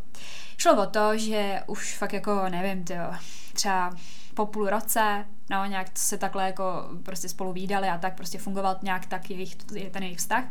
Šlo 0.58 0.84
o 0.84 0.86
to, 0.86 1.18
že 1.18 1.62
už 1.68 1.98
fakt 1.98 2.14
jako, 2.14 2.27
nevím, 2.50 2.84
tyjo, 2.84 3.12
třeba 3.54 3.96
po 4.34 4.46
půl 4.46 4.70
roce, 4.70 5.26
no 5.50 5.66
nějak 5.66 5.88
se 5.94 6.18
takhle 6.18 6.46
jako 6.46 6.90
prostě 7.04 7.30
spolu 7.30 7.54
výdali 7.54 7.88
a 7.88 7.98
tak 7.98 8.16
prostě 8.16 8.38
fungoval 8.38 8.80
nějak 8.82 9.06
tak 9.06 9.30
jejich, 9.30 9.56
ten 9.92 10.04
jejich 10.04 10.18
vztah. 10.18 10.44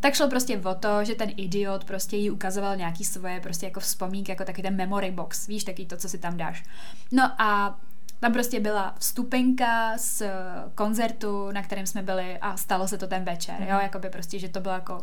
Tak 0.00 0.14
šlo 0.14 0.28
prostě 0.28 0.58
o 0.58 0.74
to, 0.74 1.04
že 1.04 1.14
ten 1.14 1.32
idiot 1.36 1.84
prostě 1.84 2.16
jí 2.16 2.30
ukazoval 2.30 2.76
nějaký 2.76 3.04
svoje 3.04 3.40
prostě 3.40 3.66
jako 3.66 3.80
vzpomínky, 3.80 4.32
jako 4.32 4.44
taky 4.44 4.62
ten 4.62 4.76
memory 4.76 5.10
box, 5.10 5.46
víš, 5.46 5.64
taky 5.64 5.86
to, 5.86 5.96
co 5.96 6.08
si 6.08 6.18
tam 6.18 6.36
dáš. 6.36 6.64
No 7.12 7.42
a 7.42 7.78
tam 8.20 8.32
prostě 8.32 8.60
byla 8.60 8.94
vstupenka 8.98 9.98
z 9.98 10.22
koncertu, 10.74 11.50
na 11.50 11.62
kterém 11.62 11.86
jsme 11.86 12.02
byli 12.02 12.38
a 12.38 12.56
stalo 12.56 12.88
se 12.88 12.98
to 12.98 13.06
ten 13.06 13.24
večer, 13.24 13.54
mm. 13.60 13.66
jo, 13.66 13.74
mhm. 13.74 13.82
jako 13.82 13.98
by 13.98 14.10
prostě, 14.10 14.38
že 14.38 14.48
to 14.48 14.60
bylo 14.60 14.74
jako 14.74 14.98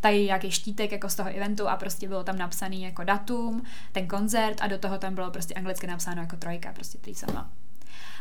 tady 0.00 0.24
nějaký 0.24 0.50
štítek 0.50 0.92
jako 0.92 1.08
z 1.08 1.14
toho 1.14 1.30
eventu 1.36 1.68
a 1.68 1.76
prostě 1.76 2.08
bylo 2.08 2.24
tam 2.24 2.38
napsaný 2.38 2.82
jako 2.82 3.04
datum, 3.04 3.62
ten 3.92 4.08
koncert 4.08 4.60
a 4.60 4.66
do 4.66 4.78
toho 4.78 4.98
tam 4.98 5.14
bylo 5.14 5.30
prostě 5.30 5.54
anglicky 5.54 5.86
napsáno 5.86 6.20
jako 6.22 6.36
trojka, 6.36 6.72
prostě 6.72 6.98
sama. 7.14 7.50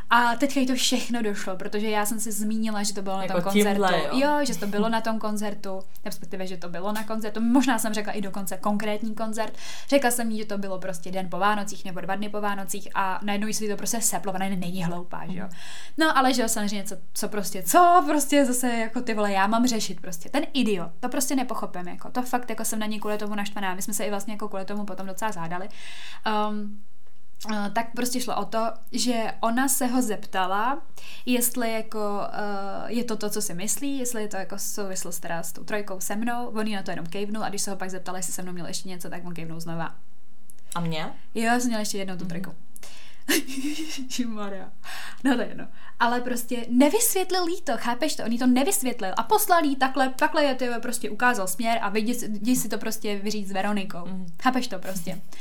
A 0.10 0.36
teďka 0.36 0.60
jí 0.60 0.68
to 0.68 0.76
všechno 0.76 1.22
došlo, 1.22 1.56
protože 1.56 1.90
já 1.90 2.06
jsem 2.06 2.20
si 2.20 2.32
zmínila, 2.32 2.84
že 2.84 2.94
to 2.94 3.02
bylo 3.02 3.22
jako 3.22 3.34
na 3.34 3.42
tom 3.42 3.44
koncertu. 3.44 3.84
Tímhle, 3.84 4.02
jo. 4.04 4.10
jo, 4.14 4.46
že 4.46 4.58
to 4.60 4.68
bylo 4.68 4.90
na 4.90 5.02
tom 5.02 5.20
koncertu, 5.20 5.80
respektive, 6.06 6.48
že 6.48 6.58
to 6.58 6.70
bylo 6.70 6.92
na 6.92 7.04
koncertu. 7.04 7.42
Možná 7.42 7.80
jsem 7.80 7.94
řekla 7.94 8.14
i 8.14 8.22
dokonce 8.22 8.58
konkrétní 8.58 9.16
koncert. 9.16 9.54
Řekla 9.90 10.12
jsem 10.12 10.32
jí, 10.32 10.38
že 10.38 10.46
to 10.46 10.58
bylo 10.58 10.80
prostě 10.80 11.12
den 11.12 11.30
po 11.30 11.38
Vánocích 11.40 11.86
nebo 11.86 12.02
dva 12.02 12.16
dny 12.16 12.30
po 12.30 12.42
Vánocích 12.42 12.88
a 12.96 13.20
najednou 13.24 13.54
si 13.54 13.70
to 13.70 13.78
prostě 13.78 14.02
seplo, 14.02 14.34
ona 14.34 14.50
není 14.50 14.84
hloupá, 14.84 15.24
že 15.30 15.40
jo. 15.40 15.46
Mhm. 15.46 15.56
No, 15.98 16.18
ale 16.18 16.34
že 16.34 16.42
jo, 16.42 16.50
samozřejmě, 16.50 16.84
co, 16.84 16.96
co 17.14 17.30
prostě, 17.30 17.64
co 17.64 18.04
prostě 18.06 18.46
zase 18.46 18.68
jako 18.68 19.02
ty 19.02 19.14
vole, 19.14 19.32
já 19.32 19.48
mám 19.48 19.68
řešit 19.68 20.02
prostě. 20.02 20.30
Ten 20.30 20.44
idiot, 20.54 20.92
to 21.00 21.10
prostě 21.10 21.36
nepochopím, 21.36 21.88
jako 21.88 22.10
to 22.10 22.22
fakt, 22.22 22.50
jako 22.50 22.66
jsem 22.66 22.80
na 22.80 22.86
ní 22.86 23.00
kvůli 23.00 23.18
tomu 23.18 23.36
naštvaná. 23.36 23.76
My 23.76 23.82
jsme 23.82 23.94
se 23.94 24.04
i 24.04 24.10
vlastně 24.10 24.34
jako 24.34 24.48
kvůli 24.48 24.66
tomu 24.66 24.86
potom 24.86 25.08
docela 25.08 25.32
zádali. 25.32 25.70
Um, 26.50 26.82
tak 27.74 27.92
prostě 27.96 28.22
šlo 28.22 28.36
o 28.36 28.46
to, 28.46 28.60
že 28.92 29.34
ona 29.40 29.68
se 29.68 29.88
ho 29.88 30.02
zeptala, 30.02 30.82
jestli 31.26 31.74
jako 31.74 32.00
uh, 32.00 32.92
je 32.92 33.04
to 33.04 33.18
to, 33.18 33.30
co 33.30 33.42
si 33.42 33.54
myslí, 33.54 33.98
jestli 33.98 34.22
je 34.22 34.28
to 34.28 34.38
jako 34.38 34.60
souvislost 34.60 35.20
teda 35.20 35.44
s 35.44 35.52
tou 35.52 35.64
trojkou 35.64 36.00
se 36.00 36.16
mnou, 36.16 36.48
on 36.48 36.72
na 36.72 36.84
to 36.84 36.92
jenom 36.92 37.06
kejvnul 37.06 37.44
a 37.44 37.50
když 37.50 37.62
se 37.62 37.72
ho 37.72 37.78
pak 37.78 37.90
zeptala, 37.90 38.18
jestli 38.18 38.34
se 38.34 38.42
mnou 38.42 38.54
měl 38.54 38.66
ještě 38.66 38.90
něco, 38.90 39.10
tak 39.10 39.26
on 39.26 39.34
kejvnul 39.34 39.60
znova. 39.60 39.96
A 40.76 40.80
mě? 40.80 41.14
Jo, 41.36 41.44
já 41.44 41.60
jsem 41.60 41.68
měla 41.68 41.80
ještě 41.80 41.98
jednou 41.98 42.16
tu 42.16 42.26
mm-hmm. 42.26 42.28
trojku. 42.28 42.56
Maria. 44.28 44.72
No 45.24 45.36
to 45.36 45.42
je 45.42 45.48
jedno. 45.48 45.68
Ale 46.00 46.22
prostě 46.22 46.66
nevysvětlil 46.70 47.48
jí 47.48 47.62
to, 47.62 47.72
chápeš 47.78 48.16
to? 48.16 48.24
On 48.24 48.32
jí 48.32 48.38
to 48.38 48.48
nevysvětlil 48.48 49.14
a 49.18 49.24
poslal 49.24 49.64
jí 49.64 49.76
takhle, 49.76 50.10
takhle 50.10 50.44
je 50.44 50.56
ty 50.56 50.70
prostě 50.82 51.10
ukázal 51.10 51.48
směr 51.48 51.80
a 51.82 51.92
jdi 51.98 52.56
si 52.56 52.70
to 52.70 52.78
prostě 52.78 53.16
vyříct 53.16 53.50
s 53.50 53.52
Veronikou. 53.52 54.06
Mm. 54.06 54.28
Chápeš 54.42 54.68
to 54.68 54.80
prostě? 54.80 55.22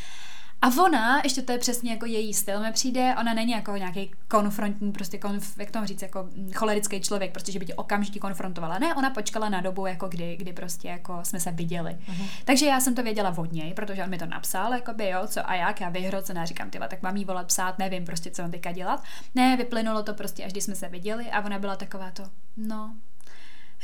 A 0.63 0.83
ona, 0.85 1.21
ještě 1.25 1.43
to 1.43 1.53
je 1.53 1.59
přesně 1.59 1.91
jako 1.91 2.07
její 2.07 2.35
styl, 2.35 2.61
mi 2.61 2.73
přijde, 2.73 3.15
ona 3.21 3.35
není 3.35 3.53
jako 3.53 3.77
nějaký 3.77 4.11
konfrontní, 4.29 4.93
prostě 4.93 5.19
konf, 5.19 5.59
jak 5.59 5.71
tomu 5.71 5.87
říct, 5.87 6.03
jako 6.03 6.23
mm, 6.23 6.53
cholerický 6.53 7.01
člověk, 7.01 7.33
prostě, 7.33 7.53
že 7.53 7.59
by 7.59 7.67
tě 7.67 7.75
okamžitě 7.75 8.19
konfrontovala. 8.19 8.79
Ne, 8.79 8.95
ona 8.95 9.11
počkala 9.11 9.49
na 9.49 9.61
dobu, 9.61 9.87
jako 9.87 10.09
kdy, 10.09 10.37
kdy 10.37 10.53
prostě 10.53 10.89
jako 10.89 11.21
jsme 11.23 11.41
se 11.41 11.51
viděli. 11.51 11.91
Uh-huh. 11.91 12.29
Takže 12.45 12.67
já 12.67 12.81
jsem 12.81 12.95
to 12.95 13.03
věděla 13.03 13.35
od 13.39 13.53
něj, 13.53 13.75
protože 13.75 14.05
on 14.05 14.11
mi 14.11 14.19
to 14.19 14.27
napsal, 14.27 14.73
jako 14.73 14.93
by 14.95 15.09
jo, 15.09 15.27
co 15.27 15.51
a 15.51 15.55
jak, 15.55 15.81
já 15.81 15.89
vyhrocená, 15.89 16.45
říkám, 16.45 16.71
tyva, 16.71 16.89
tak 16.89 17.03
mám 17.03 17.17
jí 17.17 17.25
volat 17.25 17.47
psát, 17.47 17.79
nevím 17.79 18.05
prostě, 18.05 18.31
co 18.31 18.43
mám 18.43 18.51
teďka 18.51 18.73
dělat. 18.73 19.03
Ne, 19.35 19.57
vyplynulo 19.57 20.03
to 20.03 20.15
prostě, 20.15 20.45
až 20.45 20.53
když 20.53 20.65
jsme 20.65 20.75
se 20.75 20.89
viděli 20.89 21.31
a 21.31 21.45
ona 21.45 21.59
byla 21.59 21.77
taková 21.77 22.11
to, 22.11 22.23
no, 22.57 22.97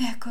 jako, 0.00 0.31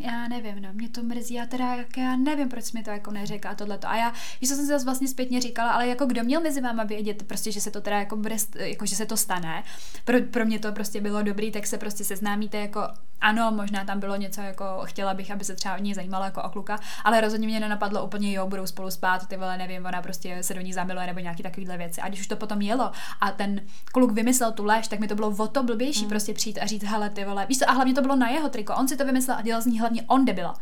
já 0.00 0.28
nevím, 0.28 0.62
no, 0.62 0.68
mě 0.72 0.88
to 0.88 1.02
mrzí, 1.02 1.34
já 1.34 1.46
teda, 1.46 1.74
jak 1.74 1.96
já 1.96 2.16
nevím, 2.16 2.48
proč 2.48 2.72
mi 2.72 2.82
to 2.82 2.90
jako 2.90 3.10
neřekla 3.10 3.54
tohleto. 3.54 3.88
A 3.88 3.96
já, 3.96 4.12
když 4.38 4.48
jsem 4.48 4.58
si 4.58 4.66
zase 4.66 4.84
vlastně 4.84 5.08
zpětně 5.08 5.40
říkala, 5.40 5.72
ale 5.72 5.88
jako 5.88 6.06
kdo 6.06 6.24
měl 6.24 6.40
mezi 6.40 6.60
váma 6.60 6.84
vědět, 6.84 7.22
prostě, 7.22 7.52
že 7.52 7.60
se 7.60 7.70
to 7.70 7.80
teda 7.80 7.98
jako 7.98 8.16
bude, 8.16 8.36
jako, 8.58 8.86
že 8.86 8.96
se 8.96 9.06
to 9.06 9.16
stane. 9.16 9.62
Pro, 10.04 10.18
pro 10.30 10.44
mě 10.44 10.58
to 10.58 10.72
prostě 10.72 11.00
bylo 11.00 11.22
dobrý, 11.22 11.50
tak 11.50 11.66
se 11.66 11.78
prostě 11.78 12.04
seznámíte 12.04 12.58
jako 12.58 12.80
ano, 13.20 13.50
možná 13.50 13.84
tam 13.84 14.00
bylo 14.00 14.16
něco 14.16 14.40
jako, 14.40 14.64
chtěla 14.84 15.14
bych, 15.14 15.30
aby 15.30 15.44
se 15.44 15.54
třeba 15.54 15.74
o 15.74 15.78
ní 15.78 15.94
zajímalo 15.94 16.24
jako 16.24 16.42
o 16.42 16.48
kluka, 16.48 16.78
ale 17.04 17.20
rozhodně 17.20 17.46
mě 17.46 17.60
nenapadlo 17.60 18.04
úplně, 18.04 18.32
jo, 18.32 18.46
budou 18.46 18.66
spolu 18.66 18.90
spát, 18.90 19.28
ty 19.28 19.36
vole, 19.36 19.58
nevím, 19.58 19.86
ona 19.86 20.02
prostě 20.02 20.42
se 20.42 20.54
do 20.54 20.60
ní 20.60 20.72
zamiluje 20.72 21.06
nebo 21.06 21.20
nějaký 21.20 21.42
takovýhle 21.42 21.76
věci. 21.76 22.00
A 22.00 22.08
když 22.08 22.20
už 22.20 22.26
to 22.26 22.36
potom 22.36 22.62
jelo 22.62 22.92
a 23.20 23.30
ten 23.30 23.60
kluk 23.92 24.12
vymyslel 24.12 24.52
tu 24.52 24.64
lež, 24.64 24.88
tak 24.88 25.00
mi 25.00 25.08
to 25.08 25.14
bylo 25.14 25.28
o 25.28 25.46
to 25.46 25.62
blbější 25.62 26.02
mm. 26.02 26.08
prostě 26.08 26.34
přijít 26.34 26.58
a 26.58 26.66
říct, 26.66 26.84
hele, 26.84 27.10
ty 27.10 27.24
vole, 27.24 27.46
víš 27.46 27.58
co, 27.58 27.70
a 27.70 27.72
hlavně 27.72 27.94
to 27.94 28.02
bylo 28.02 28.16
na 28.16 28.28
jeho 28.28 28.48
triko, 28.48 28.74
on 28.74 28.88
si 28.88 28.95
to 28.96 29.04
vymyslel 29.04 29.36
a 29.38 29.42
dělal 29.42 29.62
z 29.62 29.66
ní 29.66 29.80
hlavně 29.80 30.02
on 30.02 30.24
debila. 30.24 30.54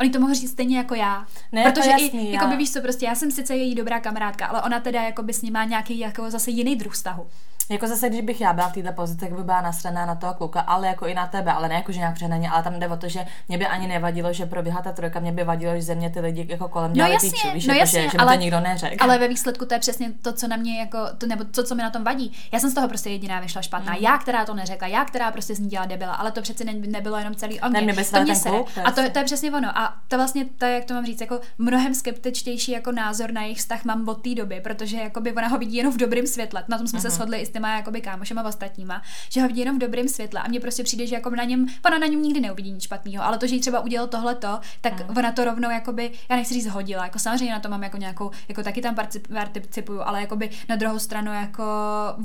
Oni 0.00 0.10
to 0.10 0.20
mohli 0.20 0.34
říct 0.34 0.50
stejně 0.50 0.76
jako 0.76 0.94
já. 0.94 1.26
Ne, 1.52 1.62
Protože 1.62 1.90
jasný, 1.90 2.30
i, 2.30 2.32
jako 2.32 2.46
by 2.46 2.56
víš 2.56 2.72
co, 2.72 2.80
prostě 2.80 3.06
já 3.06 3.14
jsem 3.14 3.30
sice 3.30 3.56
její 3.56 3.74
dobrá 3.74 4.00
kamarádka, 4.00 4.46
ale 4.46 4.62
ona 4.62 4.80
teda 4.80 5.02
jako 5.02 5.22
by 5.22 5.32
s 5.32 5.42
ní 5.42 5.50
má 5.50 5.64
nějaký 5.64 5.98
jako 5.98 6.30
zase 6.30 6.50
jiný 6.50 6.76
druh 6.76 6.92
vztahu. 6.92 7.26
Jako 7.68 7.86
zase, 7.86 8.08
když 8.08 8.20
bych 8.20 8.40
já 8.40 8.52
byla 8.52 8.68
v 8.68 8.72
této 8.72 8.92
pozici, 8.92 9.18
tak 9.18 9.32
by 9.32 9.44
byla 9.44 9.60
nasraná 9.60 10.06
na 10.06 10.14
toho 10.14 10.34
kluka, 10.34 10.60
ale 10.60 10.86
jako 10.86 11.06
i 11.06 11.14
na 11.14 11.26
tebe, 11.26 11.52
ale 11.52 11.68
ne 11.68 11.74
jako 11.74 11.92
že 11.92 11.98
nějak 11.98 12.14
přehnaně, 12.14 12.50
ale 12.50 12.62
tam 12.62 12.80
jde 12.80 12.88
o 12.88 12.96
to, 12.96 13.08
že 13.08 13.26
mě 13.48 13.58
by 13.58 13.66
ani 13.66 13.86
nevadilo, 13.86 14.32
že 14.32 14.46
probíhá 14.46 14.82
ta 14.82 14.92
trojka, 14.92 15.20
mě 15.20 15.32
by 15.32 15.44
vadilo, 15.44 15.74
že 15.74 15.82
ze 15.82 15.94
mě 15.94 16.10
ty 16.10 16.20
lidi 16.20 16.46
jako 16.48 16.68
kolem 16.68 16.92
dělali 16.92 17.10
no 17.10 17.14
jasně, 17.14 17.30
píču, 17.30 17.48
víš, 17.54 17.66
no 17.66 17.74
jako, 17.74 17.80
jasně, 17.80 18.02
že, 18.02 18.08
že 18.08 18.18
ale, 18.18 18.36
to 18.36 18.40
nikdo 18.40 18.60
neřekl. 18.60 19.04
Ale 19.04 19.18
ve 19.18 19.28
výsledku 19.28 19.66
to 19.66 19.74
je 19.74 19.80
přesně 19.80 20.12
to, 20.22 20.32
co 20.32 20.48
na 20.48 20.56
mě 20.56 20.78
jako, 20.80 20.98
to, 21.18 21.26
nebo 21.26 21.44
to, 21.44 21.64
co 21.64 21.74
mi 21.74 21.82
na 21.82 21.90
tom 21.90 22.04
vadí. 22.04 22.32
Já 22.52 22.60
jsem 22.60 22.70
z 22.70 22.74
toho 22.74 22.88
prostě 22.88 23.10
jediná 23.10 23.40
vyšla 23.40 23.62
špatná. 23.62 23.92
Mm. 23.92 23.98
Já, 24.00 24.18
která 24.18 24.44
to 24.44 24.54
neřekla, 24.54 24.88
já, 24.88 25.04
která 25.04 25.32
prostě 25.32 25.54
z 25.54 25.58
ní 25.58 25.68
dělala 25.68 25.88
debila, 25.88 26.14
ale 26.14 26.32
to 26.32 26.42
přece 26.42 26.64
ne, 26.64 26.72
nebylo 26.72 27.18
jenom 27.18 27.34
celý 27.34 27.60
on. 27.60 27.72
Ne, 27.72 27.80
mě 27.80 27.94
to 27.94 28.22
mě 28.22 28.34
ten 28.34 28.52
kluk, 28.52 28.68
a 28.84 28.90
to, 28.90 29.10
to, 29.10 29.18
je 29.18 29.24
přesně 29.24 29.52
ono. 29.52 29.78
A 29.78 29.96
to 30.08 30.16
vlastně, 30.16 30.44
to, 30.58 30.64
jak 30.64 30.84
to 30.84 30.94
mám 30.94 31.06
říct, 31.06 31.20
jako 31.20 31.40
mnohem 31.58 31.94
skeptičtější 31.94 32.72
jako 32.72 32.92
názor 32.92 33.32
na 33.32 33.42
jejich 33.42 33.58
vztah 33.58 33.84
mám 33.84 34.08
od 34.08 34.22
té 34.22 34.34
doby, 34.34 34.60
protože 34.60 34.96
jako 34.96 35.20
by 35.20 35.32
ona 35.32 35.48
ho 35.48 35.58
vidí 35.58 35.76
jenom 35.76 35.92
v 35.92 35.96
dobrém 35.96 36.26
světle. 36.26 36.64
Na 36.68 36.78
tom 36.78 36.86
jsme 36.86 36.98
mm-hmm. 36.98 37.02
se 37.02 37.08
mhm. 37.08 37.16
shodli 37.16 37.46
těma 37.56 37.76
jakoby 37.76 38.00
kámošema 38.00 38.42
ostatníma, 38.42 39.02
že 39.30 39.40
ho 39.40 39.48
vidí 39.48 39.60
jenom 39.60 39.76
v 39.76 39.78
dobrém 39.78 40.08
světle 40.08 40.40
a 40.40 40.48
mně 40.48 40.60
prostě 40.60 40.84
přijde, 40.84 41.06
že 41.06 41.14
jako 41.14 41.30
na 41.30 41.44
něm, 41.44 41.66
ona 41.86 41.98
na 41.98 42.06
něm 42.06 42.22
nikdy 42.22 42.40
neuvidí 42.40 42.72
nic 42.72 42.82
špatného, 42.82 43.24
ale 43.24 43.38
to, 43.38 43.46
že 43.46 43.54
jí 43.54 43.60
třeba 43.60 43.80
udělal 43.80 44.08
tohleto, 44.08 44.60
tak 44.80 45.08
mm. 45.08 45.16
ona 45.16 45.32
to 45.32 45.44
rovnou 45.44 45.70
jakoby, 45.70 46.10
já 46.28 46.36
nechci 46.36 46.54
říct 46.54 46.66
hodila, 46.66 47.04
jako 47.04 47.18
samozřejmě 47.18 47.52
na 47.52 47.60
to 47.60 47.68
mám 47.68 47.82
jako 47.82 47.96
nějakou, 47.96 48.30
jako 48.48 48.62
taky 48.62 48.82
tam 48.82 48.94
participuju, 48.94 50.00
ale 50.00 50.20
jakoby 50.20 50.50
na 50.68 50.76
druhou 50.76 50.98
stranu 50.98 51.32
jako 51.32 51.64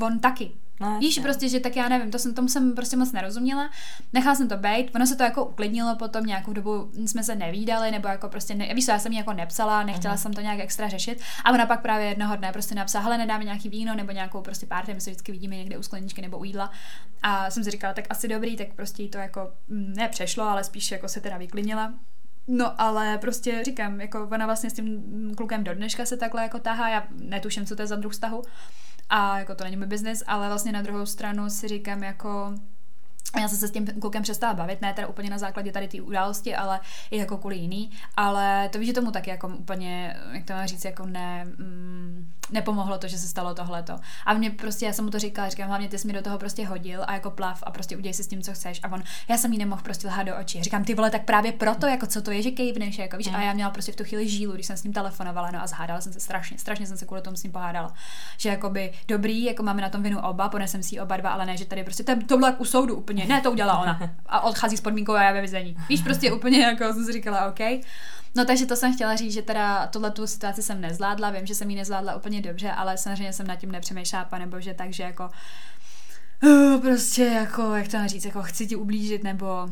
on 0.01 0.19
taky, 0.19 0.51
No, 0.81 0.99
Víš, 0.99 1.19
prostě, 1.19 1.49
že 1.49 1.59
tak 1.59 1.75
já 1.75 1.89
nevím, 1.89 2.11
to 2.11 2.19
jsem, 2.19 2.33
tomu 2.33 2.47
jsem 2.47 2.75
prostě 2.75 2.97
moc 2.97 3.11
nerozuměla. 3.11 3.69
Nechala 4.13 4.35
jsem 4.35 4.47
to 4.47 4.57
být, 4.57 4.95
ono 4.95 5.07
se 5.07 5.15
to 5.15 5.23
jako 5.23 5.45
uklidnilo 5.45 5.95
potom, 5.95 6.25
nějakou 6.25 6.53
dobu 6.53 6.91
jsme 7.05 7.23
se 7.23 7.35
nevídali, 7.35 7.91
nebo 7.91 8.07
jako 8.07 8.29
prostě, 8.29 8.55
ne, 8.55 8.73
víš, 8.73 8.87
já 8.87 8.99
jsem 8.99 9.11
jí 9.11 9.17
jako 9.17 9.33
nepsala, 9.33 9.83
nechtěla 9.83 10.15
uh-huh. 10.15 10.17
jsem 10.17 10.33
to 10.33 10.41
nějak 10.41 10.59
extra 10.59 10.89
řešit. 10.89 11.21
A 11.45 11.51
ona 11.51 11.65
pak 11.65 11.81
právě 11.81 12.07
jednoho 12.07 12.35
dne 12.35 12.51
prostě 12.51 12.75
napsala, 12.75 13.03
hele, 13.03 13.17
nedáme 13.17 13.43
nějaký 13.43 13.69
víno 13.69 13.95
nebo 13.95 14.11
nějakou 14.11 14.41
prostě 14.41 14.65
párty, 14.65 14.93
my 14.93 15.01
se 15.01 15.09
vždycky 15.09 15.31
vidíme 15.31 15.55
někde 15.55 15.77
u 15.77 15.83
skleničky 15.83 16.21
nebo 16.21 16.37
u 16.37 16.43
jídla. 16.43 16.71
A 17.23 17.51
jsem 17.51 17.63
si 17.63 17.71
říkala, 17.71 17.93
tak 17.93 18.05
asi 18.09 18.27
dobrý, 18.27 18.57
tak 18.57 18.73
prostě 18.75 19.07
to 19.07 19.17
jako 19.17 19.51
mm, 19.67 19.93
nepřešlo, 19.97 20.43
ale 20.43 20.63
spíš 20.63 20.91
jako 20.91 21.07
se 21.07 21.21
teda 21.21 21.37
vyklidnila. 21.37 21.93
No 22.47 22.81
ale 22.81 23.17
prostě 23.17 23.63
říkám, 23.63 24.01
jako 24.01 24.29
ona 24.31 24.45
vlastně 24.45 24.69
s 24.69 24.73
tím 24.73 25.03
klukem 25.37 25.63
do 25.63 25.73
dneška 25.73 26.05
se 26.05 26.17
takhle 26.17 26.43
jako 26.43 26.59
tahá, 26.59 26.89
já 26.89 27.07
netuším, 27.11 27.65
co 27.65 27.75
to 27.75 27.81
je 27.81 27.87
za 27.87 27.95
druh 27.95 28.13
vztahu 28.13 28.43
a 29.11 29.39
jako 29.39 29.55
to 29.55 29.63
není 29.63 29.77
můj 29.77 29.85
biznis, 29.85 30.23
ale 30.27 30.47
vlastně 30.47 30.71
na 30.71 30.81
druhou 30.81 31.05
stranu 31.05 31.49
si 31.49 31.67
říkám 31.67 32.03
jako 32.03 32.53
já 33.39 33.47
jsem 33.47 33.57
se 33.57 33.67
s 33.67 33.71
tím 33.71 33.87
klukem 33.87 34.23
přestala 34.23 34.53
bavit, 34.53 34.81
ne 34.81 34.93
teda 34.93 35.07
úplně 35.07 35.29
na 35.29 35.37
základě 35.37 35.71
tady 35.71 35.87
té 35.87 36.01
události, 36.01 36.55
ale 36.55 36.79
i 37.11 37.17
jako 37.17 37.37
kvůli 37.37 37.55
jiný. 37.55 37.91
Ale 38.17 38.69
to 38.69 38.79
víš, 38.79 38.87
že 38.87 38.93
tomu 38.93 39.11
taky 39.11 39.29
jako 39.29 39.47
úplně, 39.47 40.17
jak 40.31 40.45
to 40.45 40.53
mám 40.53 40.67
říct, 40.67 40.85
jako 40.85 41.05
ne, 41.05 41.45
mm, 41.45 42.31
nepomohlo 42.51 42.97
to, 42.97 43.07
že 43.07 43.17
se 43.17 43.27
stalo 43.27 43.53
tohleto. 43.53 43.99
A 44.25 44.33
mě 44.33 44.51
prostě, 44.51 44.85
já 44.85 44.93
jsem 44.93 45.05
mu 45.05 45.11
to 45.11 45.19
říkala, 45.19 45.49
říkám, 45.49 45.67
hlavně 45.67 45.89
ty 45.89 45.97
jsi 45.97 46.07
mi 46.07 46.13
do 46.13 46.21
toho 46.21 46.37
prostě 46.37 46.65
hodil 46.65 47.03
a 47.07 47.13
jako 47.13 47.31
plav 47.31 47.63
a 47.65 47.71
prostě 47.71 47.97
udělej 47.97 48.13
si 48.13 48.23
s 48.23 48.27
tím, 48.27 48.41
co 48.41 48.53
chceš. 48.53 48.79
A 48.83 48.91
on, 48.91 49.03
já 49.27 49.37
jsem 49.37 49.53
jí 49.53 49.59
nemohl 49.59 49.81
prostě 49.81 50.07
lhát 50.07 50.23
do 50.23 50.37
očí. 50.37 50.63
Říkám, 50.63 50.83
ty 50.83 50.95
vole, 50.95 51.09
tak 51.09 51.25
právě 51.25 51.51
proto, 51.51 51.87
jako 51.87 52.07
co 52.07 52.21
to 52.21 52.31
je, 52.31 52.41
že 52.41 52.51
kejvneš, 52.51 52.97
jako 52.97 53.17
víš. 53.17 53.27
A 53.33 53.41
já 53.41 53.53
měla 53.53 53.71
prostě 53.71 53.91
v 53.91 53.95
tu 53.95 54.03
chvíli 54.03 54.29
žílu, 54.29 54.53
když 54.53 54.65
jsem 54.65 54.77
s 54.77 54.83
ním 54.83 54.93
telefonovala, 54.93 55.51
no 55.51 55.61
a 55.61 55.67
zhádala 55.67 56.01
jsem 56.01 56.13
se 56.13 56.19
strašně, 56.19 56.57
strašně 56.57 56.87
jsem 56.87 56.97
se 56.97 57.05
kvůli 57.05 57.21
tomu 57.21 57.37
s 57.37 57.43
ním 57.43 57.51
pohádala. 57.51 57.93
Že 58.37 58.49
jakoby 58.49 58.93
dobrý, 59.07 59.43
jako 59.43 59.63
máme 59.63 59.81
na 59.81 59.89
tom 59.89 60.03
vinu 60.03 60.19
oba, 60.21 60.49
ponesem 60.49 60.83
si 60.83 60.99
oba 60.99 61.17
dva, 61.17 61.29
ale 61.29 61.45
ne, 61.45 61.57
že 61.57 61.65
tady 61.65 61.83
prostě 61.83 62.03
to, 62.03 62.15
to 62.27 62.37
bylo 62.37 62.47
jak 62.47 62.61
u 62.61 62.65
soudu 62.65 62.95
úplně. 62.95 63.20
Ne, 63.25 63.41
to 63.41 63.51
udělala 63.51 63.79
ona. 63.79 63.99
A 64.25 64.41
odchází 64.41 64.77
s 64.77 64.81
podmínkou 64.81 65.13
a 65.13 65.23
já 65.23 65.31
ve 65.31 65.39
vězení. 65.39 65.77
Víš, 65.89 66.01
prostě 66.01 66.31
úplně 66.31 66.61
jako 66.61 66.93
jsem 66.93 67.05
si 67.05 67.13
říkala, 67.13 67.47
OK. 67.47 67.59
No 68.35 68.45
takže 68.45 68.65
to 68.65 68.75
jsem 68.75 68.95
chtěla 68.95 69.15
říct, 69.15 69.33
že 69.33 69.41
teda 69.41 69.87
tohle 69.87 70.11
tu 70.11 70.27
situaci 70.27 70.63
jsem 70.63 70.81
nezvládla, 70.81 71.29
vím, 71.29 71.45
že 71.45 71.55
jsem 71.55 71.69
ji 71.69 71.75
nezvládla 71.75 72.15
úplně 72.15 72.41
dobře, 72.41 72.71
ale 72.71 72.97
samozřejmě 72.97 73.33
jsem 73.33 73.47
nad 73.47 73.55
tím 73.55 73.71
nepřemýšlela, 73.71 74.27
nebo 74.37 74.61
že 74.61 74.73
tak, 74.73 74.93
že 74.93 75.03
jako 75.03 75.29
uh, 76.43 76.81
prostě 76.81 77.23
jako, 77.23 77.75
jak 77.75 77.87
to 77.87 77.97
říct, 78.05 78.25
jako 78.25 78.43
chci 78.43 78.67
ti 78.67 78.75
ublížit, 78.75 79.23
nebo 79.23 79.67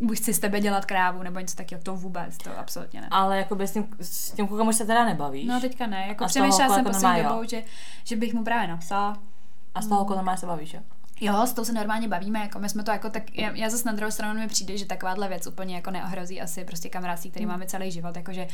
buď 0.00 0.16
chci 0.18 0.34
z 0.34 0.38
tebe 0.38 0.60
dělat 0.60 0.84
krávu, 0.84 1.22
nebo 1.22 1.40
něco 1.40 1.56
takového, 1.56 1.84
to 1.84 1.96
vůbec, 1.96 2.38
to 2.38 2.58
absolutně 2.58 3.00
ne. 3.00 3.08
Ale 3.10 3.38
jako 3.38 3.60
s 3.60 3.72
tím, 3.72 3.86
s 4.00 4.30
tím 4.30 4.48
klukem 4.48 4.68
už 4.68 4.76
se 4.76 4.86
teda 4.86 5.04
nebavíš. 5.04 5.46
No 5.46 5.60
teďka 5.60 5.86
ne, 5.86 6.06
jako 6.08 6.26
přemýšlela 6.26 6.74
jsem 6.74 6.84
poslední 6.84 7.22
dobou, 7.22 7.44
že, 7.44 7.62
že 8.04 8.16
bych 8.16 8.34
mu 8.34 8.44
právě 8.44 8.68
napsala. 8.68 9.18
A 9.74 9.82
z 9.82 9.86
toho 9.88 10.04
kolem 10.04 10.36
se 10.36 10.46
bavíš, 10.46 10.74
jo? 10.74 10.80
Jo, 11.20 11.46
s 11.46 11.52
tou 11.52 11.64
se 11.64 11.72
normálně 11.72 12.08
bavíme, 12.08 12.38
jako 12.38 12.58
my 12.58 12.68
jsme 12.68 12.82
to 12.82 12.90
jako 12.90 13.10
tak, 13.10 13.38
já, 13.38 13.50
já 13.50 13.70
zase 13.70 13.84
na 13.86 13.92
druhou 13.92 14.10
stranu 14.10 14.40
mi 14.40 14.48
přijde, 14.48 14.78
že 14.78 14.86
takováhle 14.86 15.28
věc 15.28 15.46
úplně 15.46 15.74
jako 15.74 15.90
neohrozí 15.90 16.40
asi 16.40 16.64
prostě 16.64 16.88
kamarádství, 16.88 17.30
který 17.30 17.46
mm. 17.46 17.52
máme 17.52 17.66
celý 17.66 17.90
život, 17.90 18.16
jakože 18.16 18.46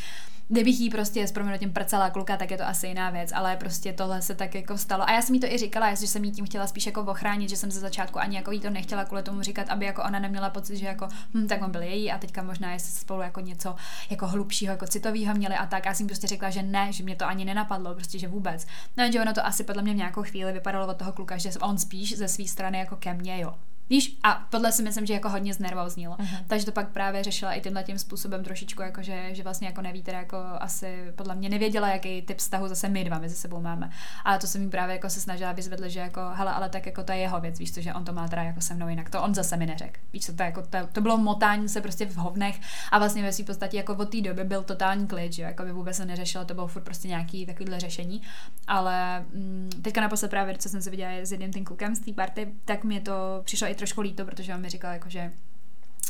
kdybych 0.48 0.80
jí 0.80 0.90
prostě 0.90 1.26
s 1.26 1.32
proměnutím 1.32 1.72
prcela 1.72 2.10
kluka, 2.10 2.36
tak 2.36 2.50
je 2.50 2.56
to 2.56 2.66
asi 2.66 2.86
jiná 2.86 3.10
věc, 3.10 3.32
ale 3.34 3.56
prostě 3.56 3.92
tohle 3.92 4.22
se 4.22 4.34
tak 4.34 4.54
jako 4.54 4.78
stalo. 4.78 5.08
A 5.08 5.12
já 5.12 5.22
jsem 5.22 5.34
jí 5.34 5.40
to 5.40 5.46
i 5.46 5.58
říkala, 5.58 5.94
že 5.94 6.06
jsem 6.06 6.24
jí 6.24 6.32
tím 6.32 6.46
chtěla 6.46 6.66
spíš 6.66 6.86
jako 6.86 7.02
ochránit, 7.02 7.50
že 7.50 7.56
jsem 7.56 7.70
ze 7.70 7.80
začátku 7.80 8.18
ani 8.18 8.36
jako 8.36 8.50
jí 8.50 8.60
to 8.60 8.70
nechtěla 8.70 9.04
kvůli 9.04 9.22
tomu 9.22 9.42
říkat, 9.42 9.68
aby 9.68 9.84
jako 9.84 10.02
ona 10.02 10.18
neměla 10.18 10.50
pocit, 10.50 10.76
že 10.76 10.86
jako 10.86 11.08
hm, 11.34 11.46
tak 11.46 11.62
on 11.62 11.70
byl 11.70 11.82
její 11.82 12.12
a 12.12 12.18
teďka 12.18 12.42
možná 12.42 12.72
je 12.72 12.78
spolu 12.78 13.22
jako 13.22 13.40
něco 13.40 13.76
jako 14.10 14.26
hlubšího, 14.26 14.70
jako 14.70 14.86
citového 14.86 15.34
měli 15.34 15.54
a 15.54 15.66
tak. 15.66 15.86
Já 15.86 15.94
jsem 15.94 16.06
prostě 16.06 16.26
řekla, 16.26 16.50
že 16.50 16.62
ne, 16.62 16.92
že 16.92 17.04
mě 17.04 17.16
to 17.16 17.26
ani 17.26 17.44
nenapadlo, 17.44 17.94
prostě 17.94 18.18
že 18.18 18.28
vůbec. 18.28 18.66
No, 18.96 19.12
že 19.12 19.20
ono 19.20 19.34
to 19.34 19.46
asi 19.46 19.64
podle 19.64 19.82
mě 19.82 19.92
v 19.92 19.96
nějakou 19.96 20.22
chvíli 20.22 20.52
vypadalo 20.52 20.86
od 20.86 20.96
toho 20.96 21.12
kluka, 21.12 21.36
že 21.38 21.50
on 21.60 21.78
spíš 21.78 22.16
ze 22.16 22.28
své 22.28 22.48
strany 22.52 22.78
jako 22.78 22.96
ke 22.96 23.14
mně, 23.14 23.40
jo. 23.40 23.54
Víš, 23.90 24.18
a 24.22 24.46
tohle 24.50 24.72
si 24.72 24.82
myslím, 24.82 25.06
že 25.06 25.14
jako 25.14 25.28
hodně 25.28 25.54
znervoznilo. 25.54 26.16
Uh-huh. 26.16 26.44
Takže 26.46 26.66
to 26.66 26.72
pak 26.72 26.88
právě 26.88 27.22
řešila 27.22 27.52
i 27.52 27.60
tímhle 27.60 27.82
tím 27.82 27.98
způsobem 27.98 28.44
trošičku, 28.44 28.82
jako 28.82 29.02
že, 29.02 29.28
že 29.32 29.42
vlastně 29.42 29.66
jako 29.66 29.82
neví, 29.82 30.02
teda 30.02 30.18
jako 30.18 30.36
asi 30.60 31.12
podle 31.14 31.34
mě 31.34 31.48
nevěděla, 31.48 31.88
jaký 31.88 32.22
typ 32.22 32.38
vztahu 32.38 32.68
zase 32.68 32.88
my 32.88 33.04
dva 33.04 33.18
mezi 33.18 33.34
sebou 33.34 33.60
máme. 33.60 33.90
A 34.24 34.38
to 34.38 34.46
se 34.46 34.58
mi 34.58 34.70
právě 34.70 34.94
jako 34.94 35.10
se 35.10 35.20
snažila 35.20 35.52
vyzvedle, 35.52 35.90
že 35.90 36.00
jako, 36.00 36.20
hele, 36.32 36.52
ale 36.52 36.68
tak 36.68 36.86
jako 36.86 37.02
to 37.02 37.12
je 37.12 37.18
jeho 37.18 37.40
věc, 37.40 37.58
víš, 37.58 37.70
to, 37.70 37.80
že 37.80 37.94
on 37.94 38.04
to 38.04 38.12
má 38.12 38.28
teda 38.28 38.42
jako 38.42 38.60
se 38.60 38.74
mnou 38.74 38.88
jinak, 38.88 39.10
to 39.10 39.22
on 39.22 39.34
zase 39.34 39.56
mi 39.56 39.66
neřekl. 39.66 40.00
Víš, 40.12 40.26
to, 40.26 40.32
to, 40.32 40.42
jako, 40.42 40.62
to, 40.62 40.78
to, 40.92 41.00
bylo 41.00 41.18
motání 41.18 41.68
se 41.68 41.80
prostě 41.80 42.06
v 42.06 42.16
hovnech 42.16 42.60
a 42.90 42.98
vlastně 42.98 43.22
ve 43.22 43.32
své 43.32 43.44
podstatě 43.44 43.76
jako 43.76 43.94
od 43.94 44.10
té 44.10 44.20
doby 44.20 44.44
byl 44.44 44.62
totální 44.62 45.06
klid, 45.06 45.32
že 45.32 45.42
jako 45.42 45.62
by 45.62 45.72
vůbec 45.72 45.96
se 45.96 46.04
neřešilo, 46.04 46.44
to 46.44 46.54
bylo 46.54 46.66
furt 46.66 46.82
prostě 46.82 47.08
nějaký 47.08 47.46
takovýhle 47.46 47.80
řešení. 47.80 48.22
Ale 48.66 49.20
mm, 49.20 49.70
teďka 49.82 50.00
naposled 50.00 50.30
právě, 50.30 50.58
co 50.58 50.68
jsem 50.68 50.82
se 50.82 50.90
viděla 50.90 51.12
s 51.22 51.32
jedním 51.32 51.52
tím 51.52 51.64
klukem 51.64 51.94
z 51.94 52.00
té 52.00 52.12
party, 52.12 52.52
tak 52.64 52.84
mi 52.84 53.00
to 53.00 53.12
přišlo 53.44 53.68
i 53.72 53.74
trošku 53.74 54.00
líto, 54.00 54.24
protože 54.24 54.54
on 54.54 54.60
mi 54.60 54.68
říkal, 54.68 54.92
jako, 54.92 55.10
že 55.10 55.32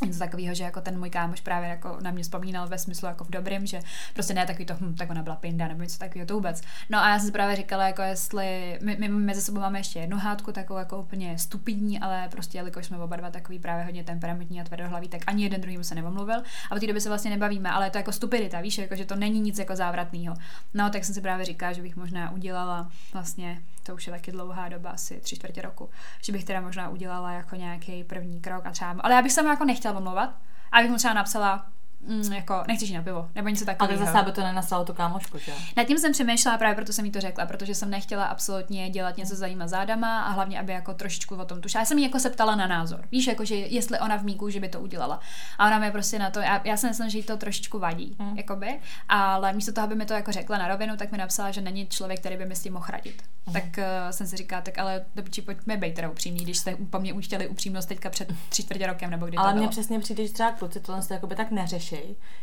něco 0.07 0.19
takového, 0.19 0.55
že 0.55 0.65
jako 0.65 0.81
ten 0.81 0.99
můj 0.99 1.11
kámoš 1.11 1.41
právě 1.41 1.69
jako 1.69 1.99
na 2.01 2.11
mě 2.11 2.23
vzpomínal 2.23 2.69
ve 2.69 2.79
smyslu 2.79 3.09
jako 3.09 3.25
v 3.25 3.31
dobrém, 3.31 3.67
že 3.67 3.81
prostě 4.15 4.35
ne 4.35 4.47
takový 4.47 4.65
to, 4.65 4.75
hm, 4.81 4.95
tak 4.95 5.11
ona 5.11 5.23
byla 5.23 5.37
pinda 5.37 5.69
nebo 5.69 5.83
něco 5.83 5.99
takového, 5.99 6.27
to 6.27 6.35
vůbec. 6.35 6.63
No 6.91 6.99
a 6.99 7.09
já 7.09 7.19
jsem 7.19 7.27
si 7.27 7.33
právě 7.33 7.57
říkala, 7.57 7.87
jako 7.87 8.03
jestli 8.03 8.79
my, 8.83 8.97
my 9.01 9.09
mezi 9.09 9.41
sebou 9.41 9.61
máme 9.61 9.79
ještě 9.79 9.99
jednu 9.99 10.19
hádku, 10.19 10.53
takovou 10.53 10.79
jako 10.79 10.99
úplně 10.99 11.39
stupidní, 11.39 12.01
ale 12.01 12.29
prostě 12.31 12.59
jelikož 12.59 12.87
jsme 12.87 12.99
oba 12.99 13.17
dva 13.17 13.31
takový 13.31 13.59
právě 13.59 13.85
hodně 13.85 14.05
temperamentní 14.05 14.61
a 14.61 14.65
tvrdohlaví, 14.65 15.09
tak 15.09 15.21
ani 15.27 15.43
jeden 15.43 15.61
druhým 15.61 15.85
se 15.85 15.95
nevomluvil 15.95 16.43
a 16.71 16.77
v 16.77 16.81
té 16.81 16.87
době 16.87 17.01
se 17.01 17.09
vlastně 17.09 17.31
nebavíme, 17.31 17.71
ale 17.71 17.87
je 17.87 17.91
to 17.91 17.99
jako 17.99 18.13
stupidita, 18.13 18.61
víš, 18.61 18.79
jako, 18.79 18.97
že 18.97 19.05
to 19.05 19.17
není 19.17 19.41
nic 19.41 19.59
jako 19.59 19.77
závratného. 19.77 20.35
No, 20.75 20.91
tak 20.91 21.05
jsem 21.05 21.15
si 21.15 21.21
právě 21.21 21.45
říkala, 21.45 21.73
že 21.73 21.83
bych 21.83 21.97
možná 21.97 22.31
udělala 22.31 22.91
vlastně 23.13 23.63
to 23.83 23.95
už 23.95 24.07
je 24.07 24.13
taky 24.13 24.33
dlouhá 24.33 24.69
doba, 24.69 24.91
asi 24.91 25.21
tři 25.21 25.37
čtvrtě 25.37 25.63
roku, 25.63 25.91
že 26.23 26.33
bych 26.33 26.45
teda 26.45 26.61
možná 26.61 26.89
udělala 26.89 27.33
jako 27.33 27.57
nějaký 27.57 28.05
první 28.05 28.41
krok 28.41 28.67
a 28.67 28.71
třeba, 28.71 29.01
ale 29.01 29.15
já 29.15 29.23
bych 29.23 29.33
se 29.33 29.43
mu 29.43 29.49
jako 29.49 29.65
nechtěla 29.65 29.99
omlouvat, 29.99 30.35
a 30.73 30.81
bych 30.81 30.91
mu 30.91 30.97
třeba 30.97 31.15
napsala, 31.15 31.67
mm, 32.07 32.33
jako 32.33 32.63
nechceš 32.69 32.89
jít 32.89 32.97
na 32.97 33.03
pivo, 33.03 33.29
nebo 33.35 33.49
něco 33.49 33.65
takového. 33.65 33.99
Ale 33.99 34.07
zase, 34.07 34.19
aby 34.19 34.33
to 34.33 34.41
nenastalo 34.41 34.85
tu 34.85 34.95
kámošku, 34.95 35.39
že? 35.39 35.53
Nad 35.77 35.85
tím 35.85 35.99
jsem 35.99 36.13
přemýšlela, 36.13 36.59
právě 36.59 36.75
proto 36.75 36.93
jsem 36.93 37.05
jí 37.05 37.11
to 37.11 37.21
řekla, 37.21 37.47
protože 37.47 37.75
jsem 37.75 37.91
nechtěla 37.91 38.25
absolutně 38.25 38.91
dělat 38.91 39.17
něco 39.17 39.37
za 39.37 39.47
jíma 39.47 39.67
zádama 39.67 40.23
a 40.23 40.31
hlavně, 40.31 40.61
aby 40.61 40.73
jako 40.73 40.95
trošičku 40.95 41.37
o 41.37 41.45
tom 41.45 41.61
tušila. 41.61 41.81
Já 41.81 41.87
jsem 41.87 41.99
jí 41.99 42.05
jako 42.05 42.19
se 42.19 42.31
ptala 42.31 42.57
na 42.57 42.67
názor. 42.67 43.05
Víš, 43.13 43.27
jako, 43.27 43.45
že 43.45 43.55
jestli 43.55 43.99
ona 43.99 44.19
v 44.19 44.25
míku, 44.25 44.51
že 44.51 44.61
by 44.61 44.69
to 44.69 44.81
udělala. 44.81 45.21
A 45.59 45.67
ona 45.67 45.79
mi 45.79 45.91
prostě 45.91 46.19
na 46.19 46.31
to, 46.31 46.41
já, 46.41 46.61
já 46.65 46.77
si 46.77 46.87
myslím, 46.87 47.11
že 47.11 47.19
jí 47.19 47.25
to 47.25 47.37
trošičku 47.37 47.79
vadí, 47.79 48.17
hmm. 48.21 48.37
jakoby, 48.37 48.81
ale 49.09 49.53
místo 49.53 49.73
toho, 49.73 49.85
aby 49.85 49.95
mi 49.95 50.07
to 50.07 50.15
jako 50.15 50.33
řekla 50.33 50.59
na 50.59 50.69
rovinu, 50.69 50.97
tak 50.97 51.13
mi 51.13 51.19
napsala, 51.19 51.51
že 51.51 51.61
není 51.61 51.87
člověk, 51.87 52.21
který 52.21 52.37
by 52.37 52.45
mi 52.45 52.57
s 52.57 52.63
tím 52.63 52.73
mohl 52.73 52.87
radit. 52.89 53.23
Hmm. 53.47 53.53
Tak 53.55 53.65
uh, 53.65 53.85
jsem 54.11 54.27
si 54.27 54.37
říkala, 54.37 54.63
tak 54.63 54.79
ale 54.79 55.05
dobře, 55.15 55.43
pojďme 55.43 55.77
být 55.77 55.95
teda 55.95 56.11
upřímní, 56.11 56.45
když 56.45 56.59
jste 56.59 56.77
po 56.91 56.99
mně 56.99 57.13
uchtěli 57.13 57.49
upřímnost 57.49 57.89
teďka 57.89 58.11
před 58.11 58.33
tři 58.49 58.63
čtvrtě 58.63 58.87
rokem 58.87 59.11
nebo 59.11 59.27
kdy 59.27 59.37
Ale 59.37 59.55
mně 59.55 59.69
přesně 59.69 59.99
přijde, 59.99 60.27
že 60.27 60.33
třeba 60.33 60.53
kluci 60.53 60.81
tohle 60.81 61.03
jakoby 61.11 61.35
tak 61.35 61.51
neřeší 61.51 61.92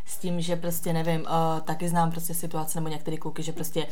s 0.06 0.18
tím, 0.18 0.30
tím, 0.30 0.42
že 0.42 0.56
prostě 0.56 0.94
nevím, 0.94 1.22
uh, 1.22 1.60
taky 1.62 1.90
znám 1.90 2.12
prostě 2.12 2.34
situace 2.34 2.80
nebo 2.80 2.90
některé 2.90 3.18
kluky, 3.18 3.44
že 3.44 3.52
prostě 3.52 3.88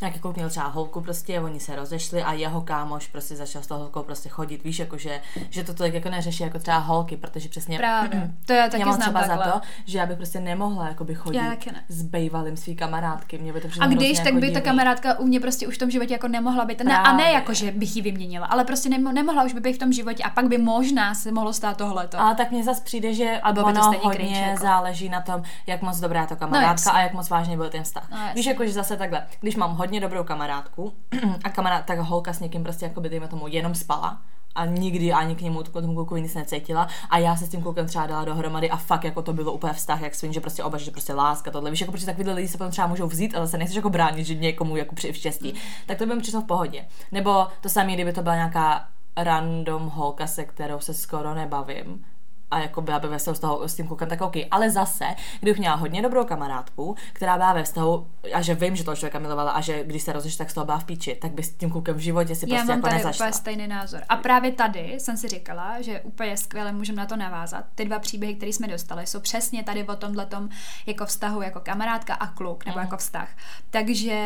nějaký 0.00 0.18
kluk 0.18 0.36
měl 0.36 0.50
třeba 0.50 0.66
holku 0.66 1.00
prostě, 1.00 1.40
oni 1.40 1.60
se 1.60 1.76
rozešli 1.76 2.22
a 2.22 2.32
jeho 2.32 2.60
kámoš 2.60 3.06
prostě 3.06 3.36
začal 3.36 3.62
s 3.62 3.66
tou 3.66 3.74
holkou 3.74 4.02
prostě 4.02 4.28
chodit, 4.28 4.64
víš, 4.64 4.78
jako 4.78 4.98
že, 4.98 5.20
že 5.50 5.64
to 5.64 5.74
tolik 5.74 5.94
jako 5.94 6.10
neřeší 6.10 6.42
jako 6.42 6.58
třeba 6.58 6.78
holky, 6.78 7.16
protože 7.16 7.48
přesně 7.48 7.78
Právě. 7.78 8.34
to 8.46 8.52
já 8.52 8.68
taky 8.70 8.80
já 8.80 8.86
mám 8.86 8.94
znám 8.94 9.08
třeba 9.08 9.20
takhle. 9.20 9.46
za 9.46 9.52
to, 9.52 9.60
že 9.86 9.98
já 9.98 10.06
bych 10.06 10.16
prostě 10.16 10.40
nemohla 10.40 10.88
jakoby 10.88 11.14
chodit 11.14 11.68
s 11.88 12.02
bejvalým 12.02 12.56
svý 12.56 12.76
kamarádky, 12.76 13.38
mě 13.38 13.52
by 13.52 13.60
to 13.60 13.68
A 13.80 13.86
když, 13.86 14.18
tak 14.20 14.34
by 14.34 14.46
jako 14.46 14.60
ta 14.60 14.60
kamarádka 14.60 15.18
u 15.18 15.26
mě 15.26 15.40
prostě 15.40 15.66
už 15.66 15.74
v 15.74 15.78
tom 15.78 15.90
životě 15.90 16.12
jako 16.12 16.28
nemohla 16.28 16.64
být, 16.64 16.84
ne, 16.84 16.98
a 16.98 17.12
ne 17.16 17.32
jako, 17.32 17.54
že 17.54 17.72
bych 17.72 17.96
ji 17.96 18.02
vyměnila, 18.02 18.46
ale 18.46 18.64
prostě 18.64 18.88
nemo, 18.88 19.12
nemohla 19.12 19.44
už 19.44 19.52
by 19.52 19.60
být 19.60 19.72
v 19.72 19.78
tom 19.78 19.92
životě 19.92 20.22
a 20.22 20.30
pak 20.30 20.48
by 20.48 20.58
možná 20.58 21.14
se 21.14 21.32
mohlo 21.32 21.52
stát 21.52 21.76
tohleto. 21.76 22.20
Ale 22.20 22.34
tak 22.34 22.50
mně 22.50 22.64
zase 22.64 22.82
přijde, 22.84 23.14
že 23.14 23.40
Albo 23.42 23.64
ono 23.64 23.80
to 23.80 23.86
hodně 23.86 24.10
cringe, 24.10 24.40
jako. 24.40 24.62
záleží 24.62 25.08
na 25.08 25.20
tom, 25.20 25.42
jak 25.66 25.82
moc 25.82 26.00
dobrá 26.00 26.26
to 26.26 26.36
kamarádka 26.36 26.68
kamarádka 26.68 26.92
no, 26.92 26.98
a 26.98 27.02
jak 27.02 27.12
moc 27.12 27.30
vážně 27.30 27.56
byl 27.56 27.70
ten 27.70 27.82
vztah. 27.82 28.10
No, 28.10 28.18
Víš, 28.34 28.46
jakože 28.46 28.72
zase 28.72 28.96
takhle, 28.96 29.26
když 29.40 29.56
mám 29.56 29.76
hodně 29.76 29.87
dobrou 29.90 30.24
kamarádku. 30.24 30.92
A 31.44 31.50
kamarád, 31.50 31.84
tak 31.84 31.98
holka 31.98 32.32
s 32.32 32.40
někým 32.40 32.62
prostě 32.62 32.84
jako 32.84 33.00
by 33.00 33.08
dejme 33.08 33.28
tomu 33.28 33.48
jenom 33.48 33.74
spala, 33.74 34.18
a 34.54 34.66
nikdy 34.66 35.12
ani 35.12 35.34
k 35.34 35.40
němu 35.40 35.62
tomu 35.62 35.94
klukovi 35.94 36.22
nic 36.22 36.34
necítila. 36.34 36.88
A 37.10 37.18
já 37.18 37.36
se 37.36 37.46
s 37.46 37.48
tím 37.48 37.62
klukem 37.62 37.86
třeba 37.86 38.06
dala 38.06 38.24
dohromady 38.24 38.70
a 38.70 38.76
fakt 38.76 39.04
jako 39.04 39.22
to 39.22 39.32
bylo 39.32 39.52
úplně 39.52 39.72
vztah, 39.72 40.00
jak 40.00 40.14
svým, 40.14 40.32
že 40.32 40.40
prostě 40.40 40.64
oba, 40.64 40.78
že 40.78 40.90
prostě 40.90 41.14
láska, 41.14 41.50
tohle, 41.50 41.70
víš, 41.70 41.80
jako 41.80 41.92
protože 41.92 42.06
takovýhle 42.06 42.34
lidi 42.34 42.48
se 42.48 42.58
potom 42.58 42.70
třeba 42.70 42.86
můžou 42.86 43.06
vzít, 43.06 43.36
ale 43.36 43.48
se 43.48 43.58
nechceš 43.58 43.76
jako 43.76 43.90
bránit, 43.90 44.26
že 44.26 44.34
někomu 44.34 44.76
jako 44.76 44.94
při 44.94 45.12
štěstí, 45.12 45.52
mm. 45.52 45.58
tak 45.86 45.98
to 45.98 46.06
by 46.06 46.14
mi 46.14 46.20
přišlo 46.20 46.40
v 46.40 46.46
pohodě. 46.46 46.84
Nebo 47.12 47.46
to 47.60 47.68
samé, 47.68 47.94
kdyby 47.94 48.12
to 48.12 48.22
byla 48.22 48.34
nějaká 48.34 48.88
random 49.16 49.88
holka, 49.88 50.26
se 50.26 50.44
kterou 50.44 50.80
se 50.80 50.94
skoro 50.94 51.34
nebavím, 51.34 52.04
a 52.50 52.58
jako 52.58 52.80
byla 52.80 52.98
by 52.98 53.08
ve 53.08 53.18
vztahu 53.18 53.34
s, 53.34 53.40
toho, 53.40 53.68
s 53.68 53.74
tím 53.74 53.86
klukem, 53.86 54.08
tak 54.08 54.20
OK. 54.20 54.36
Ale 54.50 54.70
zase, 54.70 55.04
kdybych 55.40 55.58
měla 55.58 55.74
hodně 55.74 56.02
dobrou 56.02 56.24
kamarádku, 56.24 56.96
která 57.12 57.36
byla 57.36 57.52
ve 57.52 57.64
vztahu 57.64 58.06
a 58.34 58.42
že 58.42 58.54
vím, 58.54 58.76
že 58.76 58.84
toho 58.84 58.96
člověka 58.96 59.18
milovala 59.18 59.50
a 59.50 59.60
že 59.60 59.84
když 59.84 60.02
se 60.02 60.12
rozeš, 60.12 60.36
tak 60.36 60.50
z 60.50 60.54
toho 60.54 60.64
byla 60.64 60.78
v 60.78 60.84
píči, 60.84 61.14
tak 61.14 61.32
by 61.32 61.42
s 61.42 61.54
tím 61.54 61.70
klukem 61.70 61.96
v 61.96 61.98
životě 61.98 62.34
si 62.34 62.50
Já 62.50 62.56
prostě 62.56 62.66
mám 62.66 62.78
jako 62.78 62.88
tady 62.88 62.96
nezašla. 62.96 63.26
úplně 63.26 63.32
stejný 63.32 63.66
názor. 63.66 64.02
A 64.08 64.16
právě 64.16 64.52
tady 64.52 64.94
jsem 64.98 65.16
si 65.16 65.28
říkala, 65.28 65.80
že 65.80 66.00
úplně 66.00 66.36
skvěle 66.36 66.72
můžeme 66.72 66.96
na 66.96 67.06
to 67.06 67.16
navázat. 67.16 67.64
Ty 67.74 67.84
dva 67.84 67.98
příběhy, 67.98 68.34
které 68.34 68.52
jsme 68.52 68.68
dostali, 68.68 69.06
jsou 69.06 69.20
přesně 69.20 69.64
tady 69.64 69.84
o 69.84 69.96
tomhle 69.96 70.28
jako 70.86 71.06
vztahu 71.06 71.42
jako 71.42 71.60
kamarádka 71.60 72.14
a 72.14 72.26
kluk, 72.26 72.66
nebo 72.66 72.78
mm. 72.78 72.84
jako 72.84 72.96
vztah. 72.96 73.28
Takže 73.70 74.18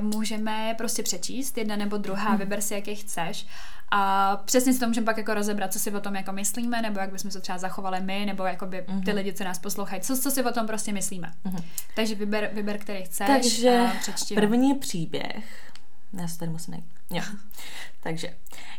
můžeme 0.00 0.74
prostě 0.78 1.02
přečíst 1.02 1.58
jedna 1.58 1.76
nebo 1.76 1.96
druhá, 1.96 2.30
mm. 2.30 2.38
vyber 2.38 2.60
si, 2.60 2.74
jaký 2.74 2.94
chceš 2.94 3.46
a 3.90 4.36
přesně 4.44 4.72
si 4.72 4.80
to 4.80 4.86
můžeme 4.86 5.04
pak 5.04 5.16
jako 5.16 5.34
rozebrat, 5.34 5.72
co 5.72 5.78
si 5.78 5.90
o 5.90 6.00
tom 6.00 6.16
jako 6.16 6.32
myslíme, 6.32 6.82
nebo 6.82 7.00
jak 7.00 7.12
bychom 7.12 7.30
se 7.30 7.40
třeba 7.40 7.58
zachovali 7.58 8.00
my, 8.00 8.26
nebo 8.26 8.44
jakoby 8.44 8.84
mm-hmm. 8.88 9.04
ty 9.04 9.12
lidi, 9.12 9.32
co 9.32 9.44
nás 9.44 9.58
poslouchají, 9.58 10.02
co, 10.02 10.18
co 10.18 10.30
si 10.30 10.44
o 10.44 10.52
tom 10.52 10.66
prostě 10.66 10.92
myslíme. 10.92 11.32
Mm-hmm. 11.46 11.64
Takže 11.94 12.14
vyber, 12.14 12.50
vyber, 12.52 12.78
který 12.78 13.02
chceš 13.02 13.26
Takže 13.26 13.78
a 13.78 14.34
první 14.34 14.74
příběh 14.74 15.69
Já 16.12 16.28
se 16.28 16.38
tady 16.38 16.50
musím 16.50 16.72
najít. 16.72 16.86
Jo. 17.10 17.22
Takže, 18.02 18.28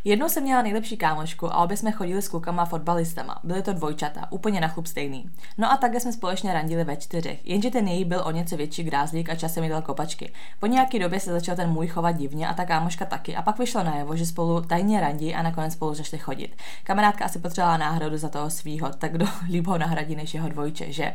jednou 0.03 0.29
jsem 0.29 0.43
měla 0.43 0.61
nejlepší 0.61 0.97
kámošku 0.97 1.53
a 1.53 1.63
obě 1.63 1.77
jsme 1.77 1.91
chodili 1.91 2.21
s 2.21 2.27
klukama 2.29 2.65
fotbalistama. 2.65 3.39
Byly 3.43 3.61
to 3.61 3.73
dvojčata, 3.73 4.31
úplně 4.31 4.61
na 4.61 4.67
chlup 4.67 4.87
stejný. 4.87 5.29
No 5.57 5.71
a 5.71 5.77
takhle 5.77 5.99
jsme 5.99 6.13
společně 6.13 6.53
randili 6.53 6.83
ve 6.83 6.97
čtyřech, 6.97 7.47
jenže 7.47 7.71
ten 7.71 7.87
její 7.87 8.05
byl 8.05 8.21
o 8.25 8.31
něco 8.31 8.57
větší 8.57 8.83
grázlík 8.83 9.29
a 9.29 9.35
časem 9.35 9.63
mi 9.63 9.69
dal 9.69 9.81
kopačky. 9.81 10.33
Po 10.59 10.65
nějaké 10.65 10.99
době 10.99 11.19
se 11.19 11.31
začal 11.31 11.55
ten 11.55 11.69
můj 11.69 11.87
chovat 11.87 12.11
divně 12.11 12.47
a 12.47 12.53
ta 12.53 12.65
kámoška 12.65 13.05
taky 13.05 13.35
a 13.35 13.41
pak 13.41 13.59
vyšlo 13.59 13.83
najevo, 13.83 14.15
že 14.15 14.25
spolu 14.25 14.61
tajně 14.61 14.99
randí 15.01 15.35
a 15.35 15.41
nakonec 15.41 15.73
spolu 15.73 15.93
zašli 15.93 16.17
chodit. 16.17 16.55
Kamarádka 16.83 17.25
asi 17.25 17.39
potřebovala 17.39 17.77
náhradu 17.77 18.17
za 18.17 18.29
toho 18.29 18.49
svýho, 18.49 18.89
tak 18.89 19.11
kdo 19.11 19.25
líp 19.49 19.67
ho 19.67 19.77
nahradí 19.77 20.15
než 20.15 20.33
jeho 20.33 20.49
dvojče, 20.49 20.91
že? 20.91 21.13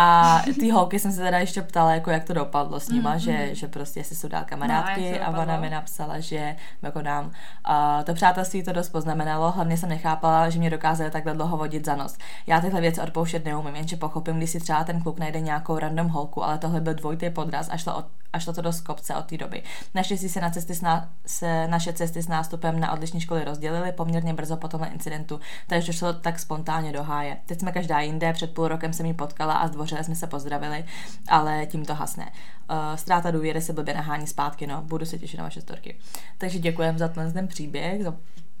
A 0.00 0.42
ty 0.60 0.70
holky 0.70 0.98
jsem 0.98 1.12
se 1.12 1.20
teda 1.20 1.38
ještě 1.38 1.62
ptala, 1.62 1.94
jako 1.94 2.10
jak 2.10 2.24
to 2.24 2.32
dopadlo 2.34 2.80
s 2.80 2.88
nima, 2.88 3.16
mm-hmm. 3.16 3.18
že, 3.18 3.54
že 3.54 3.68
prostě 3.68 4.04
si 4.04 4.16
jsou 4.16 4.28
dál 4.28 4.42
kamarádky 4.46 5.18
no, 5.20 5.26
a 5.26 5.42
ona 5.42 5.60
mi 5.60 5.70
napsala, 5.70 6.20
že 6.20 6.56
jako 6.82 7.02
nám 7.02 7.24
uh, 7.26 8.04
to 8.04 8.14
přátelství 8.14 8.62
to 8.62 8.72
dost 8.72 8.88
poznamenalo, 8.88 9.50
hlavně 9.50 9.76
jsem 9.76 9.88
nechápala, 9.88 10.50
že 10.50 10.58
mě 10.58 10.70
dokázali 10.70 11.10
takhle 11.10 11.34
dlouho 11.34 11.56
vodit 11.56 11.84
za 11.84 11.96
nos. 11.96 12.18
Já 12.46 12.60
tyhle 12.60 12.80
věci 12.80 13.00
odpouštět 13.00 13.44
neumím, 13.44 13.76
jenže 13.76 13.96
pochopím, 13.96 14.36
když 14.36 14.50
si 14.50 14.60
třeba 14.60 14.84
ten 14.84 15.00
kluk 15.02 15.18
najde 15.18 15.40
nějakou 15.40 15.78
random 15.78 16.08
holku, 16.08 16.44
ale 16.44 16.58
tohle 16.58 16.80
byl 16.80 16.94
dvojitý 16.94 17.30
podraz 17.30 17.68
a 17.70 17.76
šlo 17.76 17.98
o 17.98 18.04
a 18.32 18.38
šlo 18.38 18.52
to 18.52 18.62
do 18.62 18.70
kopce 18.82 19.14
od 19.14 19.26
té 19.26 19.36
doby. 19.36 19.62
Naštěstí 19.94 20.28
se, 20.28 20.40
na 20.40 20.50
cesty 20.50 20.74
s 20.74 20.80
ná, 20.80 21.10
se 21.26 21.68
naše 21.68 21.92
cesty 21.92 22.22
s 22.22 22.28
nástupem 22.28 22.80
na 22.80 22.92
odlišné 22.92 23.20
školy 23.20 23.44
rozdělily 23.44 23.92
poměrně 23.92 24.34
brzo 24.34 24.56
po 24.56 24.68
tomhle 24.68 24.88
incidentu, 24.88 25.40
takže 25.66 25.92
šlo 25.92 26.12
tak 26.12 26.38
spontánně 26.38 26.92
do 26.92 27.02
háje. 27.02 27.36
Teď 27.46 27.60
jsme 27.60 27.72
každá 27.72 28.00
jinde, 28.00 28.32
před 28.32 28.54
půl 28.54 28.68
rokem 28.68 28.92
jsem 28.92 29.06
ji 29.06 29.14
potkala 29.14 29.54
a 29.54 29.68
zdvořile 29.68 30.04
jsme 30.04 30.14
se 30.14 30.26
pozdravili, 30.26 30.84
ale 31.28 31.66
tím 31.66 31.84
to 31.84 31.94
hasne. 31.94 32.32
Uh, 32.70 32.96
ztráta 32.96 33.30
důvěry 33.30 33.60
se 33.60 33.72
blbě 33.72 33.94
nahání 33.94 34.26
zpátky, 34.26 34.66
no, 34.66 34.82
budu 34.82 35.06
se 35.06 35.18
těšit 35.18 35.38
na 35.38 35.44
vaše 35.44 35.60
storky. 35.60 35.98
Takže 36.38 36.58
děkujem 36.58 36.98
za 36.98 37.08
ten 37.08 37.48
příběh, 37.48 38.04
za 38.04 38.14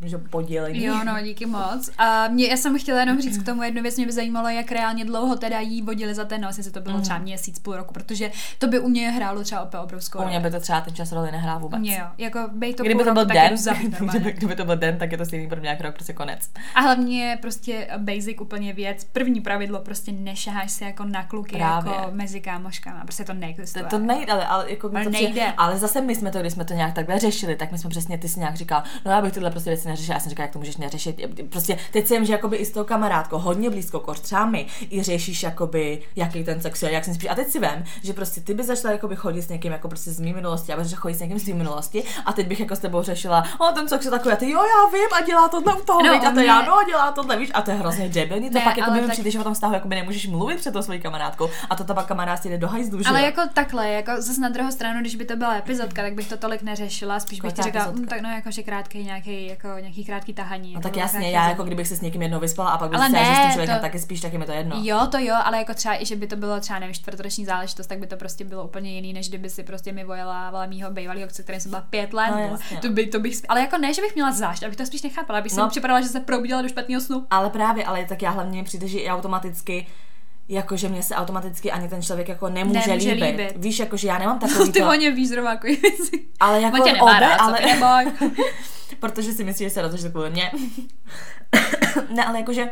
že 0.04 0.18
podělení. 0.18 0.84
Jo, 0.84 1.04
no, 1.04 1.12
díky 1.22 1.46
moc. 1.46 1.90
A 1.98 2.28
mě, 2.28 2.46
já 2.46 2.56
jsem 2.56 2.78
chtěla 2.78 3.00
jenom 3.00 3.20
říct 3.20 3.38
k 3.38 3.44
tomu 3.44 3.62
jednu 3.62 3.82
věc, 3.82 3.96
mě 3.96 4.06
by 4.06 4.12
zajímalo, 4.12 4.48
jak 4.48 4.72
reálně 4.72 5.04
dlouho 5.04 5.36
teda 5.36 5.60
jí 5.60 5.82
vodili 5.82 6.14
za 6.14 6.24
ten 6.24 6.40
nos, 6.40 6.58
jestli 6.58 6.72
to 6.72 6.80
bylo 6.80 6.96
mm. 6.96 7.02
třeba 7.02 7.18
měsíc, 7.18 7.58
půl 7.58 7.76
roku, 7.76 7.94
protože 7.94 8.30
to 8.58 8.66
by 8.66 8.78
u 8.78 8.88
mě 8.88 9.10
hrálo 9.10 9.42
třeba 9.42 9.62
opět 9.62 9.78
obrovskou 9.80 10.18
U 10.18 10.26
mě 10.26 10.40
by 10.40 10.50
to 10.50 10.60
třeba 10.60 10.80
ten 10.80 10.94
čas 10.94 11.12
roli 11.12 11.32
nehrál 11.32 11.60
vůbec. 11.60 11.80
Jo, 11.84 12.04
jako 12.18 12.48
by 12.52 12.74
to 12.74 12.82
kdyby 12.82 13.04
to 13.04 13.12
byl 13.12 13.24
den, 13.24 13.54
kdyby, 14.10 14.32
kdyby, 14.32 14.56
to 14.56 14.64
byl 14.64 14.76
den, 14.76 14.98
tak 14.98 15.12
je 15.12 15.18
to 15.18 15.24
stejný 15.24 15.48
pro 15.48 15.60
nějaký 15.60 15.82
rok, 15.82 15.94
prostě 15.94 16.12
konec. 16.12 16.50
A 16.74 16.80
hlavně 16.80 17.38
prostě 17.40 17.88
basic 17.98 18.40
úplně 18.40 18.72
věc, 18.72 19.04
první 19.04 19.40
pravidlo, 19.40 19.80
prostě 19.80 20.12
nešaháš 20.12 20.70
se 20.70 20.84
jako 20.84 21.04
na 21.04 21.22
kluky, 21.22 21.56
Právě. 21.56 21.92
jako 21.92 22.08
mezi 22.12 22.40
kámoškama, 22.40 23.00
prostě 23.00 23.24
to 23.24 23.34
neexistuje. 23.34 23.84
To, 23.84 23.90
to 23.90 23.98
nejde, 23.98 24.32
ale, 24.32 24.46
ale, 24.46 24.70
jako 24.70 24.90
ale, 24.94 25.04
to 25.04 25.10
nejde. 25.10 25.28
Přijde, 25.28 25.52
ale 25.56 25.78
zase 25.78 26.00
my 26.00 26.14
jsme 26.14 26.30
to, 26.30 26.40
když 26.40 26.52
jsme 26.52 26.64
to 26.64 26.74
nějak 26.74 26.94
takhle 26.94 27.18
řešili, 27.18 27.56
tak 27.56 27.72
my 27.72 27.78
jsme 27.78 27.90
přesně, 27.90 28.18
ty 28.18 28.28
si 28.28 28.40
nějak 28.40 28.56
říkal, 28.56 28.82
no 29.04 29.10
já 29.10 29.22
bych 29.22 29.32
tyhle 29.32 29.50
prostě 29.50 29.70
věci 29.70 29.87
neřešil, 29.88 30.14
já 30.14 30.20
jsem 30.20 30.30
říkal, 30.30 30.44
jak 30.44 30.52
to 30.52 30.58
můžeš 30.58 30.76
neřešit. 30.76 31.20
Prostě 31.50 31.78
teď 31.92 32.06
si 32.06 32.26
že 32.26 32.32
jakoby 32.32 32.56
i 32.56 32.64
s 32.64 32.70
tou 32.70 32.84
kamarádkou 32.84 33.38
hodně 33.38 33.70
blízko, 33.70 34.00
koř 34.00 34.20
třeba 34.20 34.46
my, 34.46 34.66
i 34.90 35.02
řešíš 35.02 35.42
jakoby, 35.42 36.02
jaký 36.16 36.44
ten 36.44 36.60
sex 36.60 36.82
je, 36.82 36.92
jak 36.92 37.04
si 37.04 37.14
spíš. 37.14 37.30
A 37.30 37.34
teď 37.34 37.48
si 37.48 37.58
vem, 37.58 37.84
že 38.02 38.12
prostě 38.12 38.40
ty 38.40 38.54
bys 38.54 38.66
začala 38.66 38.92
jakoby 38.92 39.16
chodit 39.16 39.42
s 39.42 39.48
někým 39.48 39.72
jako 39.72 39.88
prostě 39.88 40.10
z 40.10 40.20
mý 40.20 40.34
minulosti, 40.34 40.70
já 40.70 40.76
bych 40.76 40.94
chodit 40.94 41.14
s 41.14 41.20
někým 41.20 41.38
z 41.38 41.42
tvý 41.42 41.52
minulosti 41.52 42.04
a 42.26 42.32
teď 42.32 42.46
bych 42.46 42.60
jako 42.60 42.76
s 42.76 42.78
tebou 42.78 43.02
řešila, 43.02 43.44
o 43.58 43.72
ten 43.72 43.88
sex 43.88 44.04
je 44.04 44.10
takový, 44.10 44.32
a 44.32 44.36
ty 44.36 44.50
jo, 44.50 44.60
já 44.60 44.92
vím, 44.92 45.08
a 45.12 45.20
dělá 45.26 45.48
tohle 45.48 45.74
u 45.74 45.84
toho, 45.84 46.02
no, 46.02 46.26
a 46.26 46.30
to 46.30 46.40
já, 46.40 46.62
no, 46.62 46.76
dělá 46.86 47.12
tohle, 47.12 47.36
víš, 47.36 47.50
a 47.54 47.62
to 47.62 47.70
je 47.70 47.76
hrozně 47.76 48.08
debilní, 48.08 48.50
to 48.50 48.58
ne, 48.58 48.64
pak 48.64 48.76
jako 48.76 48.90
by 48.90 49.00
tak... 49.00 49.10
přijde, 49.10 49.30
že 49.30 49.40
o 49.40 49.44
tom 49.44 49.54
vztahu 49.54 49.74
jako 49.74 49.88
by 49.88 49.94
nemůžeš 49.94 50.26
mluvit 50.26 50.58
před 50.58 50.72
tou 50.72 50.82
svojí 50.82 51.00
kamarádkou. 51.00 51.50
A 51.70 51.76
to 51.76 51.84
ta 51.84 51.94
pak 51.94 52.06
kamarád 52.06 52.42
si 52.42 52.48
jde 52.48 52.58
do 52.58 52.68
hajzlu, 52.68 53.00
Ale 53.06 53.22
jako 53.22 53.40
takhle, 53.54 53.88
jako 53.88 54.12
zase 54.18 54.40
na 54.40 54.48
druhou 54.48 54.70
stranu, 54.70 55.00
když 55.00 55.16
by 55.16 55.24
to 55.24 55.36
byla 55.36 55.54
epizodka, 55.56 56.02
tak 56.02 56.14
bych 56.14 56.28
to 56.28 56.36
tolik 56.36 56.62
neřešila, 56.62 57.20
spíš 57.20 57.40
bych 57.40 57.52
ti 57.52 57.62
řekla, 57.62 57.86
hm, 57.90 58.06
tak 58.06 58.20
no, 58.20 58.30
jako, 58.30 58.50
že 58.50 58.62
krátký 58.62 59.04
nějaký, 59.04 59.46
jako 59.46 59.68
nějaký 59.80 60.04
krátký 60.04 60.34
tahaní. 60.34 60.74
No 60.74 60.80
tak 60.80 60.96
jasně, 60.96 61.30
já 61.30 61.48
jako 61.48 61.64
kdybych 61.64 61.88
se 61.88 61.96
s 61.96 62.00
někým 62.00 62.22
jednou 62.22 62.40
vyspala 62.40 62.70
a 62.70 62.78
pak 62.78 62.90
bych 62.90 63.00
se 63.00 63.06
s 63.06 63.38
tím 63.38 63.50
člověkem 63.50 63.76
to... 63.76 63.82
taky 63.82 63.98
spíš, 63.98 64.20
taky 64.20 64.38
mi 64.38 64.46
to 64.46 64.52
jedno. 64.52 64.76
Jo, 64.82 65.06
to 65.10 65.18
jo, 65.18 65.34
ale 65.44 65.58
jako 65.58 65.74
třeba 65.74 66.02
i, 66.02 66.06
že 66.06 66.16
by 66.16 66.26
to 66.26 66.36
bylo 66.36 66.60
třeba 66.60 66.78
nevím, 66.78 66.94
čtvrtoroční 66.94 67.44
záležitost, 67.44 67.86
tak 67.86 67.98
by 67.98 68.06
to 68.06 68.16
prostě 68.16 68.44
bylo 68.44 68.64
úplně 68.64 68.90
jiný, 68.90 69.12
než 69.12 69.28
kdyby 69.28 69.50
si 69.50 69.62
prostě 69.62 69.92
mi 69.92 70.04
vojela 70.04 70.66
mýho 70.66 70.90
bývalého, 70.90 71.30
se 71.30 71.42
kterým 71.42 71.60
jsem 71.60 71.70
byla 71.70 71.82
pět 71.82 72.12
let. 72.12 72.30
No, 72.30 72.58
to, 72.80 72.88
by, 72.88 73.06
to 73.06 73.20
bych, 73.20 73.34
ale 73.48 73.60
jako 73.60 73.78
ne, 73.78 73.94
že 73.94 74.02
bych 74.02 74.14
měla 74.14 74.32
zášť, 74.32 74.62
abych 74.62 74.76
to 74.76 74.86
spíš 74.86 75.02
nechápala, 75.02 75.38
abych 75.38 75.56
no. 75.56 75.64
si 75.64 75.70
připadala, 75.70 76.00
že 76.00 76.08
se 76.08 76.20
probudila 76.20 76.62
do 76.62 76.68
špatného 76.68 77.00
snu. 77.00 77.26
Ale 77.30 77.50
právě, 77.50 77.84
ale 77.84 78.04
tak 78.04 78.22
já 78.22 78.30
hlavně 78.30 78.64
přijde, 78.64 78.88
že 78.88 78.98
i 78.98 79.08
automaticky 79.08 79.86
jakože 80.48 80.88
mě 80.88 81.02
se 81.02 81.14
automaticky 81.14 81.72
ani 81.72 81.88
ten 81.88 82.02
člověk 82.02 82.28
jako 82.28 82.48
nemůže, 82.48 82.80
nemůže 82.86 83.12
líbit. 83.12 83.26
líbit. 83.26 83.52
Víš, 83.56 83.78
jakože 83.78 84.08
já 84.08 84.18
nemám 84.18 84.38
takový 84.40 84.58
no, 84.58 84.72
ty 84.72 84.80
to... 84.80 84.90
Ty 84.98 85.10
víš 85.10 85.28
zrovna 85.28 85.50
jako 85.50 85.66
věci. 85.66 86.24
Ale 86.40 86.60
jako 86.60 86.82
obe, 87.00 87.20
rád, 87.20 87.40
ale... 87.40 87.60
protože 89.00 89.32
si 89.32 89.44
myslíš, 89.44 89.66
že 89.66 89.74
se 89.74 89.82
rozhodl 89.82 90.10
kvůli 90.10 90.30
mě. 90.30 90.50
ne, 92.10 92.24
ale 92.24 92.38
jakože 92.38 92.70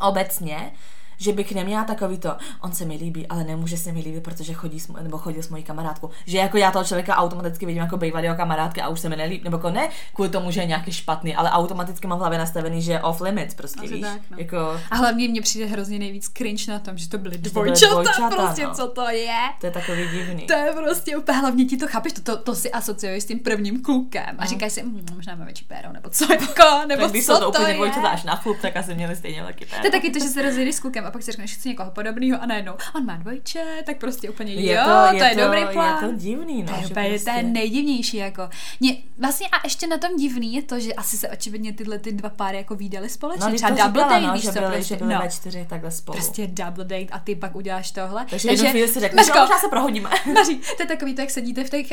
obecně 0.00 0.72
že 1.20 1.32
bych 1.32 1.54
neměla 1.54 1.84
takový 1.84 2.18
to, 2.18 2.36
on 2.60 2.72
se 2.72 2.84
mi 2.84 2.96
líbí, 2.96 3.26
ale 3.26 3.44
nemůže 3.44 3.76
se 3.76 3.92
mi 3.92 4.00
líbit, 4.00 4.22
protože 4.22 4.52
chodí 4.52 4.80
s, 4.80 4.88
nebo 4.88 5.18
chodil 5.18 5.42
s 5.42 5.48
mojí 5.48 5.62
kamarádkou. 5.62 6.10
Že 6.26 6.38
jako 6.38 6.56
já 6.56 6.70
toho 6.70 6.84
člověka 6.84 7.16
automaticky 7.16 7.66
vidím 7.66 7.82
jako 7.82 7.96
bývalého 7.96 8.36
kamarádky 8.36 8.80
a 8.80 8.88
už 8.88 9.00
se 9.00 9.08
mi 9.08 9.16
nelíbí, 9.16 9.44
nebo 9.44 9.56
jako 9.56 9.70
ne 9.70 9.88
kvůli 10.14 10.28
tomu, 10.28 10.50
že 10.50 10.60
je 10.60 10.66
nějaký 10.66 10.92
špatný, 10.92 11.34
ale 11.34 11.50
automaticky 11.50 12.06
mám 12.06 12.18
v 12.18 12.20
hlavě 12.20 12.38
nastavený, 12.38 12.82
že 12.82 12.92
je 12.92 13.00
off 13.00 13.20
limits 13.20 13.54
prostě, 13.54 13.88
víš. 13.88 14.00
Tak, 14.00 14.20
no. 14.30 14.36
jako... 14.38 14.80
A 14.90 14.96
hlavně 14.96 15.28
mně 15.28 15.42
přijde 15.42 15.66
hrozně 15.66 15.98
nejvíc 15.98 16.28
cringe 16.28 16.72
na 16.72 16.78
tom, 16.78 16.98
že 16.98 17.08
to 17.08 17.18
byly 17.18 17.38
dvojčata, 17.38 17.92
dvojčata 17.92 18.30
prostě, 18.30 18.66
no. 18.66 18.74
co 18.74 18.88
to 18.88 19.08
je. 19.08 19.38
To 19.60 19.66
je 19.66 19.72
takový 19.72 20.08
divný. 20.08 20.46
To 20.46 20.52
je 20.52 20.72
prostě 20.72 21.16
úplně, 21.16 21.38
hlavně 21.38 21.64
ti 21.64 21.76
to 21.76 21.88
chápeš, 21.88 22.12
to, 22.12 22.20
to, 22.20 22.36
to 22.36 22.54
si 22.54 22.72
asociuješ 22.72 23.22
s 23.22 23.26
tím 23.26 23.38
prvním 23.38 23.82
klukem 23.82 24.36
a 24.38 24.42
mm. 24.42 24.48
říkáš 24.48 24.72
si, 24.72 24.82
mmm, 24.82 25.06
možná 25.14 25.34
má 25.34 25.44
větší 25.44 25.64
péro, 25.64 25.92
nebo 25.92 26.10
co 26.10 26.32
jako, 26.32 26.86
nebo 26.86 27.08
tak, 27.08 27.22
co 27.22 27.38
to, 27.38 27.50
to 27.50 27.66
je. 27.66 27.74
dvojčata 27.74 28.08
až 28.08 28.24
na 28.24 28.36
chlup, 28.36 28.56
tak 28.62 28.76
asi 28.76 28.94
měli 28.94 29.16
stejně 29.16 29.42
velký 29.42 29.64
péro. 29.64 29.80
To 29.80 29.86
je 29.86 29.90
taky 29.90 30.10
to, 30.10 30.18
že 30.18 30.28
se 30.28 30.42
rozjedeš 30.42 30.74
s 30.74 30.80
klukem 30.80 31.06
a 31.10 31.12
pak 31.12 31.22
si 31.22 31.32
řekneš, 31.32 31.54
chci 31.54 31.68
někoho 31.68 31.90
podobného 31.90 32.42
a 32.42 32.46
najednou 32.46 32.72
on 32.94 33.06
má 33.06 33.16
dvojče, 33.16 33.64
tak 33.86 33.98
prostě 33.98 34.30
úplně 34.30 34.54
je 34.54 34.74
jo, 34.74 34.82
to, 34.84 35.14
je 35.14 35.20
to 35.20 35.24
je 35.24 35.34
to, 35.34 35.40
dobrý 35.40 35.60
plán. 35.72 36.04
Je 36.04 36.10
to 36.10 36.16
divný, 36.16 36.62
no. 36.62 36.68
To 36.68 36.80
je, 36.80 36.86
úplně, 36.86 37.08
prostě... 37.08 37.30
to 37.30 37.36
je 37.36 37.42
nejdivnější, 37.42 38.16
jako. 38.16 38.48
Mě, 38.80 38.96
vlastně 39.18 39.48
a 39.48 39.60
ještě 39.64 39.86
na 39.86 39.98
tom 39.98 40.16
divný 40.16 40.54
je 40.54 40.62
to, 40.62 40.80
že 40.80 40.94
asi 40.94 41.16
se 41.16 41.28
očividně 41.28 41.72
tyhle 41.72 41.98
ty 41.98 42.12
dva 42.12 42.28
páry 42.28 42.56
jako 42.56 42.74
výdali 42.74 43.08
společně. 43.08 43.46
No, 43.50 43.54
Třeba 43.54 43.70
double 43.70 44.02
date, 44.02 44.20
no, 44.20 44.32
víš 44.32 44.42
že 44.42 44.50
byli, 44.50 44.66
prostě. 44.66 44.94
Že 44.94 44.96
byli 44.96 45.14
no. 45.14 45.20
čtyři 45.30 45.66
takhle 45.68 45.90
spolu. 45.90 46.18
Prostě 46.18 46.46
double 46.46 46.84
date 46.84 47.06
a 47.10 47.18
ty 47.18 47.34
pak 47.34 47.56
uděláš 47.56 47.90
tohle. 47.90 48.26
Takže, 48.30 48.48
Takže 48.48 48.64
jednu 48.64 48.70
chvíli 48.70 48.88
si 48.88 49.00
řekneš, 49.00 49.26
že 49.26 49.32
možná 49.32 49.58
se 49.58 49.68
prohodíme. 49.68 50.10
Maří, 50.34 50.60
to 50.76 50.82
je 50.82 50.86
takový, 50.86 51.14
to 51.14 51.20
jak 51.20 51.30
sedíte 51.30 51.64
v 51.64 51.70
těch, 51.70 51.86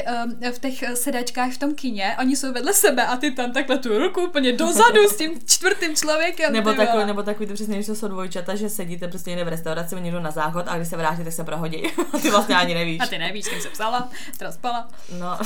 v 0.52 0.60
těch 0.60 0.84
sedačkách 0.94 1.52
v 1.52 1.58
tom 1.58 1.76
kině, 1.76 2.16
oni 2.20 2.36
jsou 2.36 2.54
vedle 2.54 2.74
sebe 2.74 3.06
a 3.06 3.18
ty 3.18 3.32
tam 3.32 3.52
takhle 3.52 3.78
tu 3.78 4.00
ruku 4.00 4.22
úplně 4.22 4.52
dozadu 4.54 5.00
s 5.10 5.18
tím 5.18 5.32
čtvrtým 5.46 5.96
člověkem. 5.96 6.54
Nebo 6.54 6.74
takový, 6.74 7.06
nebo 7.06 7.24
takový 7.24 7.48
to 7.48 7.54
přesně, 7.54 7.84
že 7.84 7.96
jsou 7.96 8.08
dvojčata, 8.08 8.56
že 8.56 8.70
sedíte 8.70 9.07
prostě 9.08 9.30
někde 9.30 9.46
v 9.46 9.48
restauraci, 9.48 9.96
oni 9.96 10.12
jdou 10.12 10.20
na 10.20 10.32
záchod 10.32 10.66
a 10.68 10.76
když 10.76 10.88
se 10.88 10.98
vrátí, 10.98 11.24
tak 11.24 11.34
se 11.34 11.44
prohodí. 11.44 11.84
A 12.14 12.18
ty 12.18 12.32
vlastně 12.32 12.56
ani 12.56 12.74
nevíš. 12.74 13.02
A 13.02 13.08
ty 13.08 13.18
nevíš, 13.18 13.48
kým 13.48 13.62
se 13.62 13.70
psala, 13.70 14.10
teda 14.38 14.52
spala. 14.52 14.88
No, 15.20 15.38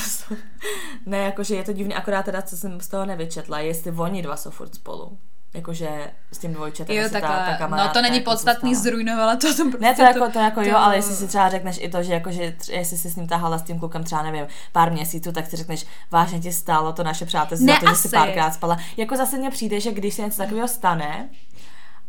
ne, 1.06 1.18
jakože 1.18 1.56
je 1.56 1.64
to 1.64 1.74
divný, 1.74 1.94
akorát 1.94 2.26
teda, 2.26 2.42
co 2.42 2.58
jsem 2.58 2.82
z 2.82 2.88
toho 2.88 3.06
nevyčetla, 3.06 3.60
jestli 3.60 3.92
oni 3.92 4.22
dva 4.22 4.38
jsou 4.38 4.52
furt 4.52 4.76
spolu. 4.76 5.18
Jakože 5.54 6.12
s 6.32 6.38
tím 6.38 6.54
dvojčetem 6.54 6.96
jo, 6.96 7.10
takhle, 7.12 7.30
ta, 7.30 7.58
ta 7.58 7.68
No 7.68 7.90
to 7.90 8.02
není 8.02 8.18
jako 8.18 8.32
podstatný, 8.32 8.76
zrujnovala 8.76 9.36
to. 9.36 9.56
to 9.56 9.64
ne, 9.80 9.96
to, 9.96 10.02
jako, 10.02 10.30
to 10.32 10.40
jako 10.40 10.62
to... 10.62 10.70
jo, 10.70 10.78
ale 10.78 10.96
jestli 10.96 11.16
si 11.16 11.28
třeba 11.28 11.50
řekneš 11.50 11.78
i 11.82 11.90
to, 11.90 12.04
že 12.04 12.14
jakože, 12.14 12.56
jestli 12.72 12.98
si 12.98 13.10
s 13.10 13.16
ním 13.16 13.28
tahala 13.28 13.58
s 13.58 13.64
tím 13.64 13.80
klukem 13.80 14.04
třeba 14.04 14.24
nevím, 14.24 14.48
pár 14.72 14.92
měsíců, 14.92 15.32
tak 15.32 15.48
si 15.48 15.56
řekneš, 15.56 15.86
vážně 16.12 16.40
ti 16.40 16.54
stálo 16.54 16.94
to 16.94 17.04
naše 17.04 17.26
přátelství, 17.26 17.74
to, 17.80 17.90
že 17.90 17.96
si 17.96 18.10
párkrát 18.10 18.52
spala. 18.52 18.78
Jako 18.98 19.18
zase 19.18 19.38
mně 19.38 19.50
přijde, 19.50 19.80
že 19.80 19.92
když 19.92 20.14
se 20.14 20.22
něco 20.22 20.38
takového 20.38 20.68
stane, 20.68 21.30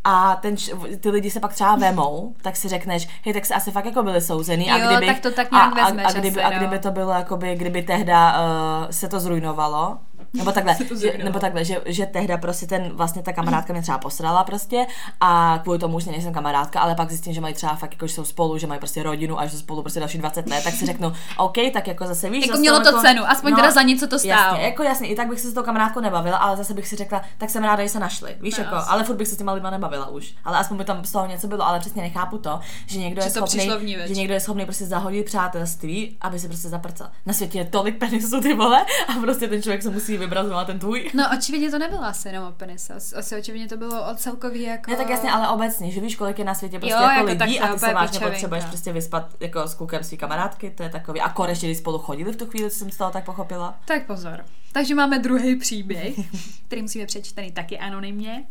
a 0.03 0.35
ten, 0.35 0.55
ty 0.99 1.09
lidi 1.09 1.29
se 1.31 1.39
pak 1.39 1.53
třeba 1.53 1.75
vemou, 1.75 2.35
tak 2.41 2.55
si 2.55 2.67
řekneš, 2.67 3.07
hej, 3.25 3.33
tak 3.33 3.45
se 3.45 3.53
asi 3.53 3.71
fakt 3.71 3.85
jako 3.85 4.03
byli 4.03 4.21
souzený. 4.21 4.67
Jo, 4.67 4.75
a 4.75 4.87
kdyby, 4.87 5.05
tak 5.05 5.19
to 5.19 5.31
tak 5.31 5.51
nějak 5.51 5.77
a, 5.77 5.83
vezmeš 5.83 6.05
a, 6.05 6.07
a, 6.07 6.11
kdyby, 6.11 6.43
asi, 6.43 6.55
a 6.55 6.57
kdyby 6.57 6.79
to 6.79 6.91
bylo, 6.91 7.11
jakoby, 7.11 7.55
kdyby 7.55 7.81
tehda 7.81 8.33
uh, 8.33 8.89
se 8.89 9.09
to 9.09 9.19
zrujnovalo, 9.19 9.97
nebo 10.33 10.51
takhle, 10.51 10.75
že, 10.99 11.13
nebo 11.23 11.39
takhle, 11.39 11.65
že, 11.65 11.81
že 11.85 12.05
tehda 12.05 12.37
prostě 12.37 12.65
ten, 12.65 12.91
vlastně 12.93 13.21
ta 13.21 13.33
kamarádka 13.33 13.73
mě 13.73 13.81
třeba 13.81 13.97
posrala 13.97 14.43
prostě 14.43 14.85
a 15.21 15.59
kvůli 15.63 15.79
tomu 15.79 15.97
už 15.97 16.05
nejsem 16.05 16.33
kamarádka, 16.33 16.79
ale 16.79 16.95
pak 16.95 17.09
zjistím, 17.09 17.33
že 17.33 17.41
mají 17.41 17.53
třeba 17.53 17.75
fakt 17.75 17.91
jako, 17.91 18.07
že 18.07 18.13
jsou 18.13 18.25
spolu, 18.25 18.57
že 18.57 18.67
mají 18.67 18.79
prostě 18.79 19.03
rodinu 19.03 19.39
a 19.39 19.45
že 19.45 19.51
jsou 19.51 19.57
spolu 19.57 19.81
prostě 19.81 19.99
další 19.99 20.17
20 20.17 20.49
let, 20.49 20.63
tak 20.63 20.73
si 20.73 20.85
řeknu, 20.85 21.13
OK, 21.37 21.55
tak 21.73 21.87
jako 21.87 22.05
zase 22.05 22.29
víš, 22.29 22.47
jako 22.47 22.59
mělo 22.59 22.79
to 22.79 22.87
jako, 22.87 23.01
cenu, 23.01 23.23
aspoň 23.27 23.51
no, 23.51 23.57
teda 23.57 23.71
za 23.71 23.81
něco 23.81 24.07
to 24.07 24.19
stálo. 24.19 24.53
Jasně, 24.53 24.63
jako 24.63 24.83
jasně, 24.83 25.07
i 25.07 25.15
tak 25.15 25.27
bych 25.27 25.39
se 25.39 25.51
s 25.51 25.53
tou 25.53 25.63
kamarádkou 25.63 25.99
nebavila, 25.99 26.37
ale 26.37 26.57
zase 26.57 26.73
bych 26.73 26.87
si 26.87 26.95
řekla, 26.95 27.21
tak 27.37 27.49
jsem 27.49 27.63
ráda, 27.63 27.83
že 27.83 27.89
se 27.89 27.99
našli, 27.99 28.35
víš, 28.41 28.57
no, 28.57 28.63
jako, 28.63 28.75
jasně. 28.75 28.91
ale 28.91 29.03
furt 29.03 29.15
bych 29.15 29.27
se 29.27 29.35
s 29.35 29.37
těma 29.37 29.51
lidma 29.51 29.69
nebavila 29.69 30.09
už, 30.09 30.33
ale 30.45 30.57
aspoň 30.57 30.77
by 30.77 30.85
tam 30.85 31.05
z 31.05 31.11
toho 31.11 31.27
něco 31.27 31.47
bylo, 31.47 31.67
ale 31.67 31.79
přesně 31.79 32.01
nechápu 32.01 32.37
to, 32.37 32.59
že 32.85 32.99
někdo 32.99 33.21
že 33.21 33.27
je 33.27 33.31
schopný, 33.31 33.97
že 34.05 34.13
někdo 34.13 34.33
je 34.33 34.39
schopný 34.39 34.65
prostě 34.65 34.85
zahodit 34.85 35.25
přátelství, 35.25 36.17
aby 36.21 36.39
se 36.39 36.47
prostě 36.47 36.69
zaprcal. 36.69 37.07
Na 37.25 37.33
světě 37.33 37.57
je 37.57 37.65
tolik 37.65 37.97
penisů 37.97 38.41
ty 38.41 38.53
vole 38.53 38.85
a 39.07 39.13
prostě 39.21 39.47
ten 39.47 39.61
člověk 39.61 39.83
se 39.83 39.89
musí 39.89 40.12
si 40.13 40.17
vybrat 40.17 40.45
zrovna 40.45 40.65
ten 40.65 40.79
tvůj. 40.79 41.11
No 41.13 41.23
očividně 41.37 41.71
to 41.71 41.79
nebylo 41.79 42.03
asi 42.03 42.27
jenom 42.27 42.47
o 42.47 42.51
penise, 42.51 42.93
asi 42.93 43.35
očividně 43.35 43.67
to 43.67 43.77
bylo 43.77 44.11
o 44.11 44.15
celkový 44.15 44.61
jako... 44.61 44.91
Ne, 44.91 44.97
tak 44.97 45.09
jasně, 45.09 45.31
ale 45.31 45.49
obecně, 45.49 45.91
že 45.91 46.01
víš, 46.01 46.15
kolik 46.15 46.39
je 46.39 46.45
na 46.45 46.55
světě 46.55 46.79
prostě 46.79 46.93
jo, 46.93 47.01
jako, 47.01 47.29
jako 47.29 47.43
lidí 47.43 47.59
a 47.59 47.73
ty 47.73 47.79
se 47.79 47.93
vážně 47.93 48.19
potřebuješ 48.19 48.65
prostě 48.65 48.93
vyspat 48.93 49.29
jako 49.39 49.67
s 49.67 49.73
klukem 49.73 50.03
svý 50.03 50.17
kamarádky, 50.17 50.69
to 50.69 50.83
je 50.83 50.89
takový. 50.89 51.21
A 51.21 51.29
konečně, 51.29 51.67
když 51.67 51.77
spolu 51.77 51.97
chodili 51.97 52.31
v 52.31 52.35
tu 52.35 52.45
chvíli, 52.45 52.71
co 52.71 52.77
jsem 52.77 52.91
z 52.91 52.97
toho 52.97 53.11
tak 53.11 53.25
pochopila. 53.25 53.75
Tak 53.85 54.05
pozor. 54.05 54.45
Takže 54.73 54.95
máme 54.95 55.19
druhý 55.19 55.55
příběh, 55.55 56.15
který 56.67 56.81
musíme 56.81 57.05
přečtený 57.05 57.51
taky 57.51 57.79
anonymně. 57.79 58.45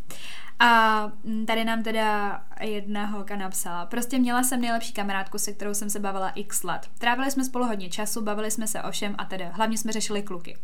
A 0.58 1.12
mm, 1.24 1.46
tady 1.46 1.64
nám 1.64 1.82
teda 1.82 2.42
jedna 2.60 3.06
holka 3.06 3.36
napsala. 3.36 3.86
Prostě 3.86 4.18
měla 4.18 4.42
jsem 4.42 4.60
nejlepší 4.60 4.92
kamarádku, 4.92 5.38
se 5.38 5.52
kterou 5.52 5.74
jsem 5.74 5.90
se 5.90 6.00
bavila 6.00 6.28
x 6.28 6.62
let. 6.62 6.88
Trávili 6.98 7.30
jsme 7.30 7.44
spolu 7.44 7.64
hodně 7.64 7.88
času, 7.88 8.22
bavili 8.22 8.50
jsme 8.50 8.66
se 8.66 8.82
o 8.82 8.90
všem 8.90 9.14
a 9.18 9.24
teda 9.24 9.48
hlavně 9.52 9.78
jsme 9.78 9.92
řešili 9.92 10.22
kluky. 10.22 10.56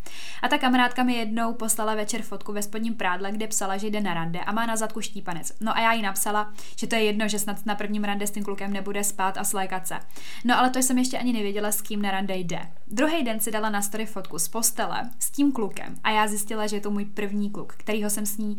A 0.42 0.48
ta 0.48 0.58
kamarádka 0.58 1.02
mi 1.02 1.14
jednou 1.14 1.54
poslala 1.54 1.94
večer 1.94 2.22
fotku 2.22 2.52
ve 2.52 2.62
spodním 2.62 2.94
prádle, 2.94 3.32
kde 3.32 3.46
psala, 3.46 3.76
že 3.76 3.86
jde 3.86 4.00
na 4.00 4.14
rande 4.14 4.40
a 4.40 4.52
má 4.52 4.66
na 4.66 4.76
zadku 4.76 5.00
štípanec. 5.00 5.52
No 5.60 5.76
a 5.76 5.80
já 5.80 5.92
jí 5.92 6.02
napsala, 6.02 6.52
že 6.76 6.86
to 6.86 6.94
je 6.94 7.02
jedno, 7.02 7.28
že 7.28 7.38
snad 7.38 7.66
na 7.66 7.74
prvním 7.74 8.04
rande 8.04 8.26
s 8.26 8.30
tím 8.30 8.44
klukem 8.44 8.72
nebude 8.72 9.04
spát 9.04 9.38
a 9.38 9.44
slékat 9.44 9.86
se. 9.86 9.98
No 10.44 10.58
ale 10.58 10.70
to 10.70 10.78
jsem 10.78 10.98
ještě 10.98 11.18
ani 11.18 11.32
nevěděla, 11.32 11.72
s 11.72 11.82
kým 11.82 12.02
na 12.02 12.10
rande 12.10 12.36
jde. 12.36 12.60
Druhý 12.86 13.24
den 13.24 13.40
si 13.40 13.50
dala 13.50 13.70
na 13.70 13.82
story 13.82 14.06
fotku 14.06 14.38
z 14.38 14.48
postele 14.48 15.10
s 15.18 15.30
tím 15.30 15.47
klukem 15.52 15.94
a 16.04 16.10
já 16.10 16.28
zjistila, 16.28 16.66
že 16.66 16.76
je 16.76 16.80
to 16.80 16.90
můj 16.90 17.04
první 17.04 17.50
kluk, 17.50 17.74
kterýho 17.76 18.10
jsem 18.10 18.26
s 18.26 18.38
ní 18.38 18.56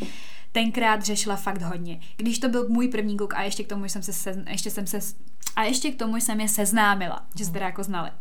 tenkrát 0.52 1.04
řešila 1.04 1.36
fakt 1.36 1.62
hodně. 1.62 2.00
Když 2.18 2.40
to 2.40 2.50
byl 2.50 2.70
můj 2.70 2.88
první 2.88 3.18
kluk 3.18 3.34
a 3.34 3.44
ještě 3.44 3.64
k 3.64 3.68
tomu 3.68 3.86
jsem 3.86 4.04
se, 4.04 4.14
se 4.14 4.44
ještě 4.50 4.72
jsem 4.72 4.88
se 4.88 5.00
a 5.60 5.64
ještě 5.64 5.92
k 5.92 5.96
tomu 5.96 6.16
jsem 6.16 6.42
je 6.42 6.50
seznámila, 6.50 7.26
že 7.36 7.46
se 7.46 7.52
teda 7.52 7.66
jako 7.66 7.84
znali. 7.84 8.12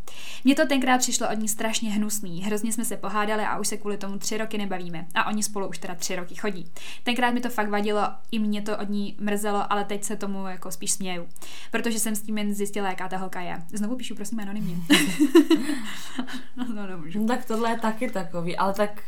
Mně 0.43 0.55
to 0.55 0.67
tenkrát 0.67 0.97
přišlo 0.97 1.29
od 1.29 1.39
ní 1.39 1.47
strašně 1.47 1.91
hnusný, 1.91 2.41
hrozně 2.41 2.73
jsme 2.73 2.85
se 2.85 2.97
pohádali 2.97 3.43
a 3.43 3.59
už 3.59 3.67
se 3.67 3.77
kvůli 3.77 3.97
tomu 3.97 4.17
tři 4.17 4.37
roky 4.37 4.57
nebavíme. 4.57 5.07
A 5.15 5.27
oni 5.27 5.43
spolu 5.43 5.67
už 5.67 5.77
teda 5.77 5.95
tři 5.95 6.15
roky 6.15 6.35
chodí. 6.35 6.71
Tenkrát 7.03 7.33
mi 7.33 7.39
to 7.39 7.49
fakt 7.49 7.69
vadilo, 7.69 8.01
i 8.31 8.39
mě 8.39 8.61
to 8.61 8.77
od 8.77 8.89
ní 8.89 9.17
mrzelo, 9.19 9.73
ale 9.73 9.85
teď 9.85 10.03
se 10.03 10.15
tomu 10.15 10.47
jako 10.47 10.71
spíš 10.71 10.91
směju. 10.91 11.27
Protože 11.71 11.99
jsem 11.99 12.15
s 12.15 12.21
tím 12.21 12.37
jen 12.37 12.53
zjistila, 12.53 12.89
jaká 12.89 13.07
ta 13.07 13.17
holka 13.17 13.41
je. 13.41 13.63
Znovu 13.73 13.95
píšu, 13.95 14.15
prosím, 14.15 14.39
anonymně. 14.39 14.75
no, 16.55 16.87
no, 17.15 17.27
tak 17.27 17.45
tohle 17.45 17.69
je 17.69 17.79
taky 17.79 18.09
takový, 18.09 18.57
ale 18.57 18.73
tak 18.73 19.03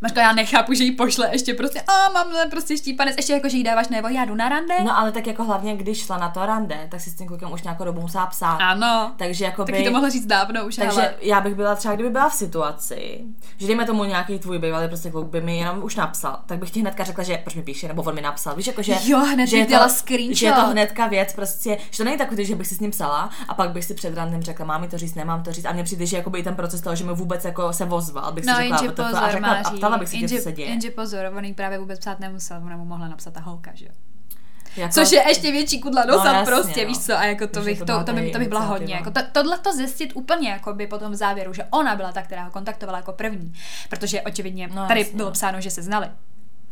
Mařko, 0.00 0.20
já 0.20 0.32
nechápu, 0.32 0.74
že 0.74 0.84
jí 0.84 0.92
pošle 0.92 1.28
ještě 1.32 1.54
prostě, 1.54 1.80
a 1.80 2.12
mám 2.12 2.26
prostě 2.50 2.76
štípanec, 2.76 3.16
ještě 3.16 3.32
jako, 3.32 3.48
že 3.48 3.56
jí 3.56 3.62
dáváš 3.62 3.88
nebo 3.88 4.08
já 4.08 4.24
jdu 4.24 4.34
na 4.34 4.48
rande. 4.48 4.74
No 4.84 4.98
ale 4.98 5.12
tak 5.12 5.26
jako 5.26 5.44
hlavně, 5.44 5.76
když 5.76 6.04
šla 6.04 6.18
na 6.18 6.28
to 6.28 6.46
rande, 6.46 6.88
tak 6.90 7.00
si 7.00 7.10
s 7.10 7.14
tím 7.14 7.26
klukem 7.26 7.52
už 7.52 7.62
nějakou 7.62 7.84
dobu 7.84 8.00
musela 8.00 8.26
psát. 8.26 8.56
Ano. 8.56 9.12
Takže 9.16 9.44
jako 9.44 9.64
by... 9.64 9.72
Taky 9.72 9.84
to 9.84 9.90
mohla 9.90 10.08
říct 10.08 10.26
dávno 10.26 10.66
už, 10.66 10.76
Takže 10.76 11.00
ale... 11.00 11.14
já 11.20 11.40
bych 11.40 11.54
byla 11.54 11.74
třeba, 11.74 11.94
kdyby 11.94 12.10
byla 12.10 12.28
v 12.28 12.34
situaci, 12.34 13.20
že 13.56 13.66
dejme 13.66 13.84
tomu 13.84 14.04
nějaký 14.04 14.38
tvůj 14.38 14.58
bývalý 14.58 14.88
prostě 14.88 15.10
kluk 15.10 15.26
by 15.26 15.40
mi 15.40 15.58
jenom 15.58 15.82
už 15.82 15.96
napsal, 15.96 16.38
tak 16.46 16.58
bych 16.58 16.70
ti 16.70 16.80
hnedka 16.80 17.04
řekla, 17.04 17.24
že 17.24 17.38
proč 17.44 17.54
mi 17.54 17.62
píše, 17.62 17.88
nebo 17.88 18.02
on 18.02 18.14
mi 18.14 18.20
napsal. 18.20 18.56
Víš, 18.56 18.66
jako, 18.66 18.82
že, 18.82 18.94
jo, 19.04 19.18
hned 19.18 19.46
že, 19.46 19.56
je 19.56 19.66
to, 19.66 19.88
screenshot. 19.88 20.36
že 20.36 20.46
je 20.46 20.52
to 20.52 20.66
hnedka 20.66 21.06
věc, 21.06 21.32
prostě, 21.32 21.78
že 21.90 21.96
to 21.96 22.04
není 22.04 22.18
takový, 22.18 22.46
že 22.46 22.56
bych 22.56 22.66
si 22.66 22.74
s 22.74 22.80
ním 22.80 22.90
psala 22.90 23.30
a 23.48 23.54
pak 23.54 23.70
bych 23.70 23.84
si 23.84 23.94
před 23.94 24.14
randem 24.14 24.42
řekla, 24.42 24.66
mám 24.66 24.80
mi 24.80 24.88
to 24.88 24.98
říct, 24.98 25.14
nemám 25.14 25.42
to 25.42 25.52
říct. 25.52 25.64
A 25.64 25.72
mně 25.72 25.84
přijde, 25.84 26.06
že 26.06 26.16
jako 26.16 26.30
by 26.30 26.42
ten 26.42 26.54
proces 26.54 26.80
toho, 26.80 26.96
že 26.96 27.04
mi 27.04 27.14
vůbec 27.14 27.44
jako 27.44 27.72
se 27.72 27.84
vozval, 27.84 28.32
bych 28.32 28.44
si 28.44 28.50
no, 28.50 28.56
řekla, 28.56 28.78
pozor, 28.78 29.24
a, 29.24 29.30
řekla, 29.30 29.52
a 29.64 29.87
ptala 29.88 29.98
bych 29.98 30.08
si, 30.08 30.16
jenže, 30.16 30.36
co 30.36 30.42
se 30.42 30.52
děje. 30.52 30.68
Jenže 30.68 30.90
pozor, 30.90 31.32
on 31.36 31.44
jí 31.44 31.54
právě 31.54 31.78
vůbec 31.78 31.98
psát 31.98 32.20
nemusel, 32.20 32.60
ona 32.64 32.76
mu 32.76 32.84
mohla 32.84 33.08
napsat 33.08 33.34
ta 33.34 33.40
holka, 33.40 33.70
že 33.74 33.84
jo. 33.84 33.92
Jako... 34.76 34.94
Což 34.94 35.12
je 35.12 35.28
ještě 35.28 35.52
větší 35.52 35.80
kudla 35.80 36.04
nosa, 36.04 36.32
no, 36.32 36.38
jasně, 36.38 36.52
prostě, 36.54 36.82
no. 36.82 36.88
víš 36.88 36.98
co, 36.98 37.18
a 37.18 37.24
jako 37.24 37.46
to, 37.46 37.60
bych, 37.60 37.78
to, 37.78 37.84
to, 37.84 38.04
to, 38.04 38.12
by, 38.12 38.30
to 38.30 38.38
by 38.38 38.44
byla 38.44 38.60
hodně, 38.60 38.94
jako 38.94 39.10
to, 39.10 39.20
tohle 39.32 39.58
to 39.58 39.72
zjistit 39.72 40.12
úplně 40.14 40.50
jako 40.50 40.72
by 40.72 40.86
potom 40.86 41.12
v 41.12 41.14
závěru, 41.14 41.52
že 41.52 41.64
ona 41.70 41.96
byla 41.96 42.12
ta, 42.12 42.22
která 42.22 42.44
ho 42.44 42.50
kontaktovala 42.50 42.98
jako 42.98 43.12
první, 43.12 43.52
protože 43.88 44.22
očividně 44.22 44.68
no, 44.68 44.88
tady 44.88 45.00
jasně, 45.00 45.16
bylo 45.16 45.28
no. 45.28 45.32
psáno, 45.32 45.60
že 45.60 45.70
se 45.70 45.82
znali 45.82 46.08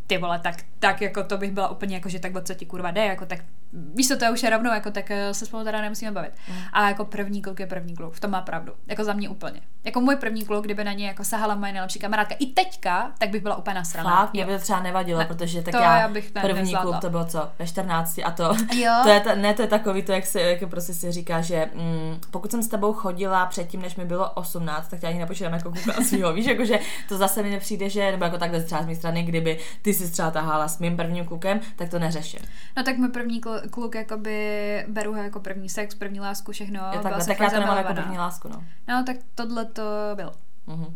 ty 0.07 0.19
vole, 0.19 0.39
tak, 0.39 0.57
tak 0.79 1.03
jako 1.03 1.25
to 1.25 1.39
bych 1.39 1.51
byla 1.51 1.69
úplně 1.69 1.95
jako, 1.95 2.09
že 2.09 2.19
tak 2.19 2.37
o 2.37 2.41
co 2.41 2.55
ti 2.55 2.67
kurva 2.67 2.91
jde, 2.91 3.07
jako 3.07 3.27
tak 3.27 3.39
víš 3.73 4.09
co, 4.09 4.17
to 4.17 4.25
je 4.25 4.31
už 4.31 4.43
je 4.43 4.51
rovnou, 4.51 4.71
jako 4.71 4.91
tak 4.91 5.11
eh, 5.11 5.35
se 5.35 5.47
spolu 5.47 5.65
teda 5.65 5.81
nemusíme 5.81 6.13
bavit. 6.13 6.33
Mm. 6.49 6.57
A 6.73 6.89
jako 6.89 7.05
první 7.05 7.43
kluk 7.43 7.61
je 7.61 7.67
první 7.67 7.97
kluk, 7.97 8.15
v 8.15 8.21
tom 8.21 8.31
má 8.31 8.41
pravdu. 8.41 8.73
Jako 8.87 9.05
za 9.05 9.13
mě 9.13 9.29
úplně. 9.29 9.61
Jako 9.85 10.01
můj 10.01 10.17
první 10.17 10.45
kluk, 10.45 10.65
kdyby 10.65 10.85
na 10.85 10.93
ně 10.93 11.07
jako 11.07 11.25
sahala 11.25 11.55
moje 11.55 11.73
nejlepší 11.73 11.99
kamarádka 11.99 12.35
i 12.39 12.47
teďka, 12.47 13.13
tak 13.19 13.31
bych 13.31 13.43
byla 13.43 13.57
úplně 13.57 13.75
nasraná. 13.75 14.17
Fakt, 14.17 14.33
mě 14.33 14.47
by 14.47 14.53
to 14.53 14.59
třeba 14.59 14.81
nevadilo, 14.81 15.19
ne, 15.19 15.25
protože 15.27 15.63
tak 15.63 15.75
já, 15.75 15.99
já 16.01 16.09
bych 16.09 16.35
ne, 16.35 16.41
první 16.41 16.61
nezvládla. 16.61 16.93
kluk 16.93 17.01
to 17.01 17.11
bylo 17.11 17.25
co, 17.25 17.51
ve 17.59 17.67
14 17.67 18.19
a 18.25 18.31
to, 18.31 18.43
jo? 18.75 18.93
to 19.03 19.09
je, 19.09 19.21
ta, 19.21 19.35
ne, 19.35 19.55
to 19.55 19.63
je 19.63 19.69
takový 19.69 20.03
to, 20.03 20.13
jak 20.13 20.27
se 20.27 20.41
jak 20.41 20.71
prostě 20.71 20.95
si 20.95 21.13
říká, 21.13 21.41
že 21.41 21.71
mm, 21.75 22.21
pokud 22.31 22.51
jsem 22.51 22.63
s 22.63 22.69
tebou 22.69 22.93
chodila 22.93 23.47
předtím, 23.47 23.83
než 23.83 23.97
mi 23.97 24.05
bylo 24.05 24.31
18, 24.31 24.89
tak 24.89 25.01
tě 25.01 25.07
ani 25.07 25.19
nepočítám 25.19 25.53
jako 25.53 25.73
kluka 25.73 26.03
svýho, 26.09 26.33
víš, 26.33 26.47
jako 26.47 26.65
že 26.65 26.79
to 27.09 27.17
zase 27.17 27.43
mi 27.43 27.51
nepřijde, 27.51 27.91
že, 27.91 28.11
nebo 28.11 28.25
jako 28.25 28.39
takhle 28.39 28.63
třeba 28.63 28.83
z 28.83 28.87
mé 28.87 28.95
strany, 28.95 29.23
kdyby 29.23 29.59
ty 29.83 29.95
si 29.95 30.11
třeba 30.11 30.31
tahala 30.31 30.69
s 30.69 30.79
mým 30.79 30.97
prvním 30.97 31.25
klukem, 31.25 31.61
tak 31.77 31.89
to 31.89 31.99
neřeším. 31.99 32.41
No 32.77 32.83
tak 32.83 32.97
můj 32.97 33.09
první 33.09 33.41
kluk 33.41 33.56
jakoby 33.95 34.85
beru 34.89 35.15
ho 35.15 35.23
jako 35.23 35.41
první 35.41 35.69
sex, 35.69 35.95
první 35.95 36.21
lásku, 36.21 36.53
všechno. 36.53 36.81
Je 36.93 36.99
takhle, 36.99 37.27
tak 37.27 37.41
já 37.41 37.51
to 37.51 37.61
nemám 37.61 37.77
jako 37.77 37.95
první 37.95 38.19
lásku, 38.19 38.49
no. 38.49 38.65
No, 38.89 39.05
tak 39.05 39.17
tohle 39.35 39.65
to 39.65 39.83
bylo. 40.15 40.33
Mm-hmm. 40.69 40.95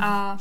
A 0.00 0.36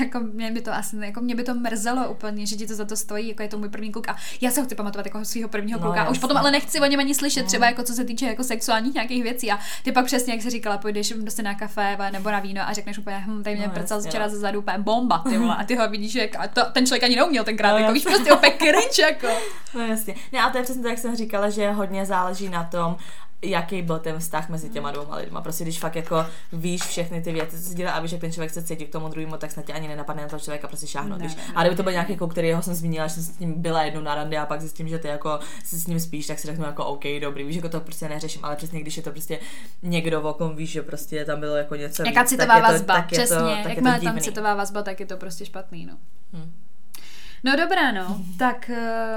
jako 0.00 0.20
mě 0.20 0.50
by 0.50 0.60
to 0.60 0.74
asi, 0.74 0.96
jako 1.00 1.20
mě 1.20 1.34
by 1.34 1.42
to 1.42 1.54
mrzelo 1.54 2.10
úplně, 2.10 2.46
že 2.46 2.56
ti 2.56 2.66
to 2.66 2.74
za 2.74 2.84
to 2.84 2.96
stojí, 2.96 3.28
jako 3.28 3.42
je 3.42 3.48
to 3.48 3.58
můj 3.58 3.68
první 3.68 3.92
kluk 3.92 4.08
a 4.08 4.16
já 4.40 4.50
se 4.50 4.60
ho 4.60 4.66
chci 4.66 4.74
pamatovat 4.74 5.06
jako 5.06 5.24
svého 5.24 5.48
prvního 5.48 5.78
no, 5.78 5.86
kluka. 5.86 6.04
No, 6.04 6.10
už 6.10 6.18
potom 6.18 6.36
ale 6.36 6.50
nechci 6.50 6.80
o 6.80 6.86
něm 6.86 7.00
ani 7.00 7.14
slyšet, 7.14 7.42
no. 7.42 7.46
třeba 7.46 7.66
jako 7.66 7.82
co 7.82 7.92
se 7.92 8.04
týče 8.04 8.26
jako 8.26 8.44
sexuálních 8.44 8.94
nějakých 8.94 9.22
věcí 9.22 9.52
a 9.52 9.58
ty 9.82 9.92
pak 9.92 10.06
přesně, 10.06 10.32
jak 10.32 10.42
se 10.42 10.50
říkala, 10.50 10.78
půjdeš 10.78 11.14
prostě 11.20 11.42
na 11.42 11.54
kafe 11.54 11.96
nebo 12.12 12.30
na 12.30 12.40
víno 12.40 12.62
a 12.68 12.72
řekneš 12.72 12.98
úplně, 12.98 13.24
hm, 13.26 13.42
tady 13.42 13.56
mě 13.56 13.66
no, 13.66 13.72
prcal 13.72 14.02
včera 14.02 14.28
ze 14.28 14.38
zadu 14.38 14.58
úplně 14.58 14.78
bomba, 14.78 15.18
ty 15.18 15.38
vole, 15.38 15.56
a 15.56 15.64
ty 15.64 15.76
ho 15.76 15.88
vidíš, 15.88 16.14
jak 16.14 16.36
a 16.38 16.48
to, 16.48 16.62
ten 16.72 16.86
člověk 16.86 17.02
ani 17.02 17.16
neuměl 17.16 17.44
tenkrát, 17.44 17.72
no, 17.72 17.78
jako 17.78 17.92
víš, 17.92 18.04
prostě 18.04 18.32
opět 18.32 18.56
cringe, 18.58 19.02
jako. 19.02 19.26
No 19.74 19.80
jasně. 19.86 20.14
Ne, 20.32 20.38
a 20.38 20.50
to 20.50 20.58
je 20.58 20.64
přesně 20.64 20.82
tak, 20.82 20.90
jak 20.90 20.98
jsem 20.98 21.16
říkala, 21.16 21.50
že 21.50 21.70
hodně 21.70 22.06
záleží 22.06 22.48
na 22.48 22.64
tom, 22.64 22.96
jaký 23.42 23.82
byl 23.82 23.98
ten 23.98 24.18
vztah 24.18 24.48
mezi 24.48 24.70
těma 24.70 24.90
dvěma 24.90 25.16
lidma. 25.16 25.40
Prostě 25.40 25.64
když 25.64 25.78
fakt 25.78 25.96
jako 25.96 26.26
víš 26.52 26.82
všechny 26.82 27.22
ty 27.22 27.32
věci, 27.32 27.62
co 27.62 27.68
se 27.68 27.74
dělá 27.74 27.92
a 27.92 28.00
víš, 28.00 28.12
jak 28.12 28.20
ten 28.20 28.32
člověk 28.32 28.52
se 28.52 28.62
cítí 28.62 28.86
k 28.86 28.92
tomu 28.92 29.08
druhému, 29.08 29.36
tak 29.36 29.50
snad 29.50 29.66
tě 29.66 29.72
ani 29.72 29.88
nenapadne 29.88 30.22
na 30.22 30.28
toho 30.28 30.40
člověka 30.40 30.68
prostě 30.68 30.86
šáhnout. 30.86 31.20
Ne, 31.20 31.28
ne, 31.28 31.34
a 31.54 31.62
kdyby 31.62 31.76
to 31.76 31.82
byl 31.82 31.92
nějaký 31.92 32.18
který 32.30 32.48
jsem 32.60 32.74
zmínila, 32.74 33.06
že 33.06 33.14
jsem 33.14 33.22
s 33.22 33.38
ním 33.38 33.62
byla 33.62 33.82
jednou 33.82 34.00
na 34.00 34.14
rande 34.14 34.38
a 34.38 34.46
pak 34.46 34.60
zjistím, 34.60 34.88
že 34.88 34.98
ty 34.98 35.08
jako 35.08 35.38
si 35.64 35.80
s 35.80 35.86
ním 35.86 36.00
spíš, 36.00 36.26
tak 36.26 36.38
si 36.38 36.46
řeknu 36.46 36.64
jako 36.64 36.84
OK, 36.84 37.04
dobrý, 37.20 37.44
víš, 37.44 37.56
jako 37.56 37.68
to 37.68 37.80
prostě 37.80 38.08
neřeším, 38.08 38.44
ale 38.44 38.56
přesně 38.56 38.80
když 38.80 38.96
je 38.96 39.02
to 39.02 39.10
prostě 39.10 39.38
někdo, 39.82 40.22
o 40.22 40.34
kom 40.34 40.56
víš, 40.56 40.70
že 40.70 40.82
prostě 40.82 41.24
tam 41.24 41.40
bylo 41.40 41.56
jako 41.56 41.74
něco. 41.74 42.02
Jaká 42.06 42.24
citová 42.24 42.58
vazba, 42.58 43.02
přesně, 43.02 43.64
jak 43.68 43.78
má 43.78 43.98
tam 43.98 44.20
citová 44.20 44.54
vazba, 44.54 44.82
tak 44.82 45.00
je 45.00 45.06
to 45.06 45.16
prostě 45.16 45.46
špatný, 45.46 45.86
no. 45.86 45.96
Hmm. 46.32 46.52
No 47.44 47.56
dobrá, 47.56 47.92
no, 47.92 48.24
tak 48.38 48.70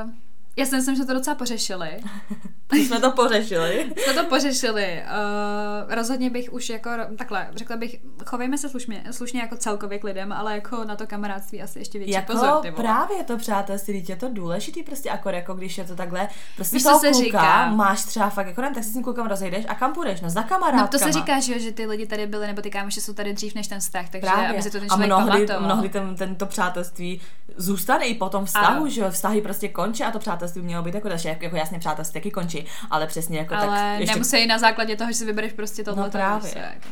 uh 0.06 0.10
já 0.56 0.66
si 0.66 0.76
myslím, 0.76 0.96
že 0.96 1.06
to 1.06 1.14
docela 1.14 1.36
pořešili. 1.36 1.90
jsme 2.88 3.00
to 3.00 3.12
pořešili. 3.12 3.94
jsme 3.98 4.14
to 4.14 4.24
pořešili. 4.24 5.04
Uh, 5.04 5.94
rozhodně 5.94 6.30
bych 6.30 6.54
už 6.54 6.70
jako, 6.70 6.90
takhle, 7.18 7.48
řekla 7.56 7.78
bych, 7.78 7.96
chovejme 8.26 8.58
se 8.58 8.70
slušně, 8.70 9.04
slušně 9.12 9.40
jako 9.40 9.58
celkově 9.58 10.00
k 10.00 10.04
lidem, 10.04 10.32
ale 10.32 10.56
jako 10.56 10.84
na 10.84 10.96
to 10.96 11.08
kamarádství 11.08 11.62
asi 11.62 11.80
ještě 11.80 11.98
větší 11.98 12.12
jako 12.12 12.32
pozor. 12.32 12.62
Ty 12.62 12.72
právě 12.72 13.24
to 13.24 13.38
přátelství, 13.38 14.06
je 14.10 14.16
to 14.16 14.30
důležitý 14.30 14.84
prostě 14.84 15.10
jako, 15.10 15.30
jako 15.30 15.54
když 15.54 15.78
je 15.78 15.84
to 15.84 15.96
takhle, 15.96 16.28
prostě 16.56 16.76
Víš, 16.76 16.84
toho 16.84 17.00
se 17.00 17.12
kluka 17.12 17.24
říká? 17.24 17.70
máš 17.70 18.04
třeba 18.04 18.30
fakt 18.30 18.48
jako 18.48 18.62
tak 18.62 18.84
si 18.84 18.90
s 18.90 18.94
tím 18.94 19.04
klukam 19.04 19.28
rozejdeš 19.28 19.66
a 19.68 19.76
kam 19.76 19.94
půjdeš, 19.94 20.22
no 20.22 20.30
za 20.30 20.44
kamarádkama. 20.44 20.82
No 20.82 20.88
to 20.88 21.00
se 21.00 21.12
říká, 21.12 21.40
že, 21.40 21.60
že 21.60 21.72
ty 21.72 21.86
lidi 21.86 22.06
tady 22.06 22.28
byly, 22.28 22.48
nebo 22.48 22.62
ty 22.62 22.70
kámoši 22.70 23.02
jsou 23.02 23.14
tady 23.14 23.34
dřív 23.34 23.56
než 23.56 23.68
ten 23.68 23.80
vztah, 23.80 24.10
takže 24.10 24.30
právě. 24.30 24.50
aby 24.50 24.62
si 24.62 24.72
to 24.72 24.80
ten 24.80 24.88
a 24.92 24.96
mnohdy, 24.96 25.48
mnohdy 25.60 25.90
ten, 25.90 26.16
tento 26.16 26.46
přátelství 26.46 27.22
zůstane 27.58 28.06
i 28.06 28.16
po 28.16 28.30
tom 28.30 28.46
vztahu, 28.46 28.88
že 28.88 29.10
vztahy 29.10 29.42
prostě 29.42 29.68
končí 29.70 30.04
a 30.04 30.12
to 30.12 30.20
přátelství 30.20 30.62
mělo 30.62 30.84
být 30.84 30.96
jako 30.96 31.10
další, 31.10 31.28
jako, 31.28 31.44
jako 31.44 31.56
jasně 31.56 31.80
přátelství 31.80 32.20
taky 32.20 32.32
končí, 32.32 32.63
ale 32.92 33.08
přesně 33.08 33.40
jako 33.40 33.56
ale 33.56 33.68
tak. 33.68 34.00
Ještě... 34.00 34.16
nemusí 34.16 34.48
na 34.48 34.58
základě 34.58 34.96
toho, 34.96 35.12
že 35.12 35.18
si 35.18 35.26
vybereš 35.26 35.54
prostě 35.54 35.84
tohle. 35.84 36.04
No 36.04 36.12
právě. 36.12 36.52
Jako. 36.56 36.90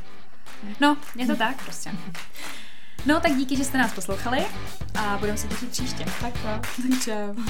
No, 0.79 0.97
je 1.15 1.27
to 1.27 1.35
tak 1.35 1.63
prostě. 1.63 1.91
No, 3.05 3.19
tak 3.19 3.35
díky, 3.35 3.55
že 3.55 3.63
jste 3.65 3.77
nás 3.77 3.93
poslouchali 3.93 4.45
a 4.99 5.17
budeme 5.17 5.37
se 5.37 5.47
těšit 5.47 5.69
příště. 5.69 6.05
Tak 6.21 6.33
jo. 6.35 6.61
Čau. 7.03 7.43